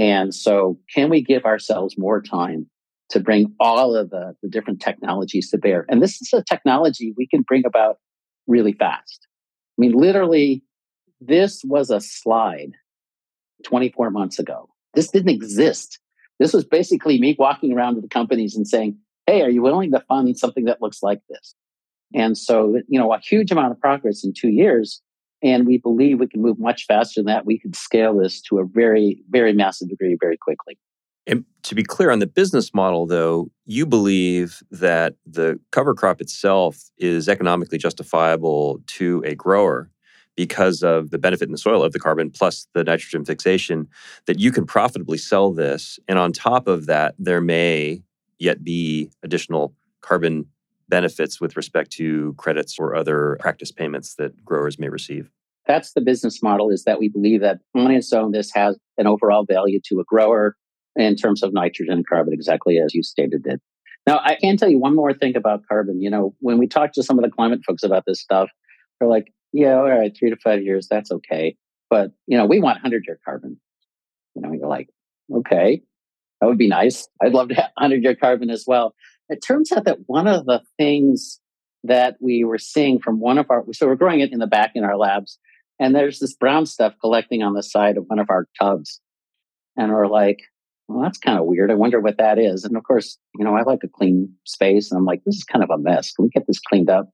And 0.00 0.34
so, 0.34 0.78
can 0.94 1.10
we 1.10 1.22
give 1.22 1.44
ourselves 1.44 1.96
more 1.98 2.22
time 2.22 2.70
to 3.10 3.20
bring 3.20 3.54
all 3.60 3.94
of 3.94 4.08
the, 4.08 4.34
the 4.42 4.48
different 4.48 4.80
technologies 4.80 5.50
to 5.50 5.58
bear? 5.58 5.84
And 5.90 6.02
this 6.02 6.22
is 6.22 6.32
a 6.32 6.42
technology 6.42 7.12
we 7.18 7.26
can 7.26 7.42
bring 7.42 7.66
about 7.66 7.98
really 8.46 8.72
fast. 8.72 9.28
I 9.78 9.82
mean, 9.82 9.92
literally, 9.92 10.64
this 11.20 11.62
was 11.64 11.90
a 11.90 12.00
slide 12.00 12.72
24 13.64 14.10
months 14.10 14.38
ago. 14.38 14.70
This 14.94 15.10
didn't 15.10 15.34
exist. 15.34 16.00
This 16.38 16.54
was 16.54 16.64
basically 16.64 17.20
me 17.20 17.36
walking 17.38 17.74
around 17.74 17.96
to 17.96 18.00
the 18.00 18.08
companies 18.08 18.56
and 18.56 18.66
saying, 18.66 18.96
Hey, 19.26 19.42
are 19.42 19.50
you 19.50 19.60
willing 19.60 19.92
to 19.92 20.00
fund 20.08 20.34
something 20.38 20.64
that 20.64 20.80
looks 20.80 21.02
like 21.02 21.20
this? 21.28 21.54
And 22.14 22.38
so, 22.38 22.80
you 22.88 22.98
know, 22.98 23.12
a 23.12 23.18
huge 23.18 23.52
amount 23.52 23.72
of 23.72 23.80
progress 23.80 24.24
in 24.24 24.32
two 24.32 24.48
years. 24.48 25.02
And 25.42 25.66
we 25.66 25.78
believe 25.78 26.20
we 26.20 26.26
can 26.26 26.42
move 26.42 26.58
much 26.58 26.86
faster 26.86 27.20
than 27.20 27.26
that. 27.26 27.46
We 27.46 27.58
can 27.58 27.72
scale 27.72 28.18
this 28.18 28.40
to 28.42 28.58
a 28.58 28.64
very, 28.64 29.22
very 29.30 29.52
massive 29.52 29.88
degree 29.88 30.16
very 30.20 30.36
quickly. 30.36 30.78
And 31.26 31.44
to 31.64 31.74
be 31.74 31.82
clear 31.82 32.10
on 32.10 32.18
the 32.18 32.26
business 32.26 32.74
model, 32.74 33.06
though, 33.06 33.50
you 33.64 33.86
believe 33.86 34.62
that 34.70 35.14
the 35.26 35.60
cover 35.70 35.94
crop 35.94 36.20
itself 36.20 36.90
is 36.98 37.28
economically 37.28 37.78
justifiable 37.78 38.80
to 38.88 39.22
a 39.24 39.34
grower 39.34 39.90
because 40.36 40.82
of 40.82 41.10
the 41.10 41.18
benefit 41.18 41.46
in 41.46 41.52
the 41.52 41.58
soil 41.58 41.82
of 41.82 41.92
the 41.92 41.98
carbon 41.98 42.30
plus 42.30 42.66
the 42.72 42.82
nitrogen 42.82 43.24
fixation, 43.24 43.86
that 44.26 44.40
you 44.40 44.50
can 44.50 44.64
profitably 44.64 45.18
sell 45.18 45.52
this. 45.52 45.98
And 46.08 46.18
on 46.18 46.32
top 46.32 46.66
of 46.66 46.86
that, 46.86 47.14
there 47.18 47.40
may 47.40 48.02
yet 48.38 48.64
be 48.64 49.10
additional 49.22 49.74
carbon 50.00 50.46
benefits 50.90 51.40
with 51.40 51.56
respect 51.56 51.90
to 51.92 52.34
credits 52.36 52.76
or 52.78 52.94
other 52.94 53.38
practice 53.40 53.72
payments 53.72 54.16
that 54.16 54.44
growers 54.44 54.78
may 54.78 54.88
receive. 54.88 55.30
That's 55.66 55.92
the 55.92 56.00
business 56.00 56.42
model 56.42 56.70
is 56.70 56.84
that 56.84 56.98
we 56.98 57.08
believe 57.08 57.40
that 57.40 57.60
on 57.74 57.90
its 57.90 58.12
own, 58.12 58.32
this 58.32 58.50
has 58.54 58.76
an 58.98 59.06
overall 59.06 59.46
value 59.48 59.80
to 59.84 60.00
a 60.00 60.04
grower 60.04 60.56
in 60.96 61.16
terms 61.16 61.42
of 61.42 61.52
nitrogen 61.52 61.94
and 61.94 62.06
carbon, 62.06 62.32
exactly 62.32 62.78
as 62.78 62.94
you 62.94 63.02
stated 63.02 63.46
it. 63.46 63.60
Now, 64.06 64.20
I 64.24 64.34
can 64.34 64.56
tell 64.56 64.68
you 64.68 64.78
one 64.78 64.96
more 64.96 65.14
thing 65.14 65.36
about 65.36 65.60
carbon. 65.68 66.00
You 66.00 66.10
know, 66.10 66.34
when 66.40 66.58
we 66.58 66.66
talk 66.66 66.92
to 66.94 67.02
some 67.02 67.18
of 67.18 67.24
the 67.24 67.30
climate 67.30 67.60
folks 67.66 67.82
about 67.82 68.04
this 68.06 68.20
stuff, 68.20 68.50
they're 68.98 69.08
like, 69.08 69.32
yeah, 69.52 69.76
all 69.76 69.88
right, 69.88 70.12
three 70.18 70.30
to 70.30 70.36
five 70.36 70.62
years, 70.62 70.88
that's 70.90 71.10
okay. 71.12 71.56
But, 71.88 72.12
you 72.26 72.36
know, 72.36 72.46
we 72.46 72.60
want 72.60 72.76
100 72.76 73.04
year 73.06 73.18
carbon. 73.24 73.60
You 74.34 74.42
know, 74.42 74.52
you're 74.52 74.68
like, 74.68 74.88
okay, 75.32 75.82
that 76.40 76.46
would 76.46 76.58
be 76.58 76.68
nice. 76.68 77.08
I'd 77.22 77.32
love 77.32 77.48
to 77.48 77.54
have 77.54 77.70
100 77.74 78.02
year 78.02 78.14
carbon 78.14 78.50
as 78.50 78.64
well 78.66 78.94
it 79.30 79.38
turns 79.46 79.72
out 79.72 79.84
that 79.84 79.98
one 80.06 80.26
of 80.26 80.44
the 80.44 80.60
things 80.76 81.40
that 81.84 82.16
we 82.20 82.44
were 82.44 82.58
seeing 82.58 82.98
from 82.98 83.20
one 83.20 83.38
of 83.38 83.50
our 83.50 83.64
so 83.72 83.86
we're 83.86 83.94
growing 83.94 84.20
it 84.20 84.32
in 84.32 84.38
the 84.38 84.46
back 84.46 84.72
in 84.74 84.84
our 84.84 84.96
labs 84.96 85.38
and 85.78 85.94
there's 85.94 86.18
this 86.18 86.34
brown 86.34 86.66
stuff 86.66 86.94
collecting 87.00 87.42
on 87.42 87.54
the 87.54 87.62
side 87.62 87.96
of 87.96 88.04
one 88.08 88.18
of 88.18 88.28
our 88.28 88.46
tubs. 88.60 89.00
And 89.76 89.90
we're 89.92 90.08
like 90.08 90.40
well 90.88 91.00
that's 91.02 91.18
kind 91.18 91.38
of 91.38 91.46
weird. 91.46 91.70
I 91.70 91.74
wonder 91.74 92.00
what 92.00 92.18
that 92.18 92.38
is. 92.38 92.64
And 92.64 92.76
of 92.76 92.82
course 92.82 93.16
you 93.36 93.44
know 93.44 93.56
i 93.56 93.62
like 93.62 93.84
a 93.84 93.88
clean 93.88 94.34
space 94.44 94.90
and 94.90 94.98
i'm 94.98 95.06
like 95.06 95.22
this 95.24 95.36
is 95.36 95.44
kind 95.44 95.64
of 95.64 95.70
a 95.70 95.78
mess. 95.78 96.12
Can 96.12 96.24
we 96.24 96.30
get 96.30 96.46
this 96.46 96.60
cleaned 96.60 96.90
up? 96.90 97.08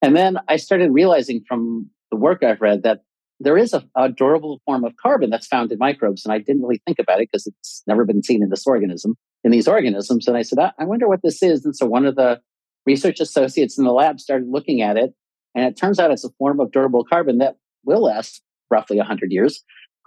And 0.00 0.16
then 0.16 0.38
i 0.48 0.56
started 0.56 0.92
realizing 0.92 1.42
from 1.46 1.90
the 2.10 2.16
work 2.16 2.42
i've 2.42 2.62
read 2.62 2.84
that 2.84 3.02
there 3.40 3.58
is 3.58 3.72
a, 3.72 3.84
a 3.94 4.08
durable 4.08 4.60
form 4.64 4.84
of 4.84 4.96
carbon 4.96 5.30
that's 5.30 5.46
found 5.46 5.70
in 5.70 5.78
microbes 5.78 6.24
and 6.24 6.32
i 6.32 6.38
didn't 6.38 6.62
really 6.62 6.80
think 6.86 6.98
about 6.98 7.20
it 7.20 7.28
because 7.30 7.46
it's 7.46 7.82
never 7.86 8.04
been 8.04 8.22
seen 8.22 8.42
in 8.42 8.48
this 8.48 8.66
organism 8.66 9.16
in 9.44 9.50
these 9.50 9.68
organisms. 9.68 10.26
And 10.26 10.36
I 10.36 10.42
said, 10.42 10.58
I, 10.58 10.84
wonder 10.84 11.08
what 11.08 11.22
this 11.22 11.42
is. 11.42 11.64
And 11.64 11.74
so 11.74 11.86
one 11.86 12.06
of 12.06 12.16
the 12.16 12.40
research 12.86 13.20
associates 13.20 13.78
in 13.78 13.84
the 13.84 13.92
lab 13.92 14.20
started 14.20 14.48
looking 14.48 14.82
at 14.82 14.96
it. 14.96 15.14
And 15.54 15.64
it 15.64 15.76
turns 15.76 15.98
out 15.98 16.10
it's 16.10 16.24
a 16.24 16.30
form 16.38 16.60
of 16.60 16.72
durable 16.72 17.04
carbon 17.04 17.38
that 17.38 17.56
will 17.84 18.02
last 18.02 18.42
roughly 18.70 18.96
100 18.96 19.30
years. 19.30 19.62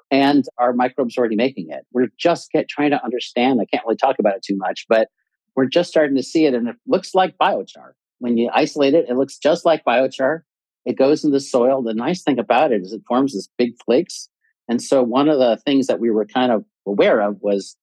And 0.09 0.43
our 0.57 0.73
microbes 0.73 1.17
are 1.17 1.21
already 1.21 1.37
making 1.37 1.67
it. 1.69 1.85
We're 1.93 2.09
just 2.19 2.51
get, 2.51 2.67
trying 2.67 2.91
to 2.91 3.03
understand. 3.03 3.61
I 3.61 3.65
can't 3.65 3.85
really 3.85 3.95
talk 3.95 4.17
about 4.19 4.35
it 4.35 4.43
too 4.43 4.57
much, 4.57 4.85
but 4.89 5.07
we're 5.55 5.67
just 5.67 5.89
starting 5.89 6.17
to 6.17 6.23
see 6.23 6.45
it. 6.45 6.53
And 6.53 6.67
it 6.67 6.75
looks 6.85 7.15
like 7.15 7.37
biochar. 7.41 7.93
When 8.19 8.37
you 8.37 8.49
isolate 8.53 8.93
it, 8.93 9.05
it 9.09 9.15
looks 9.15 9.37
just 9.37 9.65
like 9.65 9.85
biochar. 9.85 10.41
It 10.85 10.97
goes 10.97 11.23
in 11.23 11.31
the 11.31 11.39
soil. 11.39 11.81
The 11.81 11.93
nice 11.93 12.23
thing 12.23 12.39
about 12.39 12.71
it 12.71 12.81
is 12.81 12.91
it 12.91 13.01
forms 13.07 13.33
these 13.33 13.49
big 13.57 13.73
flakes. 13.85 14.29
And 14.67 14.81
so 14.81 15.01
one 15.01 15.29
of 15.29 15.39
the 15.39 15.57
things 15.65 15.87
that 15.87 15.99
we 15.99 16.09
were 16.09 16.25
kind 16.25 16.51
of 16.51 16.65
aware 16.85 17.21
of 17.21 17.37
was 17.41 17.77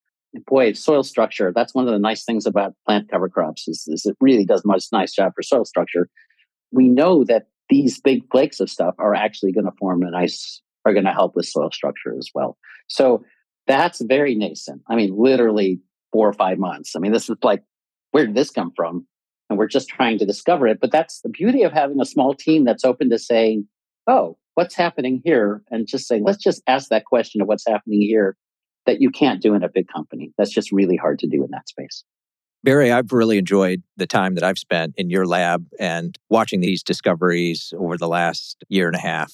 boy, 0.46 0.72
soil 0.72 1.02
structure. 1.02 1.52
That's 1.54 1.74
one 1.74 1.86
of 1.86 1.92
the 1.92 1.98
nice 1.98 2.24
things 2.24 2.46
about 2.46 2.74
plant 2.86 3.10
cover 3.10 3.28
crops 3.28 3.66
is, 3.68 3.84
is 3.88 4.04
it 4.04 4.16
really 4.20 4.44
does 4.44 4.62
much 4.64 4.84
nice 4.92 5.12
job 5.12 5.32
for 5.34 5.42
soil 5.42 5.64
structure. 5.64 6.08
We 6.70 6.88
know 6.88 7.24
that 7.24 7.46
these 7.70 8.00
big 8.00 8.22
flakes 8.30 8.60
of 8.60 8.70
stuff 8.70 8.94
are 8.98 9.14
actually 9.14 9.52
going 9.52 9.66
to 9.66 9.72
form 9.78 10.02
a 10.02 10.10
nice, 10.10 10.62
are 10.84 10.92
going 10.92 11.04
to 11.04 11.12
help 11.12 11.34
with 11.34 11.46
soil 11.46 11.70
structure 11.72 12.14
as 12.18 12.30
well. 12.34 12.56
So 12.88 13.24
that's 13.66 14.00
very 14.02 14.34
nascent. 14.34 14.82
I 14.88 14.96
mean, 14.96 15.14
literally 15.16 15.80
four 16.12 16.28
or 16.28 16.32
five 16.32 16.58
months. 16.58 16.94
I 16.96 17.00
mean, 17.00 17.12
this 17.12 17.28
is 17.28 17.36
like, 17.42 17.62
where 18.12 18.26
did 18.26 18.34
this 18.34 18.50
come 18.50 18.72
from? 18.74 19.06
And 19.50 19.58
we're 19.58 19.68
just 19.68 19.88
trying 19.88 20.18
to 20.18 20.26
discover 20.26 20.66
it. 20.66 20.78
But 20.80 20.92
that's 20.92 21.20
the 21.20 21.28
beauty 21.28 21.62
of 21.62 21.72
having 21.72 22.00
a 22.00 22.06
small 22.06 22.34
team 22.34 22.64
that's 22.64 22.84
open 22.84 23.10
to 23.10 23.18
saying, 23.18 23.66
oh, 24.06 24.36
what's 24.54 24.74
happening 24.74 25.22
here? 25.24 25.62
And 25.70 25.86
just 25.86 26.06
saying, 26.06 26.24
let's 26.24 26.42
just 26.42 26.62
ask 26.66 26.88
that 26.88 27.04
question 27.04 27.40
of 27.40 27.48
what's 27.48 27.66
happening 27.66 28.02
here 28.02 28.36
that 28.86 29.00
you 29.00 29.10
can't 29.10 29.42
do 29.42 29.54
in 29.54 29.62
a 29.62 29.68
big 29.68 29.88
company. 29.88 30.32
That's 30.38 30.52
just 30.52 30.72
really 30.72 30.96
hard 30.96 31.18
to 31.20 31.26
do 31.26 31.44
in 31.44 31.50
that 31.50 31.68
space. 31.68 32.04
Barry, 32.64 32.90
I've 32.90 33.12
really 33.12 33.38
enjoyed 33.38 33.82
the 33.96 34.06
time 34.06 34.34
that 34.34 34.42
I've 34.42 34.58
spent 34.58 34.94
in 34.96 35.10
your 35.10 35.26
lab 35.26 35.66
and 35.78 36.18
watching 36.28 36.60
these 36.60 36.82
discoveries 36.82 37.72
over 37.78 37.96
the 37.96 38.08
last 38.08 38.64
year 38.68 38.88
and 38.88 38.96
a 38.96 39.00
half. 39.00 39.32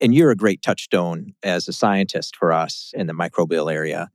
And 0.00 0.14
you're 0.14 0.30
a 0.30 0.36
great 0.36 0.60
touchstone 0.62 1.34
as 1.42 1.68
a 1.68 1.72
scientist 1.72 2.36
for 2.36 2.52
us 2.52 2.92
in 2.94 3.06
the 3.06 3.12
microbial 3.12 3.72
area. 3.72 4.10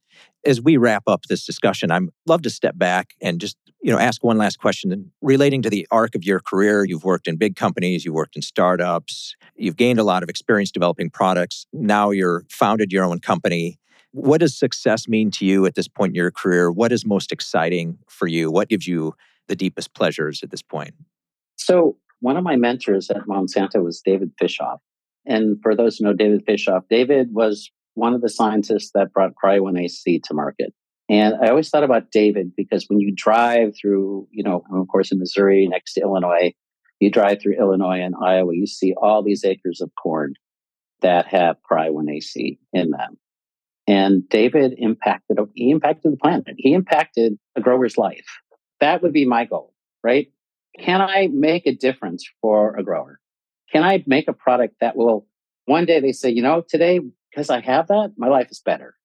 As 0.46 0.62
we 0.62 0.76
wrap 0.76 1.04
up 1.08 1.24
this 1.24 1.46
discussion, 1.46 1.90
I'd 1.90 2.04
love 2.26 2.42
to 2.42 2.50
step 2.50 2.78
back 2.78 3.14
and 3.22 3.40
just 3.40 3.58
you 3.82 3.92
know 3.92 3.98
ask 3.98 4.24
one 4.24 4.38
last 4.38 4.60
question 4.60 5.12
relating 5.22 5.62
to 5.62 5.70
the 5.70 5.88
arc 5.90 6.14
of 6.14 6.26
your 6.26 6.42
career. 6.42 6.84
You've 6.84 7.06
worked 7.06 7.28
in 7.30 7.38
big 7.38 7.56
companies, 7.56 8.04
you've 8.04 8.14
worked 8.14 8.36
in 8.36 8.42
startups, 8.42 9.36
you've 9.56 9.78
gained 9.78 10.00
a 10.00 10.04
lot 10.04 10.22
of 10.22 10.30
experience 10.30 10.72
developing 10.72 11.10
products. 11.10 11.66
Now 11.72 12.12
you're 12.12 12.44
founded 12.50 12.92
your 12.92 13.06
own 13.06 13.20
company. 13.20 13.80
What 14.14 14.42
does 14.42 14.58
success 14.58 15.08
mean 15.08 15.32
to 15.32 15.46
you 15.46 15.66
at 15.66 15.74
this 15.74 15.88
point 15.88 16.12
in 16.12 16.16
your 16.16 16.32
career? 16.32 16.72
What 16.72 16.92
is 16.92 17.06
most 17.06 17.32
exciting 17.32 17.98
for 18.08 18.28
you? 18.28 18.52
What 18.52 18.70
gives 18.70 18.88
you 18.88 19.16
the 19.48 19.56
deepest 19.56 19.94
pleasures 19.96 20.44
at 20.44 20.52
this 20.52 20.62
point? 20.62 20.94
So, 21.56 21.98
one 22.20 22.38
of 22.38 22.44
my 22.44 22.56
mentors 22.56 23.10
at 23.10 23.26
Monsanto 23.28 23.84
was 23.84 24.02
David 24.06 24.32
Fischhoff. 24.42 24.78
And 25.26 25.58
for 25.62 25.76
those 25.76 25.98
who 25.98 26.06
know 26.06 26.14
David 26.14 26.46
Fischhoff, 26.46 26.84
David 26.90 27.34
was 27.34 27.70
one 27.96 28.14
of 28.14 28.22
the 28.22 28.30
scientists 28.30 28.92
that 28.94 29.12
brought 29.12 29.34
Cry1Ac 29.44 30.22
to 30.24 30.34
market. 30.34 30.74
And 31.10 31.36
I 31.42 31.50
always 31.50 31.70
thought 31.70 31.84
about 31.84 32.12
David 32.12 32.54
because 32.56 32.86
when 32.88 33.00
you 33.00 33.14
drive 33.16 33.74
through, 33.80 34.28
you 34.32 34.44
know, 34.44 34.64
of 34.74 34.88
course, 34.88 35.12
in 35.12 35.20
Missouri 35.20 35.68
next 35.68 35.94
to 35.94 36.02
Illinois, 36.02 36.54
you 37.00 37.12
drive 37.12 37.42
through 37.42 37.58
Illinois 37.60 38.00
and 38.02 38.16
Iowa, 38.16 38.54
you 38.54 38.68
see 38.68 38.94
all 38.96 39.22
these 39.22 39.44
acres 39.44 39.82
of 39.82 39.92
corn 40.02 40.36
that 41.02 41.28
have 41.28 41.58
Cry1Ac 41.70 42.58
in 42.72 42.92
them. 42.92 43.18
And 43.88 44.28
David 44.30 44.76
impacted, 44.78 45.38
he 45.56 45.72
impacted 45.72 46.14
the 46.14 46.18
planet. 46.18 46.56
He 46.58 46.74
impacted 46.74 47.38
a 47.56 47.62
grower's 47.62 47.98
life. 47.98 48.26
That 48.80 49.02
would 49.02 49.14
be 49.14 49.26
my 49.26 49.46
goal, 49.46 49.74
right? 50.04 50.32
Can 50.80 51.02
I 51.02 51.30
make 51.32 51.68
a 51.68 51.76
difference 51.76 52.26
for 52.42 52.76
a 52.76 52.84
grower? 52.84 53.20
Can 53.72 53.84
I 53.84 54.04
make 54.08 54.28
a 54.28 54.34
product 54.34 54.76
that 54.82 54.96
will 54.96 55.28
one 55.66 55.86
day 55.86 56.00
they 56.00 56.12
say, 56.12 56.30
you 56.30 56.42
know, 56.42 56.64
today, 56.68 57.00
because 57.30 57.50
I 57.50 57.62
have 57.62 57.88
that, 57.88 58.14
my 58.18 58.28
life 58.28 58.48
is 58.52 58.60
better. 58.60 58.96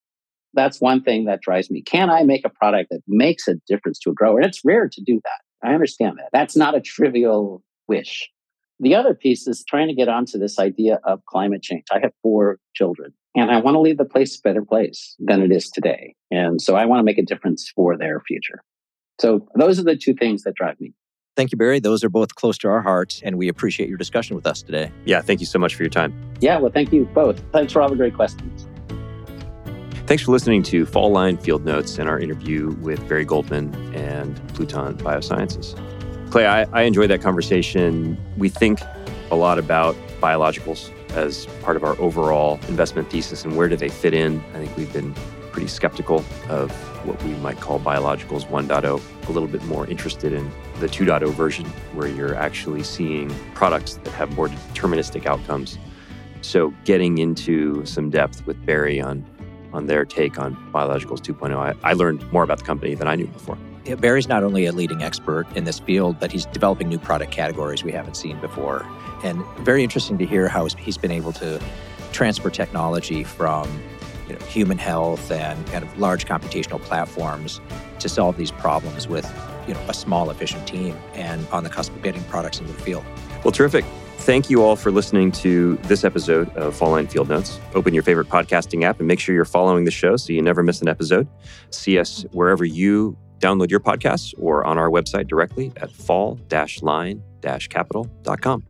That's 0.54 0.80
one 0.80 1.02
thing 1.02 1.26
that 1.26 1.40
drives 1.40 1.70
me. 1.70 1.82
Can 1.82 2.10
I 2.10 2.22
make 2.24 2.44
a 2.44 2.50
product 2.50 2.90
that 2.90 3.02
makes 3.06 3.46
a 3.48 3.54
difference 3.66 3.98
to 4.00 4.10
a 4.10 4.14
grower? 4.14 4.38
And 4.38 4.46
it's 4.46 4.64
rare 4.64 4.88
to 4.88 5.02
do 5.04 5.20
that. 5.22 5.68
I 5.68 5.74
understand 5.74 6.18
that. 6.18 6.30
That's 6.32 6.56
not 6.56 6.74
a 6.74 6.80
trivial 6.80 7.62
wish. 7.86 8.28
The 8.80 8.94
other 8.94 9.14
piece 9.14 9.46
is 9.46 9.64
trying 9.68 9.88
to 9.88 9.94
get 9.94 10.08
onto 10.08 10.38
this 10.38 10.58
idea 10.58 11.00
of 11.04 11.24
climate 11.26 11.62
change. 11.62 11.84
I 11.92 11.98
have 12.00 12.12
four 12.22 12.58
children. 12.74 13.12
And 13.38 13.52
I 13.52 13.60
want 13.60 13.76
to 13.76 13.80
leave 13.80 13.98
the 13.98 14.04
place 14.04 14.36
a 14.36 14.42
better 14.42 14.64
place 14.64 15.14
than 15.20 15.42
it 15.42 15.52
is 15.52 15.70
today. 15.70 16.16
And 16.30 16.60
so 16.60 16.74
I 16.74 16.86
want 16.86 16.98
to 16.98 17.04
make 17.04 17.18
a 17.18 17.22
difference 17.22 17.70
for 17.70 17.96
their 17.96 18.20
future. 18.20 18.64
So 19.20 19.46
those 19.54 19.78
are 19.78 19.84
the 19.84 19.96
two 19.96 20.12
things 20.12 20.42
that 20.42 20.54
drive 20.54 20.80
me. 20.80 20.92
Thank 21.36 21.52
you, 21.52 21.58
Barry. 21.58 21.78
Those 21.78 22.02
are 22.02 22.08
both 22.08 22.34
close 22.34 22.58
to 22.58 22.68
our 22.68 22.82
hearts, 22.82 23.22
and 23.24 23.38
we 23.38 23.46
appreciate 23.46 23.88
your 23.88 23.96
discussion 23.96 24.34
with 24.34 24.44
us 24.44 24.60
today. 24.60 24.90
Yeah, 25.04 25.20
thank 25.20 25.38
you 25.38 25.46
so 25.46 25.56
much 25.56 25.76
for 25.76 25.84
your 25.84 25.90
time. 25.90 26.12
Yeah, 26.40 26.58
well, 26.58 26.72
thank 26.72 26.92
you 26.92 27.04
both. 27.14 27.40
Thanks 27.52 27.72
for 27.72 27.80
all 27.80 27.88
the 27.88 27.94
great 27.94 28.14
questions. 28.14 28.66
Thanks 30.08 30.24
for 30.24 30.32
listening 30.32 30.64
to 30.64 30.84
Fall 30.84 31.12
Line 31.12 31.36
Field 31.36 31.64
Notes 31.64 31.96
and 31.98 32.08
our 32.08 32.18
interview 32.18 32.70
with 32.80 33.08
Barry 33.08 33.24
Goldman 33.24 33.72
and 33.94 34.36
Pluton 34.54 34.96
Biosciences. 34.98 35.78
Clay, 36.32 36.46
I, 36.46 36.64
I 36.72 36.82
enjoyed 36.82 37.10
that 37.10 37.22
conversation. 37.22 38.18
We 38.36 38.48
think 38.48 38.80
a 39.30 39.36
lot 39.36 39.60
about 39.60 39.94
biologicals 40.20 40.92
as 41.14 41.46
part 41.62 41.76
of 41.76 41.84
our 41.84 41.98
overall 42.00 42.60
investment 42.68 43.10
thesis 43.10 43.44
and 43.44 43.56
where 43.56 43.68
do 43.68 43.76
they 43.76 43.88
fit 43.88 44.14
in. 44.14 44.42
I 44.54 44.64
think 44.64 44.76
we've 44.76 44.92
been 44.92 45.14
pretty 45.52 45.68
skeptical 45.68 46.24
of 46.48 46.70
what 47.06 47.22
we 47.24 47.30
might 47.36 47.58
call 47.60 47.80
biologicals 47.80 48.46
1.0, 48.46 49.28
a 49.28 49.32
little 49.32 49.48
bit 49.48 49.64
more 49.64 49.86
interested 49.86 50.32
in 50.32 50.50
the 50.80 50.86
2.0 50.86 51.32
version 51.32 51.66
where 51.94 52.08
you're 52.08 52.34
actually 52.34 52.82
seeing 52.82 53.28
products 53.54 53.94
that 53.94 54.12
have 54.12 54.34
more 54.36 54.48
deterministic 54.48 55.26
outcomes. 55.26 55.78
So 56.42 56.72
getting 56.84 57.18
into 57.18 57.84
some 57.84 58.10
depth 58.10 58.46
with 58.46 58.64
Barry 58.64 59.00
on 59.00 59.24
on 59.72 59.86
their 59.86 60.04
take 60.04 60.38
on 60.38 60.56
biologicals 60.72 61.20
2.0, 61.20 61.54
I, 61.54 61.74
I 61.88 61.92
learned 61.92 62.30
more 62.32 62.42
about 62.42 62.58
the 62.58 62.64
company 62.64 62.94
than 62.94 63.06
I 63.06 63.16
knew 63.16 63.26
before. 63.26 63.58
Barry's 63.96 64.28
not 64.28 64.42
only 64.42 64.66
a 64.66 64.72
leading 64.72 65.02
expert 65.02 65.46
in 65.54 65.64
this 65.64 65.78
field, 65.78 66.18
but 66.20 66.30
he's 66.30 66.46
developing 66.46 66.88
new 66.88 66.98
product 66.98 67.32
categories 67.32 67.82
we 67.82 67.92
haven't 67.92 68.16
seen 68.16 68.40
before. 68.40 68.86
And 69.22 69.44
very 69.58 69.82
interesting 69.82 70.18
to 70.18 70.26
hear 70.26 70.48
how 70.48 70.66
he's 70.66 70.98
been 70.98 71.10
able 71.10 71.32
to 71.34 71.60
transfer 72.12 72.50
technology 72.50 73.24
from 73.24 73.82
you 74.28 74.34
know, 74.34 74.44
human 74.46 74.78
health 74.78 75.30
and 75.30 75.66
kind 75.68 75.84
of 75.84 75.98
large 75.98 76.26
computational 76.26 76.80
platforms 76.80 77.60
to 77.98 78.08
solve 78.08 78.36
these 78.36 78.50
problems 78.50 79.08
with 79.08 79.24
you 79.66 79.74
know 79.74 79.80
a 79.88 79.94
small 79.94 80.30
efficient 80.30 80.66
team 80.66 80.96
and 81.14 81.46
on 81.48 81.64
the 81.64 81.70
cusp 81.70 81.94
of 81.94 82.02
getting 82.02 82.22
products 82.24 82.60
into 82.60 82.72
the 82.72 82.80
field. 82.80 83.04
Well, 83.44 83.52
terrific. 83.52 83.84
Thank 84.18 84.50
you 84.50 84.62
all 84.62 84.76
for 84.76 84.90
listening 84.90 85.32
to 85.32 85.76
this 85.84 86.04
episode 86.04 86.54
of 86.56 86.76
Fall 86.76 86.90
Line 86.90 87.06
Field 87.06 87.28
Notes. 87.28 87.58
Open 87.74 87.94
your 87.94 88.02
favorite 88.02 88.28
podcasting 88.28 88.82
app 88.82 88.98
and 88.98 89.08
make 89.08 89.20
sure 89.20 89.34
you're 89.34 89.46
following 89.46 89.84
the 89.84 89.90
show 89.90 90.16
so 90.16 90.32
you 90.32 90.42
never 90.42 90.62
miss 90.62 90.82
an 90.82 90.88
episode. 90.88 91.26
See 91.70 91.98
us 91.98 92.26
wherever 92.32 92.64
you 92.64 93.16
download 93.38 93.70
your 93.70 93.80
podcasts 93.80 94.34
or 94.38 94.66
on 94.66 94.76
our 94.76 94.90
website 94.90 95.28
directly 95.28 95.72
at 95.76 95.90
fall-line-capital.com. 95.92 98.64